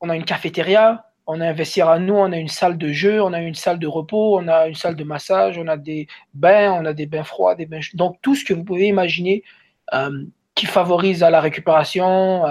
on 0.00 0.08
a 0.08 0.16
une 0.16 0.24
cafétéria, 0.24 1.06
on 1.26 1.40
a 1.40 1.50
un 1.50 1.54
à 1.54 1.98
nous, 1.98 2.14
on 2.14 2.32
a 2.32 2.36
une 2.36 2.48
salle 2.48 2.76
de 2.76 2.88
jeu, 2.92 3.22
on 3.22 3.32
a 3.32 3.40
une 3.40 3.54
salle 3.54 3.78
de 3.78 3.86
repos, 3.86 4.38
on 4.38 4.48
a 4.48 4.66
une 4.66 4.74
salle 4.74 4.96
de 4.96 5.04
massage, 5.04 5.58
on 5.58 5.68
a 5.68 5.76
des 5.76 6.08
bains, 6.34 6.72
on 6.72 6.84
a 6.84 6.92
des 6.92 7.06
bains 7.06 7.24
froids, 7.24 7.54
des 7.54 7.66
bains 7.66 7.80
Donc 7.94 8.16
tout 8.22 8.34
ce 8.34 8.44
que 8.44 8.52
vous 8.52 8.64
pouvez 8.64 8.86
imaginer 8.88 9.44
qui 10.54 10.66
favorise 10.66 11.22
à 11.22 11.30
la 11.30 11.40
récupération, 11.40 12.44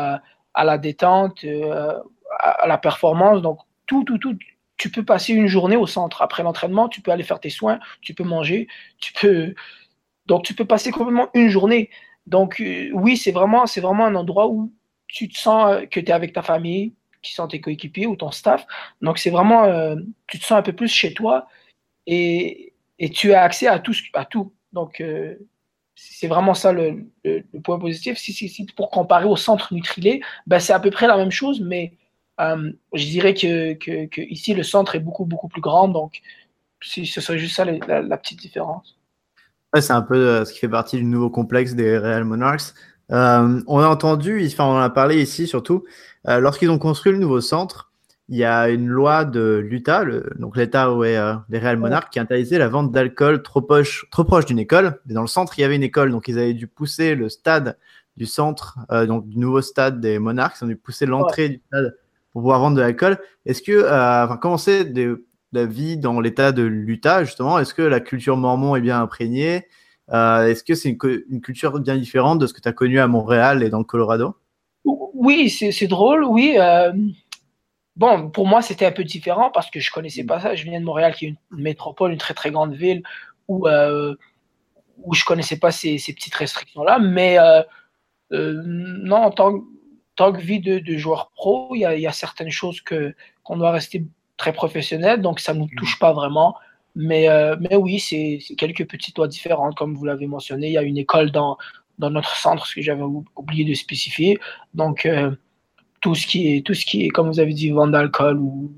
à 0.60 0.64
la 0.64 0.78
détente, 0.78 1.44
euh, 1.46 1.94
à, 2.40 2.68
la 2.68 2.78
performance. 2.78 3.42
Donc, 3.42 3.60
tout, 3.86 4.04
tout, 4.04 4.18
tout. 4.18 4.38
Tu 4.78 4.90
peux 4.90 5.04
passer 5.04 5.34
une 5.34 5.48
journée 5.48 5.76
au 5.76 5.88
centre. 5.88 6.22
Après 6.22 6.44
l'entraînement, 6.44 6.90
tu 6.90 7.02
peux 7.02 7.12
aller 7.12 7.24
faire 7.24 7.40
tes 7.40 7.50
soins, 7.50 7.80
tu 8.02 8.14
peux 8.14 8.24
manger, 8.24 8.68
tu 9.00 9.14
peux. 9.14 9.54
Donc, 10.26 10.44
tu 10.44 10.54
peux 10.54 10.66
passer 10.66 10.92
complètement 10.92 11.30
une 11.34 11.50
journée. 11.50 11.90
Donc, 12.28 12.62
euh, 12.62 12.90
oui, 12.94 13.18
c'est 13.18 13.32
vraiment, 13.32 13.66
c'est 13.66 13.82
vraiment 13.82 14.06
un 14.06 14.16
endroit 14.16 14.48
où 14.48 14.72
tu 15.10 15.28
te 15.28 15.38
sens 15.38 15.72
euh, 15.72 15.86
que 15.86 16.00
tu 16.00 16.08
es 16.08 16.12
avec 16.12 16.34
ta 16.34 16.42
famille, 16.42 16.94
qui 17.22 17.34
sont 17.34 17.48
tes 17.48 17.60
coéquipiers 17.60 18.08
ou 18.08 18.16
ton 18.16 18.32
staff. 18.32 18.66
Donc, 19.02 19.18
c'est 19.18 19.30
vraiment, 19.30 19.66
tu 20.28 20.40
te 20.40 20.46
sens 20.46 20.58
un 20.58 20.62
peu 20.62 20.72
plus 20.72 20.88
chez 20.88 21.14
toi 21.14 21.50
et, 22.08 22.72
et 22.98 23.10
tu 23.10 23.34
as 23.34 23.42
accès 23.42 23.68
à 23.68 23.80
tout. 23.80 23.94
À 24.14 24.24
tout. 24.24 24.54
Donc, 24.72 25.04
c'est 26.02 26.28
vraiment 26.28 26.54
ça 26.54 26.72
le, 26.72 27.06
point 27.64 27.78
positif. 27.78 28.18
Si, 28.18 28.32
si, 28.32 28.66
pour 28.76 28.90
comparer 28.90 29.26
au 29.26 29.36
centre 29.36 29.74
Nutrilé, 29.74 30.22
ben 30.48 30.60
c'est 30.60 30.74
à 30.74 30.80
peu 30.80 30.92
près 30.92 31.08
la 31.08 31.18
même 31.18 31.32
chose, 31.32 31.60
mais 31.60 31.94
euh, 32.40 32.72
je 32.94 33.06
dirais 33.06 33.34
que, 33.34 33.74
que, 33.74 34.22
ici 34.22 34.54
le 34.54 34.64
centre 34.64 34.96
est 34.96 35.00
beaucoup 35.00 35.26
beaucoup 35.26 35.50
plus 35.50 35.62
grand, 35.62 35.90
donc 35.90 36.22
ce 36.82 37.04
serait 37.04 37.38
juste 37.38 37.56
ça 37.56 37.66
la, 37.66 38.18
petite 38.18 38.40
différence. 38.40 38.98
c'est 39.78 39.92
un 39.92 40.02
peu 40.02 40.16
euh, 40.16 40.46
ce 40.46 40.54
qui 40.54 40.60
fait 40.60 40.70
partie 40.70 40.98
du 40.98 41.04
nouveau 41.04 41.30
complexe 41.30 41.74
des 41.74 41.98
Real 41.98 42.24
Monarchs. 42.24 42.74
On 43.10 43.80
a 43.80 43.88
entendu, 43.88 44.46
enfin, 44.46 44.66
on 44.66 44.74
en 44.74 44.82
a 44.82 44.90
parlé 44.90 45.22
ici 45.22 45.48
surtout, 45.48 45.86
lorsqu'ils 46.26 46.70
ont 46.70 46.80
construit 46.80 47.12
le 47.12 47.18
nouveau 47.18 47.42
centre, 47.42 47.92
il 48.32 48.38
y 48.38 48.44
a 48.44 48.70
une 48.70 48.88
loi 48.88 49.26
de 49.26 49.58
l'Utah, 49.58 50.06
donc 50.38 50.56
l'État 50.56 50.94
où 50.94 51.04
est 51.04 51.18
les 51.50 51.58
Real 51.58 51.78
Monarchs, 51.78 52.12
qui 52.12 52.20
interdisait 52.20 52.60
la 52.60 52.68
vente 52.68 52.92
d'alcool 52.92 53.42
trop 53.42 53.62
proche, 53.62 54.06
trop 54.12 54.24
proche 54.24 54.46
d'une 54.46 54.60
école. 54.60 55.00
Mais 55.08 55.16
dans 55.16 55.22
le 55.22 55.28
centre, 55.28 55.58
il 55.58 55.62
y 55.62 55.64
avait 55.64 55.76
une 55.76 55.84
école, 55.84 56.12
donc 56.12 56.28
ils 56.28 56.38
avaient 56.38 56.54
dû 56.54 56.68
pousser 56.68 57.16
le 57.16 57.30
stade 57.30 57.78
du 58.18 58.28
centre, 58.28 58.78
donc 59.08 59.28
du 59.28 59.40
nouveau 59.40 59.62
stade 59.62 60.00
des 60.00 60.20
Monarchs, 60.20 60.58
ils 60.62 60.66
ont 60.66 60.68
dû 60.68 60.76
pousser 60.76 61.08
l'entrée 61.08 61.50
du 61.50 61.62
stade 61.68 61.98
pour 62.32 62.44
pouvoir 62.44 62.60
vendre 62.60 62.78
de 62.78 62.82
l'alcool. 62.82 63.18
Est-ce 63.48 63.64
que, 63.64 63.84
enfin, 63.84 64.38
comment 64.38 64.60
c'est 64.60 64.94
la 65.52 65.66
vie 65.66 65.98
dans 65.98 66.20
l'État 66.20 66.52
de 66.52 66.62
l'Utah 66.62 67.24
justement? 67.24 67.58
Est-ce 67.58 67.74
que 67.74 67.82
la 67.82 68.00
culture 68.00 68.38
mormon 68.38 68.76
est 68.76 68.82
bien 68.82 69.02
imprégnée? 69.02 69.66
Est-ce 70.12 70.64
que 70.64 70.76
c'est 70.76 70.90
une, 70.90 71.42
culture 71.42 71.80
bien 71.80 71.98
différente 71.98 72.40
de 72.40 72.48
ce 72.48 72.54
que 72.54 72.62
tu 72.62 72.68
as 72.68 72.74
connu 72.74 73.00
à 73.00 73.08
Montréal 73.08 73.64
et 73.64 73.70
dans 73.70 73.80
le 73.80 73.84
Colorado? 73.84 74.36
Oui, 74.86 75.50
c'est 75.50 75.88
drôle, 75.88 76.24
oui. 76.24 76.58
Bon, 78.00 78.30
pour 78.30 78.48
moi, 78.48 78.62
c'était 78.62 78.86
un 78.86 78.94
peu 78.94 79.04
différent 79.04 79.52
parce 79.54 79.70
que 79.70 79.82
je 79.82 79.92
connaissais 79.92 80.24
pas 80.24 80.40
ça. 80.40 80.56
Je 80.56 80.64
viens 80.64 80.80
de 80.80 80.86
Montréal, 80.86 81.14
qui 81.14 81.26
est 81.26 81.28
une 81.30 81.38
métropole, 81.52 82.14
une 82.14 82.18
très 82.18 82.34
très 82.34 82.50
grande 82.50 82.74
ville 82.74 83.04
où, 83.50 83.68
euh, 83.68 84.16
où 85.04 85.14
je 85.14 85.26
connaissais 85.26 85.60
pas 85.60 85.72
ces, 85.72 85.98
petites 85.98 86.36
restrictions-là. 86.36 86.98
Mais 87.00 87.38
euh, 87.38 87.62
euh, 88.32 88.62
non, 88.64 89.18
en 89.18 89.32
tant, 89.32 89.52
que 90.32 90.40
vie 90.40 90.62
de, 90.62 90.98
joueur 90.98 91.32
pro, 91.32 91.76
il 91.76 91.82
y, 91.82 92.08
a, 92.08 92.12
certaines 92.14 92.52
choses 92.52 92.80
que 92.80 93.14
qu'on 93.44 93.58
doit 93.58 93.72
rester 93.72 94.06
très 94.38 94.54
professionnel, 94.54 95.22
donc 95.22 95.42
ça 95.42 95.54
ne 95.54 95.60
nous 95.60 95.70
touche 95.76 96.00
pas 96.00 96.14
vraiment. 96.14 96.56
Mais, 96.96 97.30
euh, 97.30 97.56
mais 97.60 97.76
oui, 97.76 98.00
c'est 98.00 98.40
quelques 98.56 98.88
petites 98.88 99.18
lois 99.18 99.28
différentes, 99.28 99.76
comme 99.76 99.96
vous 99.96 100.06
l'avez 100.06 100.28
mentionné. 100.28 100.68
Il 100.68 100.74
y 100.74 100.78
a 100.78 100.82
une 100.82 100.98
école 100.98 101.32
dans, 101.32 101.58
dans 101.98 102.10
notre 102.10 102.36
centre, 102.36 102.66
ce 102.66 102.76
que 102.76 102.82
j'avais 102.82 103.04
oublié 103.36 103.66
de 103.66 103.74
spécifier. 103.74 104.40
Donc, 104.74 105.06
euh, 105.06 105.32
tout 106.02 106.16
ce 106.16 106.26
qui 106.28 106.56
est, 106.56 106.66
tout 106.66 106.74
ce 106.74 106.86
qui 106.86 107.08
comme 107.10 107.28
vous 107.28 107.40
avez 107.40 107.54
dit, 107.54 107.70
vente 107.72 107.92
d'alcool 107.92 108.40
ou 108.40 108.72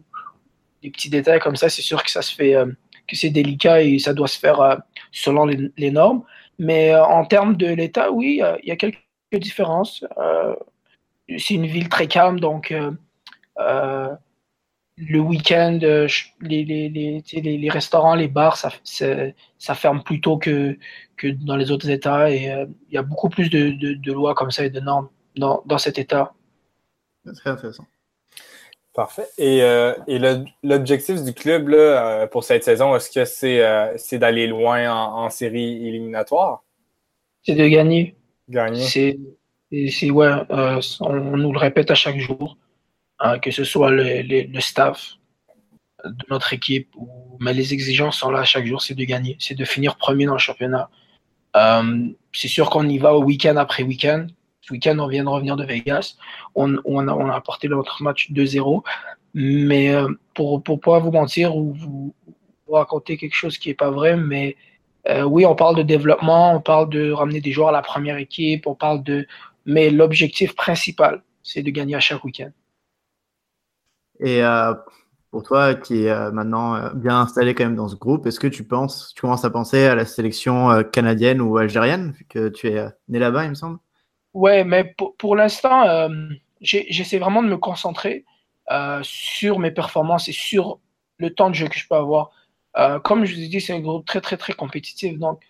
des 0.82 0.89
petits 0.89 1.09
détails 1.09 1.39
comme 1.39 1.55
ça, 1.55 1.70
c'est 1.70 1.82
sûr 1.82 2.03
que 2.03 2.12
ça 2.12 2.22
se 2.22 2.34
fait, 2.34 2.55
euh, 2.55 2.66
que 3.07 3.16
c'est 3.16 3.30
délicat 3.30 3.82
et 3.82 3.99
ça 3.99 4.14
doit 4.14 4.28
se 4.28 4.39
faire 4.39 4.82
selon 5.12 5.45
les, 5.45 5.91
normes. 5.91 6.24
Mais 6.59 6.95
en 6.95 7.26
termes 7.26 7.55
de 7.55 7.68
l'État, 7.68 8.12
oui, 8.12 8.41
il 8.64 8.68
y 8.68 8.72
a 8.72 8.76
quelques 8.76 8.99
différences. 9.34 10.03
c'est 11.38 11.53
une 11.53 11.66
ville 11.66 11.89
très 11.89 12.07
calme, 12.07 12.39
donc 12.39 12.74
le 15.09 15.19
week-end, 15.19 15.79
les, 15.81 16.63
les, 16.63 16.89
les, 16.89 17.57
les, 17.57 17.69
restaurants, 17.69 18.15
les 18.15 18.27
bars, 18.27 18.57
ça, 18.57 18.69
ça 18.83 19.75
ferme 19.75 20.03
plus 20.03 20.21
tôt 20.21 20.37
que, 20.37 20.77
que 21.17 21.27
dans 21.27 21.55
les 21.55 21.71
autres 21.71 21.89
États 21.89 22.29
et 22.29 22.45
il 22.89 22.93
y 22.93 22.97
a 22.97 23.03
beaucoup 23.03 23.29
plus 23.29 23.49
de, 23.49 23.71
de, 23.71 23.93
de, 23.93 24.13
lois 24.13 24.35
comme 24.35 24.51
ça 24.51 24.63
et 24.65 24.69
de 24.69 24.79
normes 24.79 25.09
dans, 25.35 25.63
dans 25.65 25.77
cet 25.77 25.97
État. 25.97 26.33
Très 27.35 27.49
intéressant. 27.49 27.85
Parfait. 28.93 29.27
Et, 29.37 29.63
euh, 29.63 29.93
et 30.07 30.19
l'objectif 30.63 31.23
du 31.23 31.33
club 31.33 31.69
là, 31.69 31.77
euh, 31.77 32.27
pour 32.27 32.43
cette 32.43 32.63
saison, 32.63 32.93
est-ce 32.95 33.09
que 33.09 33.23
c'est 33.23 33.63
euh, 33.63 33.95
d'aller 34.13 34.47
loin 34.47 34.91
en, 34.91 35.23
en, 35.23 35.29
série 35.29 35.87
éliminatoire? 35.87 36.63
C'est 37.43 37.55
de 37.55 37.67
gagner. 37.67 38.15
Gagner. 38.49 38.83
C'est 38.83 39.17
ouais, 40.11 40.27
euh, 40.51 40.81
on, 40.99 41.13
nous 41.13 41.53
le 41.53 41.57
répète 41.57 41.89
à 41.89 41.95
chaque 41.95 42.19
jour, 42.19 42.57
hein, 43.22 43.39
que 43.39 43.51
ce 43.51 43.63
soit 43.63 43.91
le, 43.91 44.59
staff 44.59 45.13
de 46.03 46.26
notre 46.30 46.53
équipe, 46.53 46.89
mais 47.39 47.53
les 47.53 47.74
exigences 47.74 48.17
sont 48.17 48.32
là 48.32 48.43
chaque 48.43 48.65
jour, 48.65 48.82
c'est 48.82 48.95
de 48.95 49.03
gagner, 49.05 49.38
c'est 49.39 49.55
de 49.55 49.65
finir 49.65 49.95
premier 49.95 50.26
dans 50.26 50.34
le 50.34 50.39
championnat. 50.39 50.89
Euh, 51.55 52.07
c'est 52.34 52.47
sûr 52.47 52.69
qu'on 52.69 52.88
y 52.88 52.97
va 52.97 53.13
au 53.15 53.24
week-end 53.24 53.55
après 53.57 53.84
week-end, 53.84 54.28
ce 54.61 54.74
week-end, 54.74 54.97
on 54.99 55.07
vient 55.07 55.24
de 55.24 55.30
revenir 55.30 55.55
de 55.55 55.65
Vegas. 55.65 56.15
On, 56.55 56.76
a, 56.76 56.82
on 56.86 57.30
apporté 57.30 57.67
notre 57.67 58.03
match 58.03 58.32
2-0. 58.32 58.84
Mais 59.34 59.89
euh, 59.89 60.07
pour 60.36 60.61
ne 60.67 60.76
pas 60.76 60.99
vous 60.99 61.11
mentir 61.11 61.55
ou 61.55 61.74
vous, 61.74 62.13
vous, 62.67 62.74
raconter 62.74 63.17
quelque 63.17 63.36
chose 63.36 63.57
qui 63.57 63.69
n'est 63.69 63.76
pas 63.76 63.89
vrai, 63.89 64.15
mais 64.15 64.55
euh, 65.09 65.24
oui, 65.24 65.45
on 65.45 65.55
parle 65.55 65.76
de 65.76 65.84
développement, 65.84 66.55
on 66.55 66.61
parle 66.61 66.89
de 66.89 67.11
ramener 67.11 67.41
des 67.41 67.51
joueurs 67.51 67.69
à 67.69 67.72
la 67.72 67.82
première 67.82 68.17
équipe, 68.17 68.67
on 68.67 68.76
parle 68.76 69.03
de. 69.03 69.28
Mais 69.65 69.89
l'objectif 69.89 70.55
principal, 70.55 71.22
c'est 71.43 71.63
de 71.63 71.69
gagner 71.69 71.95
à 71.95 71.99
chaque 71.99 72.24
week-end. 72.24 72.51
Et 74.22 74.43
euh, 74.43 74.74
pour 75.32 75.43
toi, 75.43 75.76
qui 75.76 76.05
est 76.05 76.32
maintenant 76.32 76.93
bien 76.93 77.22
installé 77.22 77.55
quand 77.55 77.65
même 77.65 77.76
dans 77.76 77.88
ce 77.88 77.95
groupe, 77.95 78.26
est-ce 78.28 78.39
que 78.39 78.47
tu 78.47 78.63
penses, 78.63 79.13
tu 79.15 79.22
commences 79.22 79.45
à 79.45 79.49
penser 79.49 79.86
à 79.86 79.95
la 79.95 80.05
sélection 80.05 80.84
canadienne 80.91 81.41
ou 81.41 81.57
algérienne, 81.57 82.11
vu 82.11 82.26
que 82.30 82.49
tu 82.49 82.67
es 82.67 82.86
né 83.07 83.19
là-bas, 83.19 83.45
il 83.45 83.49
me 83.51 83.55
semble? 83.55 83.80
Ouais, 84.34 84.63
mais 84.63 84.95
pour, 85.17 85.36
l'instant, 85.36 85.86
euh, 85.88 86.09
j'essaie 86.61 87.19
vraiment 87.19 87.43
de 87.43 87.49
me 87.49 87.57
concentrer 87.57 88.26
euh, 88.72 89.01
sur 89.03 89.59
mes 89.59 89.72
performances 89.72 90.30
et 90.30 90.32
sur 90.32 90.80
le 91.17 91.34
temps 91.34 91.49
de 91.49 91.55
jeu 91.55 91.67
que 91.67 91.78
je 91.78 91.88
peux 91.88 91.95
avoir. 91.95 92.32
Euh, 92.78 92.99
comme 92.99 93.26
je 93.26 93.36
vous 93.36 93.41
ai 93.41 93.47
dit, 93.47 93.59
c'est 93.59 93.74
un 93.74 93.82
groupe 93.82 94.05
très, 94.05 94.22
très, 94.22 94.38
très 94.38 94.53
compétitif. 94.53 95.19
Donc, 95.19 95.41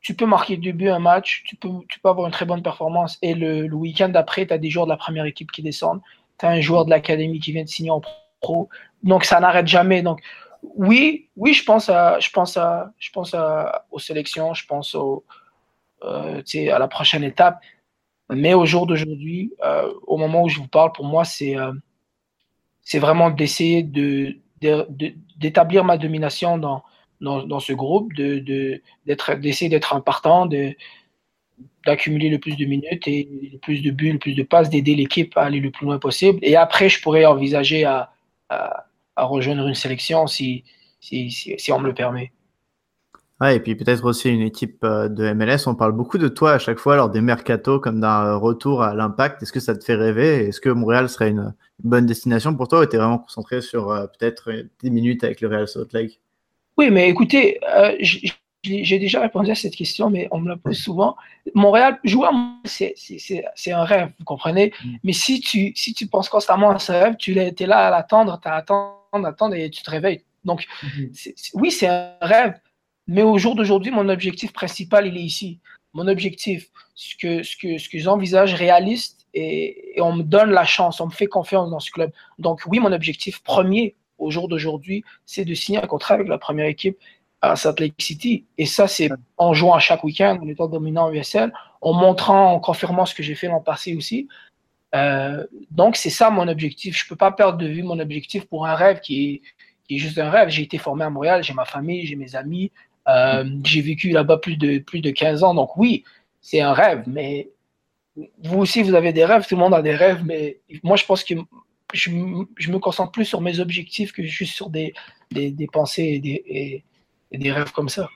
tu 0.00 0.14
peux 0.14 0.24
marquer 0.24 0.56
du 0.56 0.72
but 0.72 0.88
un 0.88 0.98
match, 0.98 1.42
tu 1.44 1.56
peux, 1.56 1.68
tu 1.88 2.00
peux 2.00 2.08
avoir 2.08 2.26
une 2.26 2.32
très 2.32 2.46
bonne 2.46 2.62
performance. 2.62 3.18
Et 3.20 3.34
le, 3.34 3.66
le 3.66 3.74
week-end 3.76 4.08
d'après, 4.08 4.46
tu 4.46 4.54
as 4.54 4.58
des 4.58 4.70
joueurs 4.70 4.86
de 4.86 4.90
la 4.90 4.96
première 4.96 5.26
équipe 5.26 5.52
qui 5.52 5.62
descendent. 5.62 6.00
Tu 6.40 6.46
as 6.46 6.50
un 6.50 6.60
joueur 6.60 6.86
de 6.86 6.90
l'académie 6.90 7.38
qui 7.38 7.52
vient 7.52 7.64
de 7.64 7.68
signer 7.68 7.90
en 7.90 8.00
pro. 8.40 8.68
Donc, 9.02 9.24
ça 9.24 9.38
n'arrête 9.40 9.66
jamais. 9.66 10.02
Donc, 10.02 10.20
oui, 10.62 11.28
oui, 11.36 11.54
je 11.54 11.64
pense 11.64 11.88
à, 11.88 12.18
je 12.20 12.30
pense 12.30 12.56
à, 12.56 12.92
je 12.98 13.10
pense 13.10 13.34
à, 13.34 13.86
aux 13.90 13.98
sélections, 13.98 14.54
je 14.54 14.66
pense 14.66 14.94
au, 14.94 15.24
euh, 16.02 16.42
à 16.54 16.78
la 16.78 16.88
prochaine 16.88 17.24
étape. 17.24 17.60
Mais 18.30 18.54
au 18.54 18.64
jour 18.64 18.86
d'aujourd'hui, 18.86 19.52
euh, 19.64 19.92
au 20.06 20.16
moment 20.16 20.42
où 20.42 20.48
je 20.48 20.58
vous 20.58 20.68
parle, 20.68 20.92
pour 20.92 21.04
moi, 21.04 21.24
c'est 21.24 21.56
euh, 21.56 21.72
vraiment 22.94 23.30
d'essayer 23.30 23.82
de, 23.82 24.36
d'établir 25.36 25.82
de, 25.82 25.86
ma 25.86 25.98
domination 25.98 26.58
dans, 26.58 26.82
dans, 27.20 27.42
dans 27.42 27.60
ce 27.60 27.72
groupe, 27.72 28.12
d'essayer 28.14 28.80
de, 29.06 29.74
d'être 29.74 29.94
un 29.94 30.00
partant, 30.00 30.46
d'accumuler 31.86 32.28
le 32.28 32.38
plus 32.38 32.56
de 32.56 32.64
minutes 32.64 33.06
et 33.06 33.50
le 33.52 33.58
plus 33.58 33.82
de 33.82 33.90
buts, 33.90 34.12
le 34.12 34.18
plus 34.18 34.34
de 34.34 34.42
passes, 34.42 34.70
d'aider 34.70 34.94
l'équipe 34.94 35.36
à 35.36 35.42
aller 35.42 35.60
le 35.60 35.70
plus 35.70 35.86
loin 35.86 35.98
possible. 35.98 36.38
Et 36.42 36.56
après, 36.56 36.88
je 36.88 37.00
pourrais 37.02 37.24
envisager 37.24 37.84
à, 37.84 38.10
à, 38.48 38.86
à 39.16 39.24
rejoindre 39.24 39.66
une 39.66 39.74
sélection 39.74 40.26
si, 40.26 40.64
si, 41.00 41.30
si, 41.30 41.54
si 41.58 41.72
on 41.72 41.80
me 41.80 41.86
le 41.86 41.94
permet. 41.94 42.32
Ouais, 43.40 43.56
et 43.56 43.60
puis 43.60 43.74
peut-être 43.74 44.04
aussi 44.04 44.28
une 44.28 44.42
équipe 44.42 44.84
euh, 44.84 45.08
de 45.08 45.32
MLS. 45.32 45.66
On 45.66 45.74
parle 45.74 45.92
beaucoup 45.92 46.18
de 46.18 46.28
toi 46.28 46.52
à 46.52 46.58
chaque 46.58 46.78
fois 46.78 46.96
lors 46.96 47.08
des 47.08 47.22
mercato 47.22 47.80
comme 47.80 47.98
d'un 47.98 48.34
retour 48.36 48.82
à 48.82 48.94
l'impact. 48.94 49.42
Est-ce 49.42 49.52
que 49.52 49.60
ça 49.60 49.74
te 49.74 49.82
fait 49.82 49.94
rêver? 49.94 50.48
Est-ce 50.48 50.60
que 50.60 50.68
Montréal 50.68 51.08
serait 51.08 51.30
une 51.30 51.54
bonne 51.82 52.04
destination 52.04 52.54
pour 52.54 52.68
toi 52.68 52.82
ou 52.82 52.86
tu 52.86 52.96
es 52.96 52.98
vraiment 52.98 53.18
concentré 53.18 53.62
sur 53.62 53.90
euh, 53.90 54.06
peut-être 54.06 54.50
10 54.82 54.90
minutes 54.90 55.24
avec 55.24 55.40
le 55.40 55.48
Real 55.48 55.66
Salt 55.66 55.88
Lake? 55.94 56.20
Oui, 56.76 56.90
mais 56.90 57.08
écoutez, 57.08 57.58
euh, 57.74 57.96
j'ai 58.62 58.98
déjà 58.98 59.20
répondu 59.20 59.50
à 59.50 59.54
cette 59.54 59.74
question, 59.74 60.10
mais 60.10 60.28
on 60.30 60.38
me 60.38 60.48
la 60.48 60.56
pose 60.56 60.78
souvent. 60.78 61.16
Montréal, 61.54 61.98
jouer 62.04 62.26
à 62.28 62.32
Montréal, 62.32 62.92
c'est 63.54 63.72
un 63.72 63.84
rêve, 63.84 64.10
vous 64.18 64.24
comprenez? 64.24 64.72
Mm. 64.84 64.96
Mais 65.04 65.12
si 65.12 65.40
tu, 65.40 65.72
si 65.74 65.94
tu 65.94 66.06
penses 66.06 66.28
constamment 66.28 66.70
à 66.70 66.78
ce 66.78 66.92
rêve, 66.92 67.16
tu 67.16 67.38
es, 67.38 67.54
là 67.66 67.88
à 67.88 67.90
l'attendre, 67.90 68.38
tu 68.42 68.48
attends, 68.48 69.00
attendre 69.12 69.54
et 69.54 69.70
tu 69.70 69.82
te 69.82 69.90
réveilles. 69.90 70.22
Donc, 70.44 70.66
mm 70.82 70.86
-hmm. 70.86 71.50
oui, 71.54 71.70
c'est 71.70 71.88
un 71.88 72.16
rêve 72.20 72.54
mais 73.10 73.22
au 73.22 73.38
jour 73.38 73.56
d'aujourd'hui, 73.56 73.90
mon 73.90 74.08
objectif 74.08 74.52
principal, 74.52 75.04
il 75.04 75.16
est 75.16 75.22
ici. 75.22 75.58
Mon 75.94 76.06
objectif, 76.06 76.68
ce 76.94 77.16
que, 77.16 77.42
ce 77.42 77.56
que, 77.56 77.76
ce 77.76 77.88
que 77.88 77.98
j'envisage 77.98 78.54
réaliste 78.54 79.26
et, 79.34 79.96
et, 79.96 80.00
on 80.00 80.12
me 80.12 80.22
donne 80.22 80.50
la 80.50 80.64
chance, 80.64 81.00
on 81.00 81.06
me 81.06 81.10
fait 81.10 81.26
confiance 81.26 81.70
dans 81.70 81.80
ce 81.80 81.90
club. 81.90 82.12
Donc 82.38 82.60
oui, 82.68 82.78
mon 82.78 82.92
objectif 82.92 83.42
premier 83.42 83.96
au 84.18 84.30
jour 84.30 84.46
d'aujourd'hui, 84.46 85.02
c'est 85.26 85.44
de 85.44 85.54
signer 85.54 85.82
un 85.82 85.88
contrat 85.88 86.14
avec 86.14 86.28
la 86.28 86.38
première 86.38 86.66
équipe 86.66 86.96
à 87.42 87.56
Salt 87.56 87.80
Lake 87.80 87.94
City. 87.98 88.44
Et 88.58 88.66
ça, 88.66 88.86
c'est 88.86 89.10
en 89.38 89.54
jouant 89.54 89.74
à 89.74 89.78
chaque 89.78 90.04
week-end, 90.04 90.38
en 90.42 90.48
étant 90.48 90.68
dominant 90.68 91.06
en 91.06 91.12
USL, 91.12 91.52
en 91.80 91.92
montrant, 91.92 92.52
en 92.52 92.60
confirmant 92.60 93.06
ce 93.06 93.14
que 93.14 93.22
j'ai 93.22 93.34
fait 93.34 93.48
l'an 93.48 93.60
passé 93.60 93.96
aussi. 93.96 94.28
Euh, 94.94 95.46
donc, 95.70 95.96
c'est 95.96 96.10
ça 96.10 96.30
mon 96.30 96.48
objectif. 96.48 96.96
Je 96.98 97.04
ne 97.04 97.08
peux 97.08 97.16
pas 97.16 97.32
perdre 97.32 97.58
de 97.58 97.66
vue 97.66 97.82
mon 97.82 97.98
objectif 97.98 98.44
pour 98.46 98.66
un 98.66 98.74
rêve 98.74 99.00
qui 99.00 99.24
est, 99.24 99.42
qui 99.86 99.96
est 99.96 99.98
juste 99.98 100.18
un 100.18 100.30
rêve. 100.30 100.48
J'ai 100.48 100.62
été 100.62 100.78
formé 100.78 101.04
à 101.04 101.10
Montréal, 101.10 101.42
j'ai 101.42 101.54
ma 101.54 101.64
famille, 101.64 102.06
j'ai 102.06 102.16
mes 102.16 102.36
amis, 102.36 102.70
euh, 103.08 103.44
j'ai 103.64 103.80
vécu 103.80 104.10
là-bas 104.10 104.38
plus 104.38 104.56
de, 104.56 104.78
plus 104.78 105.00
de 105.00 105.10
15 105.10 105.42
ans, 105.42 105.54
donc 105.54 105.76
oui, 105.76 106.04
c'est 106.40 106.60
un 106.60 106.72
rêve, 106.72 107.04
mais 107.06 107.50
vous 108.42 108.58
aussi, 108.58 108.82
vous 108.82 108.94
avez 108.94 109.12
des 109.12 109.24
rêves, 109.24 109.46
tout 109.46 109.54
le 109.54 109.60
monde 109.60 109.74
a 109.74 109.82
des 109.82 109.94
rêves, 109.94 110.22
mais 110.24 110.60
moi, 110.82 110.96
je 110.96 111.04
pense 111.04 111.24
que 111.24 111.34
je, 111.92 112.10
je 112.56 112.70
me 112.70 112.78
concentre 112.78 113.12
plus 113.12 113.24
sur 113.24 113.40
mes 113.40 113.58
objectifs 113.60 114.12
que 114.12 114.22
juste 114.22 114.54
sur 114.54 114.70
des, 114.70 114.92
des, 115.30 115.50
des 115.50 115.66
pensées 115.66 116.04
et 116.04 116.18
des, 116.20 116.42
et, 116.46 116.84
des, 117.32 117.52
rêves 117.52 117.72
comme 117.72 117.88
ça. 117.88 118.08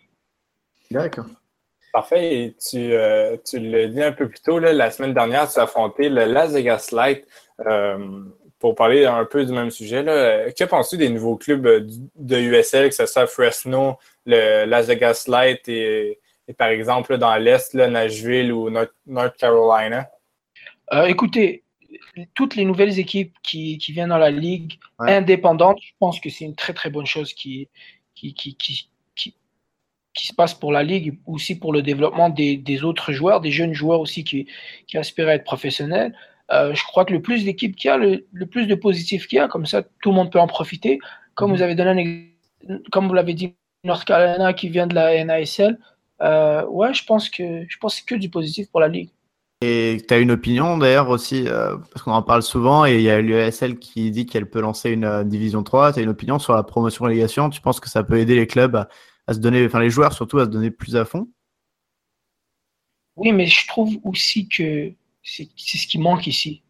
D'accord. 0.90 1.26
Parfait. 1.92 2.34
Et 2.34 2.54
tu, 2.54 2.92
euh, 2.92 3.36
tu 3.44 3.58
l'as 3.58 3.86
dit 3.86 4.02
un 4.02 4.12
peu 4.12 4.28
plus 4.28 4.40
tôt, 4.40 4.58
là, 4.58 4.72
la 4.72 4.90
semaine 4.90 5.14
dernière, 5.14 5.50
tu 5.50 5.58
as 5.58 5.62
affronté 5.62 6.08
le 6.08 6.24
Las 6.24 6.52
Vegas 6.52 6.90
Light. 6.92 7.26
Euh, 7.66 8.24
pour 8.58 8.74
parler 8.74 9.04
un 9.04 9.26
peu 9.26 9.44
du 9.44 9.52
même 9.52 9.70
sujet, 9.70 10.02
là, 10.02 10.50
que 10.50 10.64
penses-tu 10.64 10.96
des 10.96 11.10
nouveaux 11.10 11.36
clubs 11.36 11.86
de 12.16 12.36
USL, 12.38 12.88
que 12.88 12.94
ce 12.94 13.04
soit 13.04 13.26
Fresno, 13.26 13.98
le 14.24 14.64
Las 14.64 14.86
Vegas 14.86 15.26
Light 15.28 15.68
et, 15.68 16.18
et 16.48 16.54
par 16.54 16.68
exemple 16.68 17.18
dans 17.18 17.36
l'Est, 17.36 17.74
Nashville 17.74 18.52
ou 18.52 18.70
North, 18.70 18.94
North 19.06 19.36
Carolina? 19.36 20.08
écoutez, 21.06 21.64
toutes 22.34 22.56
les 22.56 22.64
nouvelles 22.64 22.98
équipes 22.98 23.34
qui, 23.42 23.78
viennent 23.88 24.10
dans 24.10 24.18
la 24.18 24.30
ligue 24.30 24.78
indépendante, 24.98 25.78
je 25.82 25.92
pense 25.98 26.20
que 26.20 26.30
c'est 26.30 26.44
une 26.44 26.54
très 26.54 26.72
très 26.72 26.90
bonne 26.90 27.06
chose 27.06 27.32
qui, 27.32 27.68
qui, 28.14 28.34
qui, 28.34 28.56
qui, 28.56 28.88
qui, 30.14 30.26
se 30.26 30.34
passe 30.34 30.54
pour 30.54 30.72
la 30.72 30.82
ligue, 30.82 31.18
aussi 31.26 31.58
pour 31.58 31.72
le 31.72 31.82
développement 31.82 32.28
des, 32.30 32.56
des 32.56 32.84
autres 32.84 33.12
joueurs, 33.12 33.40
des 33.40 33.50
jeunes 33.50 33.74
joueurs 33.74 34.00
aussi 34.00 34.24
qui, 34.24 34.46
qui 34.86 34.96
aspirent 34.96 35.28
à 35.28 35.34
être 35.34 35.44
professionnels. 35.44 36.14
Euh, 36.52 36.74
je 36.74 36.84
crois 36.84 37.04
que 37.04 37.12
le 37.12 37.22
plus 37.22 37.44
d'équipes 37.44 37.74
qu'il 37.74 37.88
y 37.88 37.90
a, 37.90 37.96
le, 37.96 38.46
plus 38.46 38.66
de 38.66 38.74
positifs 38.74 39.26
qu'il 39.26 39.36
y 39.36 39.40
a, 39.40 39.48
comme 39.48 39.66
ça 39.66 39.82
tout 40.02 40.10
le 40.10 40.14
monde 40.14 40.30
peut 40.30 40.40
en 40.40 40.46
profiter. 40.46 40.98
Comme 41.34 41.50
vous 41.50 41.58
mhm. 41.58 41.62
avez 41.62 41.74
donné 41.74 42.28
un 42.68 42.74
comme 42.92 43.08
vous 43.08 43.14
l'avez 43.14 43.34
dit, 43.34 43.54
North 43.82 44.04
Carolina 44.04 44.54
qui 44.54 44.70
vient 44.70 44.86
de 44.86 44.94
la 44.94 45.22
NASL, 45.22 45.78
euh, 46.22 46.64
ouais, 46.66 46.94
je 46.94 47.04
pense 47.04 47.28
que 47.28 47.64
je 47.68 47.76
pense 47.78 48.00
que, 48.00 48.14
que 48.14 48.18
du 48.18 48.30
positif 48.30 48.70
pour 48.70 48.80
la 48.80 48.88
ligue. 48.88 49.10
Et 49.60 50.02
tu 50.06 50.12
as 50.12 50.18
une 50.18 50.30
opinion 50.30 50.76
d'ailleurs 50.78 51.08
aussi, 51.08 51.46
euh, 51.46 51.76
parce 51.92 52.02
qu'on 52.02 52.12
en 52.12 52.22
parle 52.22 52.42
souvent, 52.42 52.84
et 52.84 52.96
il 52.96 53.02
y 53.02 53.10
a 53.10 53.20
l'USL 53.20 53.78
qui 53.78 54.10
dit 54.10 54.26
qu'elle 54.26 54.48
peut 54.48 54.60
lancer 54.60 54.90
une 54.90 55.24
division 55.24 55.62
3. 55.62 55.94
Tu 55.94 56.00
as 56.00 56.02
une 56.02 56.08
opinion 56.10 56.38
sur 56.38 56.54
la 56.54 56.62
promotion-relégation 56.62 57.50
Tu 57.50 57.60
penses 57.60 57.80
que 57.80 57.88
ça 57.88 58.02
peut 58.02 58.18
aider 58.18 58.34
les 58.34 58.46
clubs 58.46 58.76
à, 58.76 58.88
se 59.32 59.38
donner, 59.38 59.64
enfin 59.64 59.80
les 59.80 59.90
joueurs 59.90 60.12
surtout, 60.12 60.38
à 60.38 60.44
se 60.44 60.50
donner 60.50 60.70
plus 60.70 60.96
à 60.96 61.04
fond 61.04 61.28
Oui, 63.16 63.32
mais 63.32 63.46
je 63.46 63.66
trouve 63.66 63.98
aussi 64.04 64.48
que 64.48 64.92
c'est 65.22 65.48
ce 65.56 65.86
qui 65.86 65.98
manque 65.98 66.26
ici. 66.26 66.62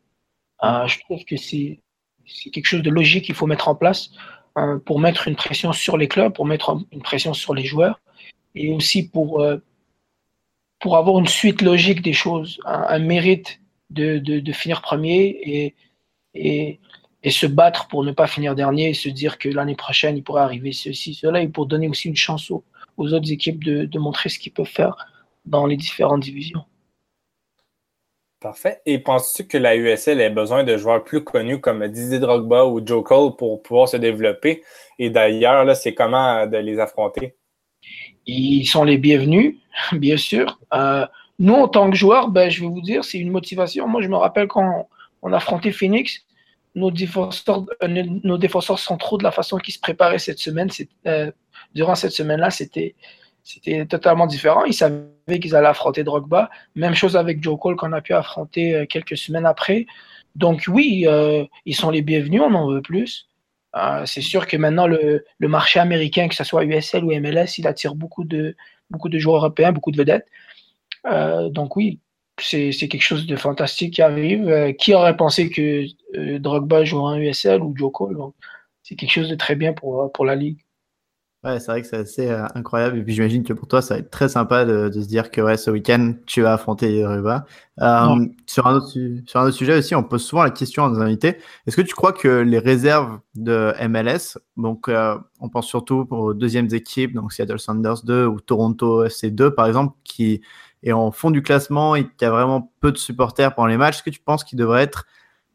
Euh, 0.62 0.86
je 0.86 1.00
trouve 1.00 1.24
que 1.24 1.36
c'est 1.36 1.80
quelque 2.52 2.66
chose 2.66 2.82
de 2.82 2.90
logique 2.90 3.24
qu'il 3.24 3.34
faut 3.34 3.46
mettre 3.46 3.68
en 3.68 3.74
place 3.74 4.10
pour 4.84 5.00
mettre 5.00 5.26
une 5.26 5.34
pression 5.34 5.72
sur 5.72 5.96
les 5.96 6.06
clubs, 6.06 6.32
pour 6.32 6.46
mettre 6.46 6.78
une 6.92 7.02
pression 7.02 7.34
sur 7.34 7.54
les 7.54 7.64
joueurs, 7.64 8.00
et 8.54 8.72
aussi 8.72 9.08
pour 9.08 9.44
pour 10.84 10.98
avoir 10.98 11.18
une 11.18 11.26
suite 11.26 11.62
logique 11.62 12.02
des 12.02 12.12
choses, 12.12 12.60
un, 12.66 12.98
mérite 12.98 13.58
de, 13.88 14.18
de, 14.18 14.52
finir 14.52 14.82
premier 14.82 15.74
et, 16.34 16.78
et, 17.24 17.30
se 17.30 17.46
battre 17.46 17.88
pour 17.88 18.04
ne 18.04 18.12
pas 18.12 18.26
finir 18.26 18.54
dernier 18.54 18.90
et 18.90 18.94
se 18.94 19.08
dire 19.08 19.38
que 19.38 19.48
l'année 19.48 19.74
prochaine, 19.74 20.16
il 20.16 20.22
pourrait 20.22 20.42
arriver 20.42 20.72
ceci, 20.72 21.14
cela, 21.14 21.40
et 21.40 21.48
pour 21.48 21.66
donner 21.66 21.88
aussi 21.88 22.08
une 22.08 22.16
chance 22.16 22.50
aux, 22.50 22.62
aux 22.96 23.12
autres 23.12 23.32
équipes 23.32 23.64
de, 23.64 23.84
de 23.86 23.98
montrer 23.98 24.28
ce 24.28 24.38
qu'ils 24.38 24.52
peuvent 24.52 24.66
faire 24.66 24.94
dans 25.44 25.66
les 25.66 25.76
différentes 25.76 26.20
divisions. 26.20 26.64
Parfait. 28.44 28.82
Et 28.84 28.98
penses-tu 28.98 29.46
que 29.46 29.56
la 29.56 29.74
USL 29.74 30.20
a 30.20 30.28
besoin 30.28 30.64
de 30.64 30.76
joueurs 30.76 31.02
plus 31.02 31.24
connus 31.24 31.60
comme 31.60 31.88
Didier 31.88 32.18
Drogba 32.18 32.66
ou 32.66 32.86
Joe 32.86 33.02
Cole 33.02 33.36
pour 33.36 33.62
pouvoir 33.62 33.88
se 33.88 33.96
développer? 33.96 34.62
Et 34.98 35.08
d'ailleurs, 35.08 35.64
là, 35.64 35.74
c'est 35.74 35.94
comment 35.94 36.46
de 36.46 36.58
les 36.58 36.78
affronter? 36.78 37.36
Ils 38.26 38.66
sont 38.66 38.84
les 38.84 38.98
bienvenus, 38.98 39.56
bien 39.92 40.18
sûr. 40.18 40.58
Euh, 40.74 41.06
nous, 41.38 41.54
en 41.54 41.68
tant 41.68 41.88
que 41.88 41.96
joueurs, 41.96 42.28
ben, 42.28 42.50
je 42.50 42.60
vais 42.60 42.66
vous 42.66 42.82
dire, 42.82 43.02
c'est 43.02 43.18
une 43.18 43.30
motivation. 43.30 43.88
Moi, 43.88 44.02
je 44.02 44.08
me 44.08 44.16
rappelle 44.16 44.46
quand 44.46 44.88
on 45.22 45.32
affrontait 45.32 45.72
Phoenix, 45.72 46.26
nos 46.74 46.90
défenseurs, 46.90 47.64
euh, 47.82 48.04
nos 48.24 48.38
défenseurs 48.38 48.78
centraux, 48.78 49.18
de 49.18 49.24
la 49.24 49.30
façon 49.30 49.58
qu'ils 49.58 49.74
se 49.74 49.80
préparaient 49.80 50.18
cette 50.18 50.38
semaine, 50.38 50.68
euh, 51.06 51.30
durant 51.74 51.94
cette 51.94 52.12
semaine-là, 52.12 52.50
c'était, 52.50 52.94
totalement 53.88 54.26
différent. 54.26 54.64
Ils 54.64 54.74
savaient 54.74 55.38
qu'ils 55.40 55.54
allaient 55.54 55.68
affronter 55.68 56.02
Drogba. 56.02 56.50
Même 56.74 56.94
chose 56.94 57.16
avec 57.16 57.42
Joe 57.42 57.58
Cole 57.60 57.76
qu'on 57.76 57.92
a 57.92 58.00
pu 58.00 58.14
affronter 58.14 58.86
quelques 58.88 59.18
semaines 59.18 59.44
après. 59.44 59.86
Donc 60.34 60.64
oui, 60.66 61.06
ils 61.66 61.76
sont 61.76 61.90
les 61.90 62.00
bienvenus, 62.00 62.40
on 62.40 62.54
en 62.54 62.70
veut 62.70 62.80
plus. 62.80 63.28
Euh, 63.76 64.06
c'est 64.06 64.20
sûr 64.20 64.46
que 64.46 64.56
maintenant, 64.56 64.86
le, 64.86 65.24
marché 65.40 65.80
américain, 65.80 66.28
que 66.28 66.34
ce 66.34 66.44
soit 66.44 66.64
USL 66.64 67.04
ou 67.04 67.12
MLS, 67.20 67.58
il 67.58 67.66
attire 67.66 67.94
beaucoup 67.94 68.24
de, 68.24 68.56
joueurs 69.14 69.36
européens, 69.38 69.72
beaucoup 69.72 69.90
de 69.90 69.96
vedettes. 69.96 70.26
Euh, 71.06 71.48
donc 71.48 71.76
oui, 71.76 72.00
c'est 72.38 72.72
quelque 72.88 73.02
chose 73.02 73.26
de 73.26 73.36
fantastique 73.36 73.94
qui 73.94 74.02
arrive. 74.02 74.48
Euh, 74.48 74.72
qui 74.72 74.94
aurait 74.94 75.16
pensé 75.16 75.50
que 75.50 75.86
Drogba 76.38 76.84
jouerait 76.84 77.14
en 77.14 77.18
USL 77.18 77.62
ou 77.62 77.74
Joko 77.76 78.34
C'est 78.82 78.96
quelque 78.96 79.12
chose 79.12 79.28
de 79.28 79.36
très 79.36 79.56
bien 79.56 79.72
pour, 79.72 80.10
pour 80.12 80.24
la 80.24 80.34
Ligue. 80.34 80.64
Ouais, 81.44 81.60
c'est 81.60 81.66
vrai 81.66 81.82
que 81.82 81.86
c'est 81.86 81.96
assez 81.98 82.30
euh, 82.30 82.46
incroyable. 82.54 82.98
Et 82.98 83.02
puis 83.02 83.12
j'imagine 83.12 83.42
que 83.44 83.52
pour 83.52 83.68
toi, 83.68 83.82
ça 83.82 83.94
va 83.94 84.00
être 84.00 84.10
très 84.10 84.30
sympa 84.30 84.64
de, 84.64 84.88
de 84.88 85.02
se 85.02 85.06
dire 85.06 85.30
que 85.30 85.42
ouais, 85.42 85.58
ce 85.58 85.70
week-end, 85.70 86.14
tu 86.24 86.40
vas 86.40 86.54
affronter. 86.54 87.04
Euh, 87.04 88.26
sur, 88.46 88.66
un 88.66 88.76
autre, 88.76 88.88
sur 89.26 89.40
un 89.40 89.44
autre 89.44 89.54
sujet 89.54 89.76
aussi, 89.76 89.94
on 89.94 90.02
pose 90.02 90.24
souvent 90.24 90.42
la 90.42 90.50
question 90.50 90.86
à 90.86 90.88
nos 90.88 91.02
invités. 91.02 91.36
Est-ce 91.66 91.76
que 91.76 91.82
tu 91.82 91.94
crois 91.94 92.14
que 92.14 92.28
les 92.28 92.58
réserves 92.58 93.20
de 93.34 93.74
MLS, 93.86 94.38
donc 94.56 94.88
euh, 94.88 95.18
on 95.38 95.50
pense 95.50 95.66
surtout 95.66 96.06
aux 96.08 96.32
deuxièmes 96.32 96.72
équipes, 96.72 97.12
donc 97.12 97.34
Seattle 97.34 97.58
Sanders 97.58 98.02
2 98.04 98.24
ou 98.24 98.40
Toronto 98.40 99.04
FC 99.04 99.30
2 99.30 99.54
par 99.54 99.66
exemple, 99.66 99.94
qui 100.02 100.40
est 100.84 100.92
en 100.92 101.10
fond 101.10 101.30
du 101.30 101.42
classement 101.42 101.96
et 101.96 102.06
qui 102.06 102.24
a 102.24 102.30
vraiment 102.30 102.72
peu 102.80 102.92
de 102.92 102.98
supporters 102.98 103.54
pendant 103.54 103.68
les 103.68 103.76
matchs, 103.76 103.96
est-ce 103.96 104.02
que 104.02 104.10
tu 104.10 104.20
penses 104.20 104.44
qu'ils 104.44 104.58
devraient 104.58 104.82
être 104.82 105.06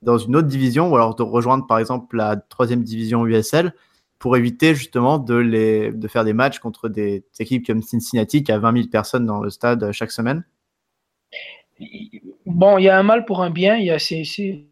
dans 0.02 0.18
une 0.18 0.36
autre 0.36 0.48
division 0.48 0.90
ou 0.90 0.96
alors 0.96 1.16
de 1.16 1.24
rejoindre 1.24 1.68
par 1.68 1.80
exemple 1.80 2.18
la 2.18 2.38
troisième 2.38 2.84
division 2.84 3.26
USL 3.26 3.74
pour 4.18 4.36
éviter 4.36 4.76
justement 4.76 5.18
de, 5.18 5.36
les, 5.36 5.92
de 5.92 6.08
faire 6.08 6.26
des 6.26 6.34
matchs 6.34 6.60
contre 6.60 6.90
des, 6.90 7.24
équipes 7.40 7.66
comme 7.66 7.82
Cincinnati 7.82 8.44
qui 8.44 8.52
a 8.52 8.60
20 8.60 8.74
000 8.74 8.88
personnes 8.90 9.26
dans 9.26 9.40
le 9.40 9.50
stade 9.50 9.92
chaque 9.92 10.12
semaine? 10.12 10.44
Bon, 12.46 12.78
il 12.78 12.84
y 12.84 12.90
a 12.90 12.98
un 12.98 13.04
mal 13.04 13.26
pour 13.26 13.42
un 13.42 13.50
bien. 13.50 13.78
Y 13.78 13.98
c'est, 14.00 14.66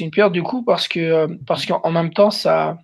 une 0.00 0.10
perte 0.10 0.32
du 0.32 0.42
coup 0.42 0.62
parce 0.64 0.88
que 0.88 1.26
parce 1.44 1.66
qu'en 1.66 1.90
même 1.90 2.12
temps 2.12 2.30
ça 2.30 2.78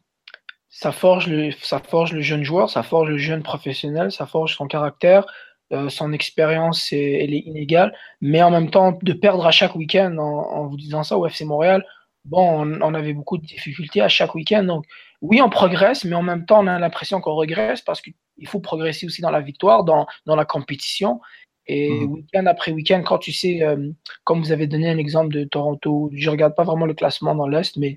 ça 0.69 0.93
forge 0.93 1.27
le 1.27 1.51
ça 1.53 1.81
forge 1.81 2.13
le 2.13 2.21
jeune 2.21 2.45
joueur, 2.45 2.69
ça 2.71 2.83
forge 2.83 3.09
le 3.09 3.17
jeune 3.17 3.43
professionnel, 3.43 4.13
ça 4.13 4.27
forge 4.27 4.55
son 4.55 4.67
caractère, 4.67 5.25
euh, 5.73 5.89
son 5.89 6.13
expérience 6.13 6.93
elle 6.93 7.35
est 7.35 7.45
inégale, 7.47 7.95
mais 8.21 8.43
en 8.43 8.51
même 8.51 8.71
temps 8.71 8.99
de 9.03 9.13
perdre 9.13 9.47
à 9.47 9.51
chaque 9.51 9.75
week-end 9.75 10.17
en, 10.19 10.23
en 10.23 10.67
vous 10.67 10.77
disant 10.77 11.03
ça 11.03 11.19
au 11.19 11.27
FC 11.27 11.45
Montréal, 11.45 11.85
bon 12.25 12.63
on, 12.63 12.81
on, 12.83 12.95
avait 12.95 13.13
beaucoup 13.13 13.39
de 13.39 13.45
difficultés 13.45 14.01
à 14.01 14.09
chaque 14.09 14.35
week-end 14.35 14.65
donc 14.65 14.85
oui, 15.21 15.41
on 15.43 15.51
progresse, 15.51 16.05
mais 16.05 16.15
en 16.15 16.23
même 16.23 16.47
temps, 16.47 16.63
on 16.63 16.67
a 16.67 16.79
l'impression 16.79 17.21
qu'on 17.21 17.35
regresse 17.35 17.83
parce 17.83 18.01
qu'il 18.01 18.15
faut 18.47 18.61
progresser 18.61 19.07
aussi 19.07 19.21
dans 19.21 19.31
la 19.31 19.41
victoire, 19.41 19.85
dans, 19.85 20.07
dans 20.27 20.37
la 20.37 20.45
compétition. 20.45 21.21
Et 21.67 21.91
mmh. 21.91 22.13
week-end 22.13 22.47
après 22.47 22.73
week-end, 22.73 23.03
quand 23.05 23.19
tu 23.19 23.33
sais, 23.33 23.63
euh, 23.63 23.91
comme 24.25 24.41
vous 24.41 24.53
avez 24.53 24.67
donné 24.67 24.89
un 24.89 24.97
exemple 24.97 25.35
de 25.35 25.45
Toronto, 25.45 26.11
je 26.15 26.27
ne 26.27 26.31
regarde 26.31 26.55
pas 26.55 26.65
vraiment 26.65 26.87
le 26.87 26.95
classement 26.95 27.35
dans 27.35 27.49
l'Est, 27.49 27.77
mais 27.77 27.97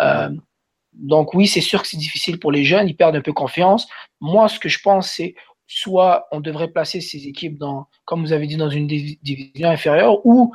euh, 0.00 0.30
donc 0.94 1.34
oui, 1.34 1.46
c'est 1.46 1.60
sûr 1.60 1.82
que 1.82 1.88
c'est 1.88 1.98
difficile 1.98 2.40
pour 2.40 2.50
les 2.50 2.64
jeunes, 2.64 2.88
ils 2.88 2.96
perdent 2.96 3.16
un 3.16 3.20
peu 3.20 3.32
confiance. 3.32 3.86
Moi, 4.20 4.48
ce 4.48 4.58
que 4.58 4.68
je 4.68 4.80
pense, 4.80 5.10
c'est 5.10 5.34
soit 5.78 6.26
on 6.32 6.40
devrait 6.40 6.68
placer 6.68 7.00
ces 7.00 7.26
équipes 7.26 7.58
dans, 7.58 7.86
comme 8.04 8.22
vous 8.22 8.32
avez 8.32 8.46
dit, 8.46 8.56
dans 8.56 8.70
une 8.70 8.86
division 8.86 9.68
inférieure, 9.68 10.24
ou 10.26 10.52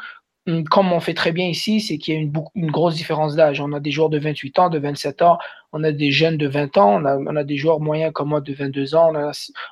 Hum, 0.47 0.63
comme 0.63 0.93
on 0.93 1.01
fait 1.01 1.13
très 1.13 1.33
bien 1.33 1.45
ici, 1.47 1.81
c'est 1.81 1.97
qu'il 1.97 2.13
y 2.13 2.17
a 2.17 2.21
une, 2.21 2.71
grosse 2.71 2.95
différence 2.95 3.35
d'âge. 3.35 3.59
On 3.59 3.73
a 3.73 3.81
des 3.81 3.91
joueurs 3.91 4.09
de 4.09 4.17
28 4.17 4.59
ans, 4.59 4.69
de 4.69 4.79
27 4.79 5.21
ans, 5.21 5.37
on 5.73 5.83
a 5.83 5.91
des 5.91 6.09
jeunes 6.09 6.37
de 6.37 6.47
20 6.47 6.77
ans, 6.77 7.03
on 7.03 7.35
a, 7.35 7.43
des 7.43 7.57
joueurs 7.57 7.81
moyens 7.81 8.13
comme 8.13 8.29
moi 8.29 8.39
de 8.39 8.53
22 8.53 8.95
ans, 8.95 9.11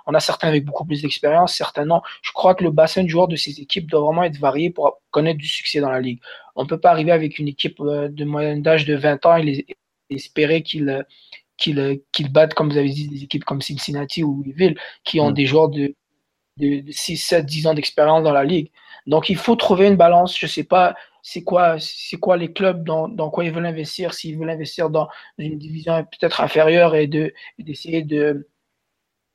on 0.06 0.14
a, 0.14 0.20
certains 0.20 0.50
avec 0.50 0.66
beaucoup 0.66 0.84
plus 0.86 1.02
d'expérience, 1.02 1.56
certains 1.56 1.86
non. 1.86 2.02
Je 2.22 2.32
crois 2.34 2.56
que 2.56 2.64
le 2.66 2.72
bassin 2.72 3.04
de 3.04 3.08
joueurs 3.08 3.30
de 3.30 3.38
ces 3.38 3.62
équipes 3.62 3.90
doit 3.90 4.02
vraiment 4.02 4.24
être 4.24 4.38
varié 4.38 4.70
pour 4.70 5.02
connaître 5.12 5.40
du 5.40 5.48
succès 5.48 5.80
dans 5.80 5.92
la 5.92 6.02
ligue. 6.02 6.20
On 6.56 6.64
ne 6.64 6.68
peut 6.68 6.80
pas 6.80 6.92
arriver 6.92 7.12
avec 7.14 7.40
une 7.40 7.48
équipe 7.48 7.80
euh, 7.80 8.10
de 8.10 8.26
moyenne 8.26 8.62
d'âge 8.62 8.86
de 8.86 8.96
20 8.96 9.26
ans 9.26 9.38
et, 9.38 9.66
espérer 10.10 10.62
qu'ils 10.62 11.06
qu'ils 11.58 12.32
battent, 12.32 12.54
comme 12.54 12.70
vous 12.70 12.78
avez 12.78 12.90
dit, 12.90 13.08
des 13.08 13.24
équipes 13.24 13.46
comme 13.46 13.62
Cincinnati 13.62 14.24
ou 14.24 14.44
Louisville, 14.44 14.78
qui 15.04 15.20
ont 15.20 15.32
mm. 15.32 15.34
des 15.34 15.46
joueurs 15.46 15.70
de, 15.70 15.96
de 16.58 16.84
6, 16.92 17.18
7, 17.18 17.46
10 17.46 17.68
ans 17.68 17.74
d'expérience 17.74 18.24
dans 18.24 18.32
la 18.32 18.44
ligue. 18.44 18.72
Donc, 19.08 19.30
il 19.30 19.38
faut 19.38 19.56
trouver 19.56 19.88
une 19.88 19.98
balance. 19.98 20.38
Je 20.38 20.46
ne 20.46 20.50
sais 20.50 20.64
pas 20.64 20.96
c'est 21.28 21.44
quoi, 21.44 21.78
c'est 21.80 22.18
quoi 22.18 22.38
les 22.38 22.54
clubs, 22.54 22.84
dans, 22.84 23.08
dans 23.08 23.32
quoi 23.32 23.46
ils 23.46 23.52
veulent 23.52 23.66
investir, 23.66 24.14
s'ils 24.14 24.38
veulent 24.38 24.52
investir 24.52 24.92
dans 24.92 25.08
une 25.40 25.58
division 25.58 26.04
peut-être 26.04 26.40
inférieure 26.40 26.94
et 26.96 27.08
de, 27.08 27.34
d'essayer 27.58 28.04
de, 28.04 28.48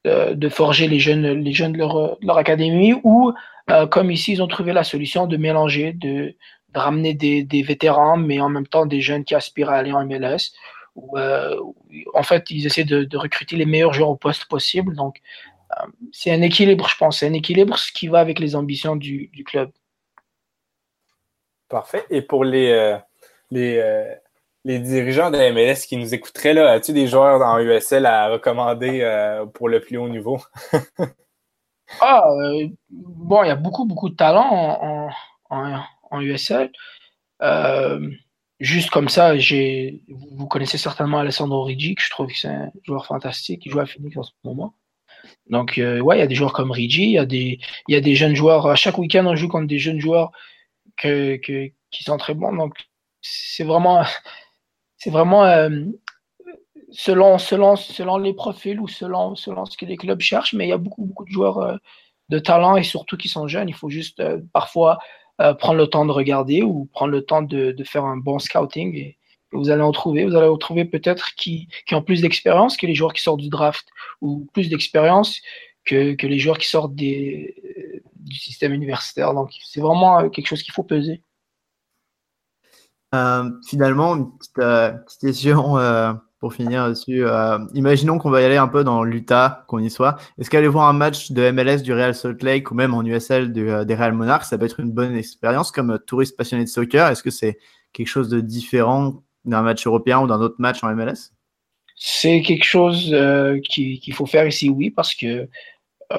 de, 0.05 0.35
de, 0.35 0.49
forger 0.49 0.87
les 0.87 1.01
jeunes, 1.01 1.27
les 1.43 1.53
jeunes 1.53 1.73
de 1.73 1.79
leur, 1.79 2.17
leur 2.23 2.39
académie 2.39 2.95
ou, 3.03 3.33
euh, 3.71 3.89
comme 3.89 4.13
ici, 4.13 4.35
ils 4.35 4.41
ont 4.41 4.47
trouvé 4.47 4.73
la 4.73 4.85
solution 4.85 5.27
de 5.27 5.37
mélanger, 5.37 5.93
de, 5.93 6.37
de 6.69 6.79
ramener 6.79 7.13
des, 7.13 7.43
des, 7.43 7.63
vétérans, 7.63 8.17
mais 8.17 8.39
en 8.39 8.49
même 8.49 8.69
temps 8.69 8.87
des 8.87 9.01
jeunes 9.01 9.25
qui 9.25 9.35
aspirent 9.35 9.71
à 9.71 9.75
aller 9.75 9.93
en 9.93 10.07
MLS. 10.07 10.53
Euh, 11.17 11.57
en 12.15 12.23
fait, 12.23 12.51
ils 12.51 12.67
essaient 12.67 12.85
de, 12.85 13.05
de, 13.05 13.17
recruter 13.17 13.57
les 13.57 13.67
meilleurs 13.67 13.93
joueurs 13.93 14.11
au 14.11 14.17
poste 14.17 14.47
possible. 14.47 14.95
Donc, 14.95 15.21
c'est 16.13 16.33
un 16.33 16.43
équilibre, 16.43 16.89
je 16.89 16.97
pense. 16.97 17.21
C'est 17.21 17.29
un 17.29 17.33
équilibre 17.33 17.79
ce 17.79 17.93
qui 17.93 18.09
va 18.09 18.21
avec 18.21 18.39
les 18.39 18.57
ambitions 18.57 18.97
du, 18.97 19.29
du 19.29 19.45
club. 19.45 19.71
Parfait. 21.69 22.05
Et 22.11 22.23
pour 22.23 22.45
les, 22.45 22.73
euh, 22.73 22.99
les, 23.51 23.79
euh, 23.79 24.13
les 24.65 24.81
dirigeants 24.81 25.31
de 25.31 25.39
MLS 25.53 25.87
qui 25.87 25.97
nous 25.97 26.15
écouteraient, 26.15 26.55
là, 26.55 26.73
as-tu 26.73 26.93
des 26.93 27.07
joueurs 27.07 27.39
dans 27.39 27.59
USL 27.59 28.07
à 28.07 28.29
recommander 28.29 29.01
euh, 29.03 29.47
pour 29.47 29.69
le 29.69 29.81
plus 29.81 29.97
haut 29.97 30.09
niveau? 30.09 30.41
ah, 32.01 32.25
bon, 32.91 33.45
il 33.45 33.49
y 33.49 33.53
a 33.53 33.57
beaucoup, 33.57 33.87
beaucoup 33.87 34.09
de 34.09 34.17
talent 34.17 34.51
en, 34.51 35.11
en, 35.51 35.81
en 36.11 36.21
USL. 36.21 36.73
Juste 38.61 38.91
comme 38.91 39.09
ça, 39.09 39.35
vous 40.09 40.47
connaissez 40.47 40.79
certainement 40.79 41.19
Alessandro 41.19 41.65
Ricci, 41.65 41.95
que 41.95 42.03
je 42.03 42.11
trouve 42.11 42.27
que 42.29 42.39
c'est 42.39 42.49
un 42.49 42.71
joueur 42.85 43.07
fantastique, 43.07 43.63
qui 43.63 43.71
joue 43.71 43.81
à 43.81 43.87
Phoenix 43.87 44.17
en 44.17 44.23
ce 44.23 44.33
moment. 44.45 44.75
Donc, 45.49 45.79
euh, 45.79 46.01
ouais, 46.01 46.17
il 46.17 46.21
y 46.21 46.23
a 46.23 46.27
des 46.27 46.35
joueurs 46.35 46.53
comme 46.53 46.71
Rigi, 46.71 47.05
il 47.05 47.13
y, 47.13 47.19
a 47.19 47.27
des, 47.27 47.59
y 47.89 47.97
a 47.97 48.01
des 48.01 48.15
jeunes 48.15 48.35
joueurs. 48.35 48.67
À 48.67 48.77
chaque 48.77 48.99
week-end, 48.99 49.27
on 49.27 49.35
joue 49.35 49.49
contre 49.49 49.67
des 49.67 49.79
jeunes 49.79 50.01
joueurs 50.01 50.31
que, 50.97 51.37
qui 51.37 52.05
sont 52.05 52.19
très 52.19 52.35
bons. 52.35 52.55
Donc, 52.55 52.75
c'est 53.23 53.65
vraiment, 53.65 54.05
c'est 54.97 55.11
vraiment 55.11 55.45
euh, 55.45 55.87
selon, 56.91 57.39
selon, 57.39 57.77
selon 57.77 58.19
les 58.19 58.35
profils 58.35 58.79
ou 58.79 58.89
selon, 58.89 59.35
selon 59.35 59.65
ce 59.65 59.77
que 59.77 59.87
les 59.87 59.97
clubs 59.97 60.21
cherchent. 60.21 60.53
Mais 60.55 60.67
il 60.67 60.71
y 60.71 60.75
a 60.75 60.79
beaucoup, 60.79 61.05
beaucoup 61.05 61.25
de 61.25 61.31
joueurs 61.31 61.59
euh, 61.59 61.77
de 62.29 62.39
talent 62.39 62.77
et 62.77 62.83
surtout 62.83 63.17
qui 63.17 63.29
sont 63.29 63.49
jeunes. 63.49 63.69
Il 63.69 63.75
faut 63.75 63.91
juste 63.91 64.23
euh, 65.41 65.55
prendre 65.55 65.79
le 65.79 65.87
temps 65.87 66.07
de 66.07 66.13
regarder 66.13 66.63
ou 66.63 66.87
prendre 66.93 67.13
le 67.13 67.23
temps 67.23 67.43
de, 67.43 67.73
de 67.73 67.85
faire 67.85 68.05
un 68.05 68.17
bon 68.17 68.39
scouting 68.39 68.95
et, 68.97 69.17
vous 69.53 69.69
allez 69.69 69.83
en 69.83 69.91
trouver. 69.91 70.25
Vous 70.25 70.37
allez 70.37 70.47
en 70.47 70.57
trouver 70.57 70.85
peut-être 70.85 71.35
qui, 71.35 71.67
qui 71.85 71.97
ont 71.97 72.03
plus 72.03 72.21
d'expérience 72.21 72.77
que 72.77 72.87
les 72.87 72.95
joueurs 72.95 73.13
qui 73.13 73.21
sortent 73.21 73.41
du 73.41 73.49
draft 73.49 73.89
ou 74.21 74.47
plus 74.53 74.69
d'expérience 74.69 75.41
que, 75.85 76.15
que, 76.15 76.29
les 76.29 76.39
joueurs 76.39 76.57
qui 76.57 76.69
sortent 76.69 76.95
des, 76.95 77.57
du 78.15 78.37
système 78.37 78.73
universitaire. 78.73 79.35
Donc, 79.35 79.51
c'est 79.65 79.81
vraiment 79.81 80.31
quelque 80.31 80.47
chose 80.47 80.63
qu'il 80.63 80.73
faut 80.73 80.85
peser. 80.85 81.25
Euh, 83.15 83.51
finalement, 83.67 84.17
une 84.17 84.37
petite, 84.39 84.59
euh, 84.59 84.93
question 85.21 85.79
euh, 85.79 86.13
pour 86.41 86.55
finir 86.55 86.89
dessus. 86.89 87.25
imaginons 87.75 88.19
qu'on 88.19 88.31
va 88.31 88.41
y 88.41 88.45
aller 88.45 88.57
un 88.57 88.67
peu 88.67 88.83
dans 88.83 89.05
l'Utah, 89.05 89.65
qu'on 89.69 89.79
y 89.79 89.91
soit. 89.91 90.17
Est-ce 90.39 90.49
qu'aller 90.49 90.69
voir 90.69 90.89
un 90.89 90.95
match 90.95 91.33
de 91.33 91.51
MLS 91.51 91.83
du 91.83 91.93
Real 91.93 92.15
Salt 92.15 92.43
Lake 92.43 92.71
ou 92.71 92.75
même 92.75 92.95
en 92.95 93.05
USL 93.05 93.53
des 93.53 93.95
Real 93.95 94.15
Monarchs, 94.15 94.45
ça 94.45 94.57
peut 94.57 94.65
être 94.65 94.81
une 94.81 94.91
bonne 94.91 95.15
expérience 95.15 95.71
comme 95.71 95.99
touriste 96.07 96.37
passionné 96.37 96.65
de 96.65 96.69
soccer? 96.71 97.09
Est-ce 97.09 97.23
que 97.23 97.31
c'est 97.31 97.59
quelque 97.93 98.09
chose 98.09 98.31
de 98.31 98.41
différent 98.41 99.23
d'un 99.45 99.63
match 99.63 99.87
européen 99.87 100.21
ou 100.21 100.27
d'un 100.27 100.41
autre 100.41 100.57
match 100.59 100.83
en 100.83 100.95
MLS 100.95 101.33
C'est 101.97 102.41
quelque 102.41 102.65
chose 102.65 103.15
qu'il 103.65 104.15
faut 104.15 104.27
faire 104.27 104.47
ici, 104.47 104.71
oui, 104.71 104.91
parce 104.91 105.15
que 105.15 105.47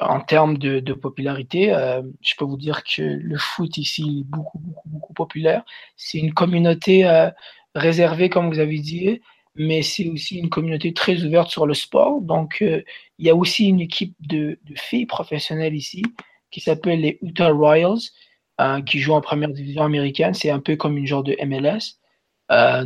en 0.00 0.20
termes 0.20 0.56
de, 0.56 0.92
popularité, 0.94 1.74
euh, 1.74 2.02
je 2.22 2.34
peux 2.38 2.44
vous 2.44 2.56
dire 2.56 2.82
que 2.84 3.02
le 3.02 3.36
foot 3.38 3.76
ici 3.76 4.20
est 4.20 4.30
beaucoup, 4.30 4.58
beaucoup, 4.58 4.88
beaucoup 4.88 5.12
populaire. 5.12 5.64
C'est 5.96 6.18
une 6.18 6.32
communauté 6.32 7.06
euh, 7.06 7.30
réservée, 7.74 8.30
comme 8.30 8.50
vous 8.50 8.58
avez 8.58 8.78
dit, 8.78 9.20
mais 9.54 9.82
c'est 9.82 10.08
aussi 10.08 10.38
une 10.38 10.50
communauté 10.50 10.94
très 10.94 11.22
ouverte 11.24 11.50
sur 11.50 11.66
le 11.66 11.74
sport. 11.74 12.20
Donc, 12.20 12.58
euh, 12.62 12.82
il 13.18 13.26
y 13.26 13.30
a 13.30 13.36
aussi 13.36 13.68
une 13.68 13.80
équipe 13.80 14.14
de, 14.20 14.58
filles 14.76 15.06
professionnelles 15.06 15.74
ici 15.74 16.02
qui 16.50 16.60
s'appelle 16.60 17.00
les 17.00 17.18
Utah 17.22 17.50
Royals, 17.50 18.00
qui 18.86 19.00
jouent 19.00 19.14
en 19.14 19.20
première 19.20 19.48
division 19.48 19.82
américaine. 19.82 20.34
C'est 20.34 20.50
un 20.50 20.60
peu 20.60 20.76
comme 20.76 20.96
une 20.96 21.06
genre 21.06 21.24
de 21.24 21.36
MLS. 21.44 21.98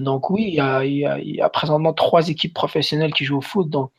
donc, 0.01 0.31
oui, 0.31 0.45
il 0.49 0.55
y, 0.55 1.41
a, 1.41 1.49
présentement 1.51 1.93
trois 1.93 2.29
équipes 2.29 2.55
professionnelles 2.55 3.13
qui 3.13 3.25
jouent 3.25 3.39
au 3.39 3.43
foot. 3.43 3.69
Donc, 3.69 3.91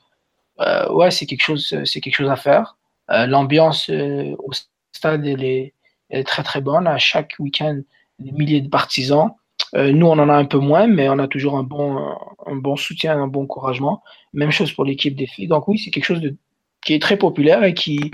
ouais, 0.90 1.12
c'est 1.12 1.26
quelque 1.26 1.44
chose, 1.44 1.76
c'est 1.86 2.02
quelque 2.02 2.16
chose 2.16 2.30
à 2.30 2.38
faire. 2.38 2.78
Euh, 3.12 3.26
l'ambiance 3.26 3.90
euh, 3.90 4.36
au 4.40 4.52
stade 4.92 5.26
elle 5.26 5.44
est, 5.44 5.74
très 6.26 6.44
très 6.44 6.62
bonne. 6.62 6.88
À 6.88 6.98
chaque 6.98 7.36
week-end, 7.40 7.82
des 8.20 8.32
milliers 8.32 8.62
de 8.62 8.70
partisans. 8.70 9.32
Euh, 9.76 9.92
nous, 9.92 10.08
on 10.08 10.18
en 10.20 10.30
a 10.30 10.34
un 10.34 10.46
peu 10.46 10.60
moins, 10.60 10.88
mais 10.88 11.10
on 11.10 11.20
a 11.20 11.28
toujours 11.28 11.58
un 11.58 11.64
bon, 11.64 11.98
un 12.46 12.56
bon 12.56 12.76
soutien, 12.76 13.20
un 13.20 13.28
bon 13.28 13.44
encouragement. 13.44 14.04
Même 14.34 14.52
chose 14.52 14.72
pour 14.72 14.86
l'équipe 14.86 15.16
des 15.16 15.28
filles. 15.28 15.48
Donc 15.48 15.68
oui, 15.68 15.78
c'est 15.78 15.92
quelque 15.92 16.06
chose 16.06 16.22
qui 16.86 16.94
est 16.94 17.02
très 17.02 17.18
populaire 17.18 17.64
et 17.64 17.74
qui, 17.74 18.12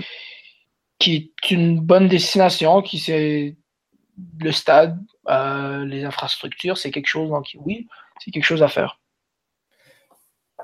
est 1.06 1.50
une 1.50 1.80
bonne 1.80 2.08
destination, 2.08 2.82
le 2.82 4.50
stade, 4.50 4.98
les 5.28 6.04
infrastructures, 6.04 6.78
c'est 6.78 6.90
quelque 6.90 7.08
chose, 7.08 7.28
donc 7.28 7.46
oui, 7.64 7.86
c'est 8.20 8.30
quelque 8.30 8.44
chose 8.44 8.62
à 8.62 8.68
faire. 8.68 8.98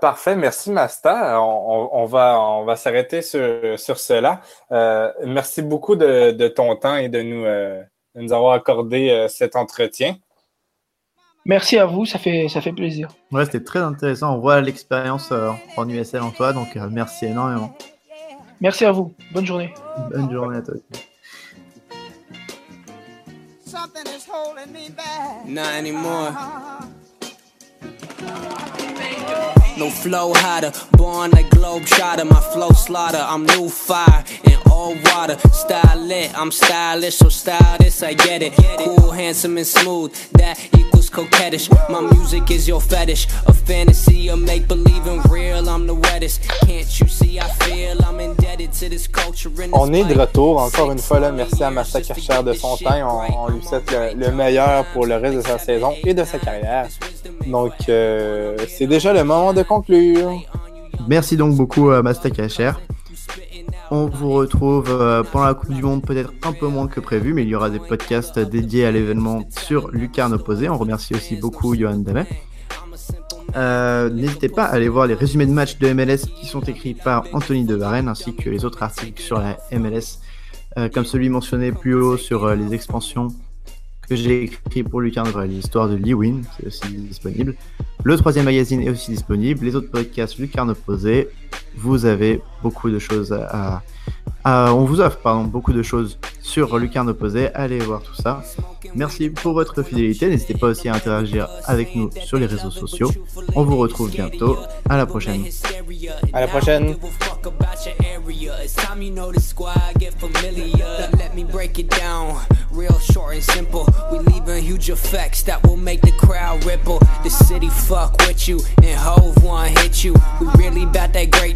Parfait, 0.01 0.35
merci 0.35 0.71
Masta. 0.71 1.41
On, 1.43 2.07
va, 2.07 2.77
s'arrêter 2.77 3.21
sur, 3.21 3.99
cela. 3.99 4.41
Euh, 4.73 5.13
merci 5.27 5.63
beaucoup 5.63 5.95
de, 5.95 6.49
ton 6.49 6.75
temps 6.77 6.97
et 6.97 7.09
de 7.09 7.21
nous, 7.21 7.45
euh, 7.45 7.83
avoir 8.31 8.55
accordé 8.55 9.11
euh, 9.11 9.29
cet 9.29 9.57
entretien. 9.57 10.17
Merci 11.51 11.79
à 11.79 11.85
vous, 11.85 12.07
ça 12.07 12.21
fait, 12.21 12.47
ça 12.49 12.61
fait 12.61 12.71
plaisir. 12.73 13.09
Ouais, 13.33 13.45
c'était 13.45 13.65
très 13.65 13.81
intéressant. 13.81 14.37
On 14.37 14.39
voit 14.39 14.61
l'expérience 14.61 15.33
en 15.77 15.89
USL 15.89 16.23
en 16.23 16.31
toi, 16.31 16.53
donc 16.53 16.69
merci 16.93 17.27
énormément. 17.27 17.77
Merci 18.61 18.85
à 18.85 18.93
vous. 18.93 19.13
Bonne 19.33 19.47
journée. 19.47 19.75
Bonne 20.13 20.31
journée 20.31 20.59
à 20.59 20.63
toi 20.63 20.75
No 29.77 29.89
flow 29.89 30.33
hotter, 30.33 30.71
born 30.97 31.33
like 31.33 31.51
globe 31.51 31.85
shotter. 31.85 32.25
My 32.25 32.41
flow 32.53 32.71
slaughter, 32.75 33.25
I'm 33.29 33.45
new 33.45 33.69
fire 33.69 34.23
all 34.81 34.95
water. 35.05 35.37
Style 35.53 36.01
lit, 36.11 36.31
I'm 36.41 36.51
stylish, 36.51 37.17
so 37.17 37.29
stylish, 37.29 38.03
I 38.03 38.15
get 38.15 38.43
it. 38.43 38.53
Cool, 38.79 39.11
handsome, 39.11 39.59
and 39.59 39.67
smooth, 39.67 40.11
that 40.33 40.57
equals 40.79 41.11
coquettish. 41.11 41.69
My 41.89 42.01
music 42.01 42.51
is 42.51 42.67
your 42.67 42.81
fetish, 42.81 43.27
a 43.47 43.53
fantasy, 43.53 44.29
a 44.29 44.37
make 44.37 44.67
believe 44.67 45.07
in 45.07 45.21
real. 45.31 45.69
I'm 45.69 45.87
the 45.87 45.95
wettest. 45.95 46.43
Can't 46.67 47.01
you 47.01 47.09
see? 47.09 47.39
I 47.39 47.49
feel 47.65 47.97
I'm 48.05 48.21
indebted 48.21 48.73
to 48.81 48.89
this 48.89 49.07
culture. 49.07 49.51
On 49.73 49.93
est 49.93 50.05
de 50.05 50.19
retour, 50.19 50.59
encore 50.61 50.91
une 50.93 50.99
fois, 50.99 51.21
là, 51.21 51.31
merci 51.31 51.63
à 51.63 51.71
Massa 51.71 52.01
Kircher 52.01 52.43
de 52.45 52.53
son 52.53 52.77
temps. 52.77 53.29
On, 53.31 53.45
on 53.45 53.49
lui 53.49 53.63
souhaite 53.63 53.91
le, 53.91 54.27
le 54.27 54.33
meilleur 54.33 54.85
pour 54.93 55.07
le 55.07 55.17
reste 55.17 55.37
de 55.37 55.43
sa 55.43 55.59
saison 55.59 55.93
et 56.05 56.15
de 56.15 56.25
sa 56.25 56.39
carrière. 56.39 56.87
Donc, 57.47 57.73
euh, 57.89 58.57
c'est 58.69 58.87
déjà 58.87 59.13
le 59.13 59.25
moment 59.25 59.53
de 59.53 59.63
conclure. 59.63 60.33
Merci 61.09 61.37
donc 61.37 61.55
beaucoup 61.55 61.91
à 61.91 62.03
Masta 62.03 62.31
Kacher. 62.31 62.73
On 63.91 64.07
vous 64.07 64.31
retrouve 64.31 64.89
euh, 64.91 65.23
pendant 65.23 65.47
la 65.47 65.55
Coupe 65.55 65.73
du 65.73 65.83
Monde, 65.83 66.03
peut-être 66.03 66.33
un 66.45 66.53
peu 66.53 66.69
moins 66.69 66.87
que 66.87 67.01
prévu, 67.01 67.35
mais 67.35 67.43
il 67.43 67.49
y 67.49 67.55
aura 67.55 67.71
des 67.71 67.79
podcasts 67.79 68.39
dédiés 68.39 68.85
à 68.85 68.91
l'événement 68.91 69.43
sur 69.51 69.89
Lucarne 69.91 70.33
Opposé. 70.33 70.69
On 70.69 70.79
remercie 70.79 71.15
aussi 71.15 71.37
beaucoup 71.37 71.75
Johan 71.75 71.99
Damet. 71.99 72.27
Euh, 73.57 74.09
n'hésitez 74.11 74.49
pas 74.49 74.65
à 74.65 74.75
aller 74.75 74.89
voir 74.89 75.07
les 75.07 75.15
résumés 75.15 75.47
de 75.47 75.53
matchs 75.53 75.79
de 75.79 75.93
MLS 75.93 76.27
qui 76.41 76.47
sont 76.47 76.61
écrits 76.61 76.95
par 76.95 77.25
Anthony 77.33 77.65
de 77.65 77.75
Varenne 77.75 78.09
ainsi 78.09 78.35
que 78.35 78.49
les 78.49 78.65
autres 78.65 78.83
articles 78.83 79.21
sur 79.21 79.41
la 79.41 79.59
MLS, 79.73 80.21
comme 80.95 81.05
celui 81.05 81.29
mentionné 81.29 81.73
plus 81.73 81.95
haut 81.95 82.17
sur 82.17 82.55
les 82.55 82.73
expansions 82.75 83.29
que 84.11 84.17
j'ai 84.17 84.43
écrit 84.45 84.83
pour 84.83 85.01
Lucas 85.01 85.25
l'histoire 85.47 85.89
de 85.89 85.95
Lee 85.95 86.15
Win, 86.15 86.43
c'est 86.57 86.67
aussi 86.67 86.89
disponible. 86.95 87.55
Le 88.03 88.17
troisième 88.17 88.45
magazine 88.47 88.83
est 88.83 88.91
aussi 88.91 89.13
disponible. 89.13 89.65
Les 89.65 89.77
autres 89.77 89.89
podcasts 89.89 90.37
Lucarne 90.37 90.71
Opposé, 90.71 91.29
vous 91.77 92.05
avez 92.05 92.43
beaucoup 92.63 92.91
de 92.91 92.99
choses 92.99 93.33
à, 93.33 93.83
on 94.45 94.85
vous 94.85 95.01
offre 95.01 95.19
pardon, 95.19 95.45
beaucoup 95.45 95.73
de 95.73 95.83
choses 95.83 96.19
sur 96.41 96.79
Lucarne 96.79 97.09
Opposé. 97.09 97.49
Allez 97.55 97.79
voir 97.79 98.03
tout 98.03 98.15
ça. 98.15 98.43
Merci 98.95 99.31
pour 99.31 99.53
votre 99.53 99.83
fidélité. 99.83 100.29
N'hésitez 100.29 100.55
pas 100.55 100.69
aussi 100.69 100.89
à 100.89 100.95
interagir 100.95 101.49
avec 101.65 101.95
nous 101.95 102.11
sur 102.25 102.39
les 102.39 102.47
réseaux 102.47 102.71
sociaux. 102.71 103.11
On 103.55 103.63
vous 103.65 103.77
retrouve 103.77 104.11
bientôt. 104.11 104.57
À 104.89 104.97
la 104.97 105.07
prochaine. 105.07 105.45
À 106.33 106.41
la 106.41 106.49
prochaine. 106.49 106.97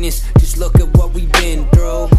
Just 0.04 0.58
look 0.58 0.78
at 0.78 0.98
what 0.98 1.14
we've 1.14 1.32
been 1.32 1.66
through. 1.70 2.10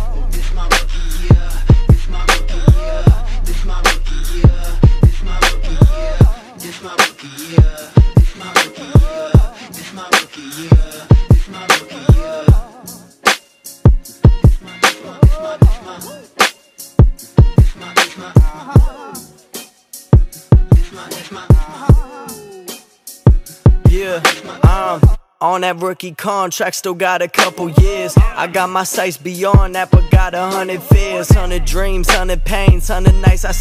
Yeah, 23.87 24.21
um 24.63 25.24
on 25.45 25.61
that 25.61 25.77
rookie 25.81 26.13
contract, 26.13 26.75
still 26.75 26.93
got 26.93 27.21
a 27.21 27.27
couple 27.27 27.69
years. 27.69 28.15
I 28.17 28.47
got 28.47 28.69
my 28.69 28.83
sights 28.83 29.17
beyond 29.17 29.75
that, 29.75 29.91
but 29.91 30.09
got 30.11 30.33
a 30.33 30.41
hundred 30.49 30.81
fears, 30.81 31.29
hundred 31.29 31.65
dreams, 31.65 32.09
hundred 32.09 32.43
pains, 32.43 32.87
hundred 32.87 33.15
nights. 33.15 33.45
I 33.45 33.51